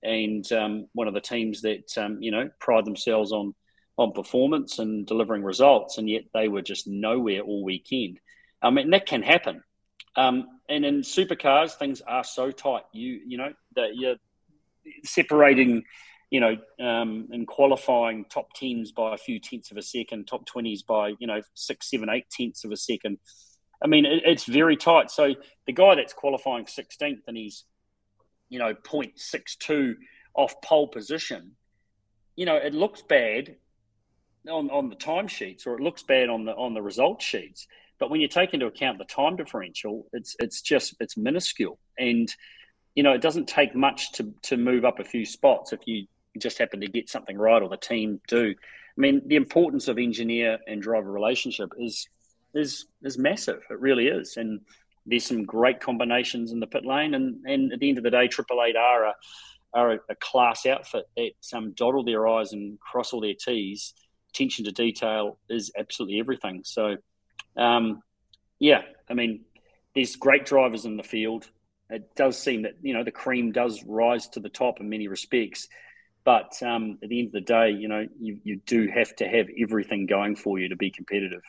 and 0.02 0.50
um, 0.52 0.86
one 0.92 1.08
of 1.08 1.14
the 1.14 1.20
teams 1.20 1.62
that 1.62 1.96
um, 1.96 2.22
you 2.22 2.30
know 2.30 2.50
pride 2.58 2.84
themselves 2.84 3.32
on 3.32 3.54
on 3.96 4.12
performance 4.12 4.78
and 4.78 5.06
delivering 5.06 5.42
results, 5.42 5.98
and 5.98 6.08
yet 6.08 6.22
they 6.32 6.48
were 6.48 6.62
just 6.62 6.86
nowhere 6.86 7.42
all 7.42 7.62
weekend. 7.62 8.18
I 8.62 8.70
mean, 8.70 8.90
that 8.90 9.06
can 9.06 9.22
happen. 9.22 9.62
Um, 10.16 10.46
and 10.68 10.84
in 10.84 11.00
supercars, 11.02 11.74
things 11.74 12.00
are 12.00 12.24
so 12.24 12.50
tight. 12.50 12.82
You 12.92 13.20
you 13.26 13.38
know 13.38 13.52
that 13.76 13.94
you're 13.94 14.16
separating. 15.04 15.84
You 16.30 16.40
know, 16.40 16.56
um, 16.84 17.28
in 17.32 17.44
qualifying 17.44 18.24
top 18.26 18.52
tens 18.54 18.92
by 18.92 19.14
a 19.14 19.18
few 19.18 19.40
tenths 19.40 19.72
of 19.72 19.76
a 19.76 19.82
second, 19.82 20.26
top 20.26 20.46
twenties 20.46 20.82
by 20.82 21.14
you 21.18 21.26
know 21.26 21.42
six, 21.54 21.90
seven, 21.90 22.08
eight 22.08 22.30
tenths 22.30 22.64
of 22.64 22.70
a 22.70 22.76
second. 22.76 23.18
I 23.82 23.88
mean, 23.88 24.04
it, 24.04 24.22
it's 24.24 24.44
very 24.44 24.76
tight. 24.76 25.10
So 25.10 25.34
the 25.66 25.72
guy 25.72 25.94
that's 25.94 26.12
qualifying 26.12 26.66
16th 26.66 27.22
and 27.26 27.34
he's 27.34 27.64
you 28.50 28.58
know, 28.58 28.74
0.62 28.74 29.94
off 30.34 30.60
pole 30.62 30.88
position, 30.88 31.52
you 32.36 32.44
know, 32.44 32.56
it 32.56 32.74
looks 32.74 33.00
bad 33.00 33.56
on, 34.48 34.68
on 34.70 34.90
the 34.90 34.96
timesheets 34.96 35.66
or 35.66 35.74
it 35.74 35.80
looks 35.80 36.02
bad 36.02 36.28
on 36.28 36.44
the 36.44 36.52
on 36.52 36.74
the 36.74 36.82
result 36.82 37.22
sheets. 37.22 37.66
But 37.98 38.10
when 38.10 38.20
you 38.20 38.28
take 38.28 38.52
into 38.52 38.66
account 38.66 38.98
the 38.98 39.04
time 39.04 39.36
differential, 39.36 40.06
it's 40.12 40.36
it's 40.38 40.60
just 40.60 40.94
it's 41.00 41.16
minuscule. 41.16 41.78
And, 41.98 42.34
you 42.94 43.02
know, 43.02 43.12
it 43.12 43.22
doesn't 43.22 43.48
take 43.48 43.74
much 43.74 44.12
to 44.12 44.34
to 44.42 44.56
move 44.56 44.84
up 44.84 44.98
a 44.98 45.04
few 45.04 45.24
spots 45.24 45.72
if 45.72 45.80
you 45.86 46.06
just 46.38 46.58
happen 46.58 46.80
to 46.80 46.88
get 46.88 47.08
something 47.08 47.36
right 47.36 47.62
or 47.62 47.68
the 47.68 47.76
team 47.76 48.20
do. 48.28 48.54
I 48.96 49.00
mean, 49.00 49.22
the 49.26 49.36
importance 49.36 49.88
of 49.88 49.98
engineer 49.98 50.58
and 50.66 50.82
driver 50.82 51.10
relationship 51.10 51.70
is 51.78 52.08
is 52.54 52.86
is 53.02 53.18
massive. 53.18 53.62
It 53.70 53.80
really 53.80 54.08
is. 54.08 54.36
And 54.36 54.60
there's 55.06 55.24
some 55.24 55.44
great 55.44 55.80
combinations 55.80 56.52
in 56.52 56.60
the 56.60 56.66
pit 56.66 56.84
lane, 56.84 57.14
and, 57.14 57.44
and 57.46 57.72
at 57.72 57.80
the 57.80 57.88
end 57.88 57.98
of 57.98 58.04
the 58.04 58.10
day, 58.10 58.28
Triple 58.28 58.62
Eight 58.62 58.76
are 58.76 59.06
a, 59.06 59.14
are 59.72 59.92
a, 59.92 59.98
a 60.10 60.14
class 60.16 60.66
outfit 60.66 61.06
that 61.16 61.32
um, 61.54 61.72
dot 61.72 61.94
all 61.94 62.04
their 62.04 62.26
I's 62.28 62.52
and 62.52 62.78
cross 62.80 63.12
all 63.12 63.20
their 63.20 63.34
T's. 63.34 63.94
Attention 64.30 64.64
to 64.66 64.72
detail 64.72 65.38
is 65.48 65.72
absolutely 65.76 66.20
everything. 66.20 66.62
So, 66.64 66.96
um, 67.56 68.02
yeah, 68.60 68.82
I 69.08 69.14
mean, 69.14 69.40
there's 69.94 70.16
great 70.16 70.46
drivers 70.46 70.84
in 70.84 70.96
the 70.96 71.02
field. 71.02 71.48
It 71.88 72.14
does 72.14 72.38
seem 72.38 72.62
that 72.62 72.74
you 72.82 72.94
know 72.94 73.02
the 73.02 73.10
cream 73.10 73.50
does 73.50 73.82
rise 73.84 74.28
to 74.28 74.40
the 74.40 74.48
top 74.48 74.80
in 74.80 74.88
many 74.88 75.08
respects, 75.08 75.68
but 76.24 76.62
um, 76.62 76.98
at 77.02 77.08
the 77.08 77.18
end 77.18 77.28
of 77.28 77.32
the 77.32 77.40
day, 77.40 77.70
you 77.70 77.88
know, 77.88 78.06
you, 78.20 78.38
you 78.44 78.60
do 78.66 78.88
have 78.88 79.14
to 79.16 79.28
have 79.28 79.46
everything 79.58 80.06
going 80.06 80.36
for 80.36 80.58
you 80.58 80.68
to 80.68 80.76
be 80.76 80.90
competitive. 80.90 81.42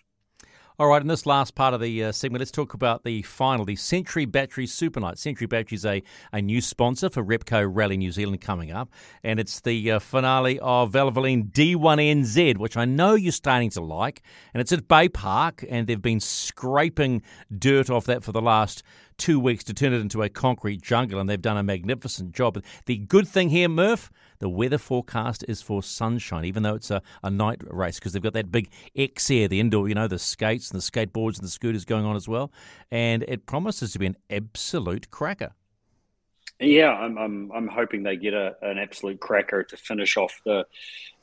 All 0.79 0.87
right, 0.87 1.01
in 1.01 1.07
this 1.07 1.27
last 1.27 1.53
part 1.53 1.75
of 1.75 1.81
the 1.81 2.05
uh, 2.05 2.11
segment, 2.11 2.39
let's 2.39 2.49
talk 2.49 2.73
about 2.73 3.03
the 3.03 3.21
final, 3.21 3.65
the 3.65 3.75
Century 3.75 4.25
Battery 4.25 4.65
Super 4.65 4.99
Night. 4.99 5.19
Century 5.19 5.45
Battery 5.45 5.75
is 5.75 5.85
a, 5.85 6.01
a 6.33 6.41
new 6.41 6.59
sponsor 6.59 7.09
for 7.09 7.23
Repco 7.23 7.69
Rally 7.71 7.97
New 7.97 8.11
Zealand 8.11 8.41
coming 8.41 8.71
up, 8.71 8.89
and 9.23 9.39
it's 9.39 9.59
the 9.61 9.91
uh, 9.91 9.99
finale 9.99 10.59
of 10.59 10.91
Valvoline 10.93 11.51
D1NZ, 11.51 12.57
which 12.57 12.77
I 12.77 12.85
know 12.85 13.13
you're 13.13 13.31
starting 13.31 13.69
to 13.71 13.81
like, 13.81 14.23
and 14.55 14.61
it's 14.61 14.71
at 14.71 14.87
Bay 14.87 15.07
Park, 15.07 15.63
and 15.69 15.85
they've 15.85 16.01
been 16.01 16.19
scraping 16.19 17.21
dirt 17.55 17.91
off 17.91 18.05
that 18.05 18.23
for 18.23 18.31
the 18.31 18.41
last 18.41 18.81
two 19.17 19.39
weeks 19.39 19.63
to 19.65 19.73
turn 19.73 19.93
it 19.93 19.99
into 19.99 20.21
a 20.23 20.29
concrete 20.29 20.81
jungle, 20.81 21.19
and 21.19 21.29
they've 21.29 21.41
done 21.41 21.57
a 21.57 21.63
magnificent 21.63 22.33
job. 22.33 22.63
The 22.85 22.97
good 22.97 23.27
thing 23.27 23.49
here, 23.49 23.69
Murph, 23.69 24.11
the 24.39 24.49
weather 24.49 24.77
forecast 24.77 25.45
is 25.47 25.61
for 25.61 25.83
sunshine, 25.83 26.45
even 26.45 26.63
though 26.63 26.75
it's 26.75 26.91
a, 26.91 27.01
a 27.23 27.29
night 27.29 27.61
race, 27.67 27.99
because 27.99 28.13
they've 28.13 28.21
got 28.21 28.33
that 28.33 28.51
big 28.51 28.69
X 28.95 29.29
Air, 29.29 29.47
the 29.47 29.59
indoor, 29.59 29.87
you 29.87 29.95
know, 29.95 30.07
the 30.07 30.19
skates 30.19 30.71
and 30.71 30.81
the 30.81 30.83
skateboards 30.83 31.35
and 31.35 31.45
the 31.45 31.51
scooters 31.51 31.85
going 31.85 32.05
on 32.05 32.15
as 32.15 32.27
well. 32.27 32.51
And 32.89 33.23
it 33.27 33.45
promises 33.45 33.93
to 33.93 33.99
be 33.99 34.07
an 34.07 34.17
absolute 34.29 35.11
cracker. 35.11 35.53
Yeah, 36.61 36.91
I'm 36.91 37.17
I'm 37.17 37.51
I'm 37.51 37.67
hoping 37.67 38.03
they 38.03 38.17
get 38.17 38.35
a, 38.35 38.55
an 38.61 38.77
absolute 38.77 39.19
cracker 39.19 39.63
to 39.63 39.77
finish 39.77 40.15
off 40.15 40.39
the 40.45 40.65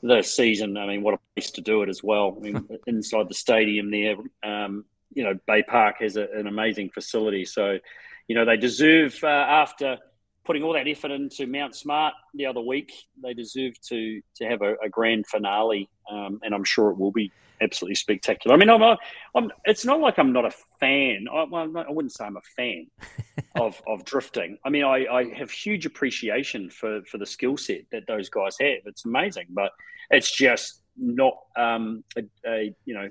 the 0.03 0.21
season. 0.21 0.75
I 0.75 0.85
mean, 0.85 1.01
what 1.01 1.13
a 1.13 1.19
place 1.35 1.51
to 1.51 1.61
do 1.61 1.81
it 1.81 1.89
as 1.89 2.03
well. 2.03 2.35
I 2.37 2.41
mean, 2.41 2.69
inside 2.87 3.29
the 3.29 3.33
stadium 3.33 3.89
there, 3.89 4.15
um, 4.43 4.83
you 5.13 5.23
know, 5.23 5.33
Bay 5.47 5.63
Park 5.63 5.97
has 5.99 6.15
a, 6.15 6.27
an 6.35 6.47
amazing 6.47 6.89
facility. 6.89 7.45
So, 7.45 7.79
you 8.27 8.35
know, 8.35 8.45
they 8.45 8.57
deserve 8.57 9.17
uh, 9.23 9.27
after 9.27 9.97
putting 10.45 10.63
all 10.63 10.73
that 10.73 10.87
effort 10.87 11.11
into 11.11 11.45
Mount 11.45 11.75
Smart 11.75 12.13
the 12.33 12.45
other 12.45 12.61
week, 12.61 12.91
they 13.21 13.33
deserve 13.33 13.79
to 13.81 14.21
to 14.35 14.45
have 14.45 14.61
a, 14.61 14.75
a 14.83 14.89
grand 14.89 15.27
finale, 15.27 15.89
um, 16.09 16.39
and 16.43 16.53
I'm 16.53 16.63
sure 16.63 16.89
it 16.89 16.97
will 16.97 17.11
be 17.11 17.31
absolutely 17.61 17.95
spectacular. 17.95 18.55
I 18.55 18.57
mean, 18.57 18.69
I'm, 18.69 18.97
I'm 19.35 19.51
it's 19.65 19.85
not 19.85 19.99
like 19.99 20.17
I'm 20.17 20.33
not 20.33 20.45
a 20.45 20.51
fan. 20.79 21.27
I, 21.31 21.43
I 21.43 21.91
wouldn't 21.91 22.13
say 22.13 22.25
I'm 22.25 22.37
a 22.37 22.41
fan 22.55 22.87
of 23.55 23.81
of 23.87 24.05
drifting. 24.05 24.57
I 24.65 24.69
mean, 24.69 24.83
I, 24.83 25.05
I 25.05 25.33
have 25.35 25.51
huge 25.51 25.85
appreciation 25.85 26.69
for 26.69 27.03
for 27.03 27.17
the 27.17 27.25
skill 27.25 27.57
set 27.57 27.81
that 27.91 28.07
those 28.07 28.29
guys 28.29 28.55
have. 28.59 28.79
It's 28.85 29.05
amazing, 29.05 29.47
but 29.49 29.71
it's 30.09 30.35
just 30.35 30.81
not 30.97 31.37
um, 31.55 32.03
a, 32.17 32.23
a 32.47 32.75
you 32.85 32.93
know 32.93 33.09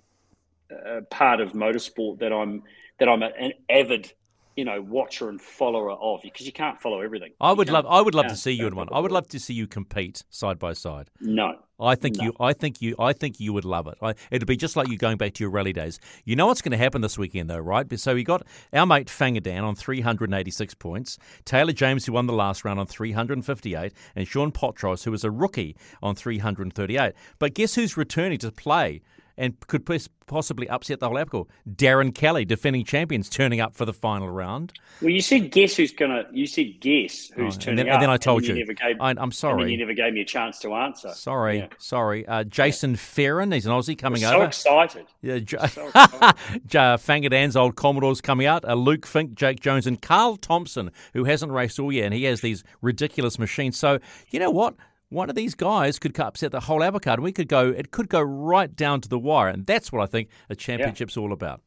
a 0.70 1.02
part 1.02 1.40
of 1.40 1.52
motorsport 1.52 2.18
that 2.20 2.32
I'm 2.32 2.62
that 2.98 3.08
I'm 3.08 3.22
an 3.22 3.52
avid 3.70 4.12
you 4.58 4.64
know 4.64 4.82
watcher 4.82 5.28
and 5.28 5.40
follower 5.40 5.92
of 5.92 6.20
because 6.22 6.44
you 6.44 6.52
can't 6.52 6.80
follow 6.80 7.00
everything. 7.00 7.30
I 7.40 7.52
would 7.52 7.70
love 7.70 7.86
I 7.86 8.00
would 8.00 8.16
love 8.16 8.26
to 8.26 8.34
see 8.34 8.50
you 8.50 8.66
in 8.66 8.74
one. 8.74 8.88
I 8.90 8.98
would 8.98 9.12
love 9.12 9.28
to 9.28 9.38
see 9.38 9.54
you 9.54 9.68
compete 9.68 10.24
side 10.30 10.58
by 10.58 10.72
side. 10.72 11.10
No. 11.20 11.54
I 11.78 11.94
think 11.94 12.16
no. 12.16 12.24
you 12.24 12.32
I 12.40 12.52
think 12.54 12.82
you 12.82 12.96
I 12.98 13.12
think 13.12 13.38
you 13.38 13.52
would 13.52 13.64
love 13.64 13.86
it. 13.86 13.96
I, 14.02 14.14
it'd 14.32 14.48
be 14.48 14.56
just 14.56 14.74
like 14.74 14.88
you 14.88 14.98
going 14.98 15.16
back 15.16 15.34
to 15.34 15.44
your 15.44 15.50
rally 15.50 15.72
days. 15.72 16.00
You 16.24 16.34
know 16.34 16.48
what's 16.48 16.60
going 16.60 16.72
to 16.72 16.76
happen 16.76 17.02
this 17.02 17.16
weekend 17.16 17.48
though, 17.48 17.58
right? 17.58 17.86
So 18.00 18.16
we 18.16 18.24
got 18.24 18.42
our 18.72 18.84
mate 18.84 19.06
Fanga 19.06 19.40
Dan 19.40 19.62
on 19.62 19.76
386 19.76 20.74
points, 20.74 21.18
Taylor 21.44 21.72
James 21.72 22.06
who 22.06 22.14
won 22.14 22.26
the 22.26 22.32
last 22.32 22.64
round 22.64 22.80
on 22.80 22.86
358 22.88 23.92
and 24.16 24.26
Sean 24.26 24.50
Potros 24.50 25.04
who 25.04 25.12
was 25.12 25.22
a 25.22 25.30
rookie 25.30 25.76
on 26.02 26.16
338. 26.16 27.12
But 27.38 27.54
guess 27.54 27.76
who's 27.76 27.96
returning 27.96 28.38
to 28.38 28.50
play? 28.50 29.02
And 29.38 29.54
could 29.68 29.88
possibly 30.26 30.68
upset 30.68 30.98
the 30.98 31.08
whole 31.08 31.16
apple. 31.16 31.48
Darren 31.68 32.12
Kelly, 32.12 32.44
defending 32.44 32.84
champions, 32.84 33.28
turning 33.28 33.60
up 33.60 33.72
for 33.72 33.84
the 33.84 33.92
final 33.92 34.28
round. 34.28 34.72
Well, 35.00 35.10
you 35.10 35.20
said 35.20 35.52
guess 35.52 35.76
who's 35.76 35.92
gonna. 35.92 36.24
You 36.32 36.48
said 36.48 36.80
guess 36.80 37.28
who's 37.28 37.56
oh, 37.56 37.60
turning 37.60 37.68
and 37.68 37.78
then, 37.78 37.88
up, 37.88 37.94
and 37.94 38.02
then 38.02 38.10
I 38.10 38.16
told 38.16 38.42
you. 38.42 38.54
you. 38.54 38.60
Never 38.60 38.74
gave, 38.74 39.00
I, 39.00 39.10
am 39.10 39.30
sorry. 39.30 39.70
you 39.70 39.78
never 39.78 39.94
gave 39.94 40.12
me 40.12 40.22
a 40.22 40.24
chance 40.24 40.58
to 40.60 40.74
answer. 40.74 41.10
Sorry, 41.10 41.58
yeah. 41.58 41.68
sorry. 41.78 42.26
Uh, 42.26 42.42
Jason 42.42 42.90
yeah. 42.90 42.96
Farron, 42.96 43.52
he's 43.52 43.64
an 43.64 43.72
Aussie 43.72 43.96
coming 43.96 44.22
so 44.22 44.34
over. 44.34 44.44
Excited. 44.46 45.06
Yeah, 45.22 45.38
so 45.46 45.86
excited. 45.86 46.36
Fanga 46.68 47.30
Dan's 47.30 47.56
old 47.56 47.76
Commodores 47.76 48.20
coming 48.20 48.46
out. 48.46 48.64
Uh, 48.68 48.74
Luke 48.74 49.06
Fink, 49.06 49.34
Jake 49.34 49.60
Jones, 49.60 49.86
and 49.86 50.02
Carl 50.02 50.36
Thompson, 50.36 50.90
who 51.12 51.24
hasn't 51.24 51.52
raced 51.52 51.78
all 51.78 51.92
year, 51.92 52.04
and 52.04 52.12
he 52.12 52.24
has 52.24 52.40
these 52.40 52.64
ridiculous 52.82 53.38
machines. 53.38 53.78
So 53.78 54.00
you 54.30 54.40
know 54.40 54.50
what? 54.50 54.74
One 55.08 55.30
of 55.30 55.36
these 55.36 55.54
guys 55.54 55.98
could 55.98 56.18
upset 56.18 56.52
the 56.52 56.60
whole 56.60 56.82
and 57.14 57.22
we 57.22 57.32
could 57.32 57.48
go. 57.48 57.68
It 57.68 57.90
could 57.90 58.08
go 58.08 58.20
right 58.20 58.74
down 58.74 59.00
to 59.00 59.08
the 59.08 59.18
wire, 59.18 59.48
and 59.48 59.66
that's 59.66 59.92
what 59.92 60.02
I 60.02 60.06
think 60.06 60.28
a 60.50 60.54
championship's 60.54 61.16
yeah. 61.16 61.22
all 61.22 61.32
about. 61.32 61.62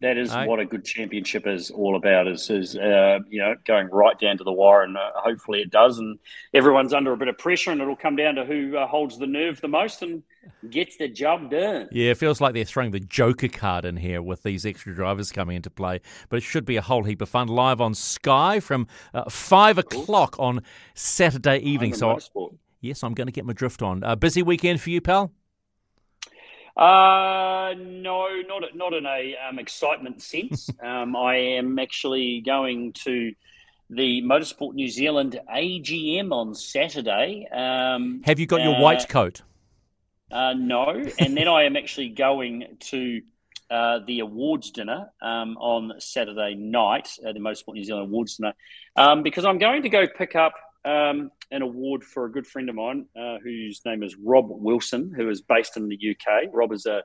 That 0.00 0.16
is 0.16 0.32
what 0.32 0.60
a 0.60 0.64
good 0.64 0.84
championship 0.84 1.44
is 1.44 1.72
all 1.72 1.96
about. 1.96 2.28
Is 2.28 2.48
is 2.50 2.76
uh, 2.76 3.18
you 3.28 3.40
know 3.40 3.56
going 3.64 3.88
right 3.88 4.16
down 4.16 4.38
to 4.38 4.44
the 4.44 4.52
wire, 4.52 4.82
and 4.82 4.96
uh, 4.96 5.10
hopefully 5.16 5.60
it 5.60 5.70
does. 5.70 5.98
And 5.98 6.20
everyone's 6.54 6.94
under 6.94 7.12
a 7.12 7.16
bit 7.16 7.26
of 7.26 7.36
pressure, 7.36 7.72
and 7.72 7.80
it'll 7.80 7.96
come 7.96 8.14
down 8.14 8.36
to 8.36 8.44
who 8.44 8.76
uh, 8.76 8.86
holds 8.86 9.18
the 9.18 9.26
nerve 9.26 9.60
the 9.60 9.66
most 9.66 10.02
and 10.02 10.22
gets 10.70 10.98
the 10.98 11.08
job 11.08 11.50
done. 11.50 11.88
Yeah, 11.90 12.12
it 12.12 12.16
feels 12.16 12.40
like 12.40 12.54
they're 12.54 12.64
throwing 12.64 12.92
the 12.92 13.00
Joker 13.00 13.48
card 13.48 13.84
in 13.84 13.96
here 13.96 14.22
with 14.22 14.44
these 14.44 14.64
extra 14.64 14.94
drivers 14.94 15.32
coming 15.32 15.56
into 15.56 15.70
play. 15.70 16.00
But 16.28 16.36
it 16.36 16.42
should 16.42 16.64
be 16.64 16.76
a 16.76 16.82
whole 16.82 17.02
heap 17.02 17.20
of 17.20 17.28
fun 17.28 17.48
live 17.48 17.80
on 17.80 17.94
Sky 17.94 18.60
from 18.60 18.86
uh, 19.12 19.28
five 19.28 19.78
o'clock 19.78 20.36
on 20.38 20.62
Saturday 20.94 21.58
evening. 21.58 21.94
So. 21.94 22.18
Yes, 22.80 23.02
I'm 23.02 23.14
going 23.14 23.26
to 23.26 23.32
get 23.32 23.44
my 23.44 23.52
drift 23.52 23.82
on. 23.82 24.04
A 24.04 24.14
busy 24.14 24.40
weekend 24.40 24.80
for 24.80 24.90
you, 24.90 25.00
pal? 25.00 25.32
Uh, 26.78 27.74
no, 27.76 28.28
not 28.46 28.62
not 28.76 28.94
in 28.94 29.04
a 29.04 29.34
um, 29.48 29.58
excitement 29.58 30.22
sense. 30.22 30.70
um, 30.82 31.16
I 31.16 31.34
am 31.34 31.78
actually 31.78 32.40
going 32.40 32.92
to 33.04 33.32
the 33.90 34.22
Motorsport 34.22 34.74
New 34.74 34.88
Zealand 34.88 35.40
AGM 35.52 36.30
on 36.30 36.54
Saturday. 36.54 37.48
Um, 37.50 38.22
Have 38.24 38.38
you 38.38 38.46
got 38.46 38.62
your 38.62 38.76
uh, 38.76 38.80
white 38.80 39.08
coat? 39.08 39.42
Uh, 40.30 40.54
no, 40.56 41.04
and 41.18 41.36
then 41.36 41.48
I 41.48 41.64
am 41.64 41.76
actually 41.76 42.10
going 42.10 42.76
to 42.80 43.22
uh, 43.70 44.00
the 44.06 44.20
awards 44.20 44.70
dinner 44.70 45.10
um, 45.20 45.56
on 45.58 45.94
Saturday 45.98 46.54
night, 46.54 47.08
uh, 47.26 47.32
the 47.32 47.40
Motorsport 47.40 47.74
New 47.74 47.84
Zealand 47.84 48.06
awards 48.06 48.36
dinner, 48.36 48.52
um, 48.94 49.24
because 49.24 49.44
I'm 49.44 49.58
going 49.58 49.82
to 49.82 49.88
go 49.88 50.06
pick 50.06 50.36
up 50.36 50.54
um, 50.84 51.32
an 51.50 51.62
award 51.62 52.04
for 52.04 52.24
a 52.24 52.32
good 52.32 52.46
friend 52.46 52.68
of 52.68 52.74
mine 52.74 53.06
uh, 53.18 53.38
whose 53.42 53.80
name 53.84 54.02
is 54.02 54.16
Rob 54.16 54.46
Wilson, 54.48 55.12
who 55.14 55.28
is 55.28 55.40
based 55.40 55.76
in 55.76 55.88
the 55.88 55.96
UK. 56.10 56.48
Rob 56.52 56.72
is 56.72 56.86
a 56.86 57.02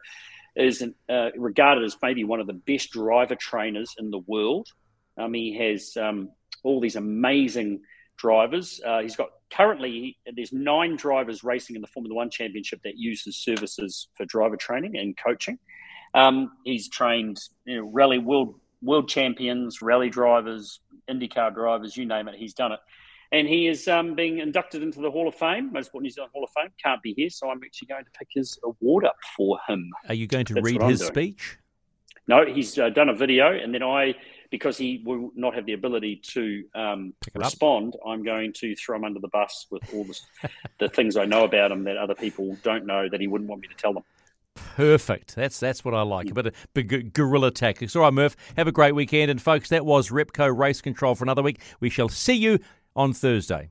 is 0.56 0.82
an, 0.82 0.94
uh, 1.10 1.30
regarded 1.36 1.84
as 1.84 1.98
maybe 2.02 2.24
one 2.24 2.40
of 2.40 2.46
the 2.46 2.54
best 2.54 2.92
driver 2.92 3.36
trainers 3.36 3.96
in 3.98 4.12
the 4.12 4.20
world. 4.20 4.68
Um, 5.18 5.34
he 5.34 5.58
has 5.58 5.98
um, 5.98 6.30
all 6.64 6.80
these 6.80 6.96
amazing 6.96 7.82
drivers. 8.18 8.80
Uh, 8.86 9.00
he's 9.00 9.16
got 9.16 9.30
currently 9.52 10.18
there's 10.36 10.54
nine 10.54 10.96
drivers 10.96 11.44
racing 11.44 11.76
in 11.76 11.82
the 11.82 11.88
Formula 11.88 12.16
One 12.16 12.30
Championship 12.30 12.82
that 12.84 12.98
use 12.98 13.24
his 13.24 13.38
services 13.38 14.10
for 14.16 14.26
driver 14.26 14.58
training 14.58 14.98
and 14.98 15.18
coaching. 15.18 15.58
Um, 16.14 16.52
he's 16.64 16.90
trained 16.90 17.40
you 17.66 17.78
know, 17.78 17.90
rally 17.92 18.20
world 18.20 18.60
world 18.82 19.08
champions, 19.08 19.82
rally 19.82 20.10
drivers, 20.10 20.82
IndyCar 21.10 21.56
drivers, 21.56 21.96
you 21.98 22.06
name 22.06 22.28
it. 22.28 22.36
He's 22.36 22.54
done 22.54 22.74
it 22.74 22.80
and 23.34 23.48
he 23.48 23.68
is 23.68 23.88
um, 23.88 24.14
being 24.14 24.38
inducted 24.38 24.84
into 24.84 25.02
the 25.02 25.10
Hall 25.10 25.28
of 25.28 25.34
Fame, 25.34 25.72
Motorsport 25.72 26.02
New 26.02 26.10
Zealand 26.12 26.32
Hall 26.34 26.44
of 26.44 26.52
Fame. 26.52 26.70
Can't 26.82 27.02
be 27.02 27.14
here, 27.18 27.32
so 27.32 27.50
I'm 27.50 27.60
actually 27.66 27.88
going 27.88 28.06
to 28.06 28.12
pick 28.12 28.28
his 28.32 28.60
award 28.64 29.06
up 29.06 29.18
for 29.36 29.58
him. 29.68 29.90
Are 30.08 30.14
you 30.14 30.28
going 30.28 30.46
to 30.46 30.54
That's 30.54 30.64
read 30.64 30.82
his 30.84 31.04
speech? 31.04 31.58
No, 32.28 32.46
he's 32.46 32.78
uh, 32.78 32.90
done 32.90 33.10
a 33.10 33.14
video, 33.14 33.52
and 33.52 33.74
then 33.74 33.84
I, 33.84 34.14
because 34.52 34.78
he 34.78 35.02
will 35.04 35.32
not 35.36 35.56
have 35.56 35.66
the 35.66 35.74
ability 35.74 36.22
to 36.28 36.64
um, 36.76 37.14
respond, 37.34 37.96
up. 37.96 38.08
I'm 38.08 38.24
going 38.24 38.54
to 38.54 38.76
throw 38.76 38.96
him 38.96 39.04
under 39.04 39.20
the 39.20 39.28
bus 39.28 39.66
with 39.72 39.82
all 39.94 40.06
the, 40.06 40.50
the 40.80 40.88
things 40.88 41.18
I 41.18 41.26
know 41.26 41.44
about 41.44 41.72
him 41.72 41.84
that 41.86 41.98
other 41.98 42.16
people 42.16 42.56
don't 42.64 42.86
know 42.86 43.10
that 43.10 43.20
he 43.20 43.28
wouldn't 43.28 43.50
want 43.50 43.62
me 43.62 43.68
to 43.68 43.76
tell 43.76 43.94
them. 43.94 44.04
Perfect. 44.56 45.36
That's 45.36 45.60
that's 45.60 45.84
what 45.84 45.96
I 45.96 46.04
like. 46.04 46.30
A 46.30 46.34
bit 46.34 46.46
of 46.46 46.56
big 46.76 47.14
guerrilla 47.14 47.50
tactics. 47.50 47.96
All 47.96 48.04
right, 48.04 48.14
Murph. 48.14 48.36
Have 48.56 48.68
a 48.68 48.72
great 48.72 48.94
weekend, 48.94 49.32
and 49.32 49.42
folks, 49.42 49.70
that 49.70 49.84
was 49.84 50.10
Repco 50.10 50.56
Race 50.56 50.80
Control 50.80 51.16
for 51.16 51.26
another 51.26 51.42
week. 51.42 51.60
We 51.80 51.90
shall 51.90 52.08
see 52.08 52.36
you 52.36 52.60
on 52.96 53.14
Thursday. 53.14 53.70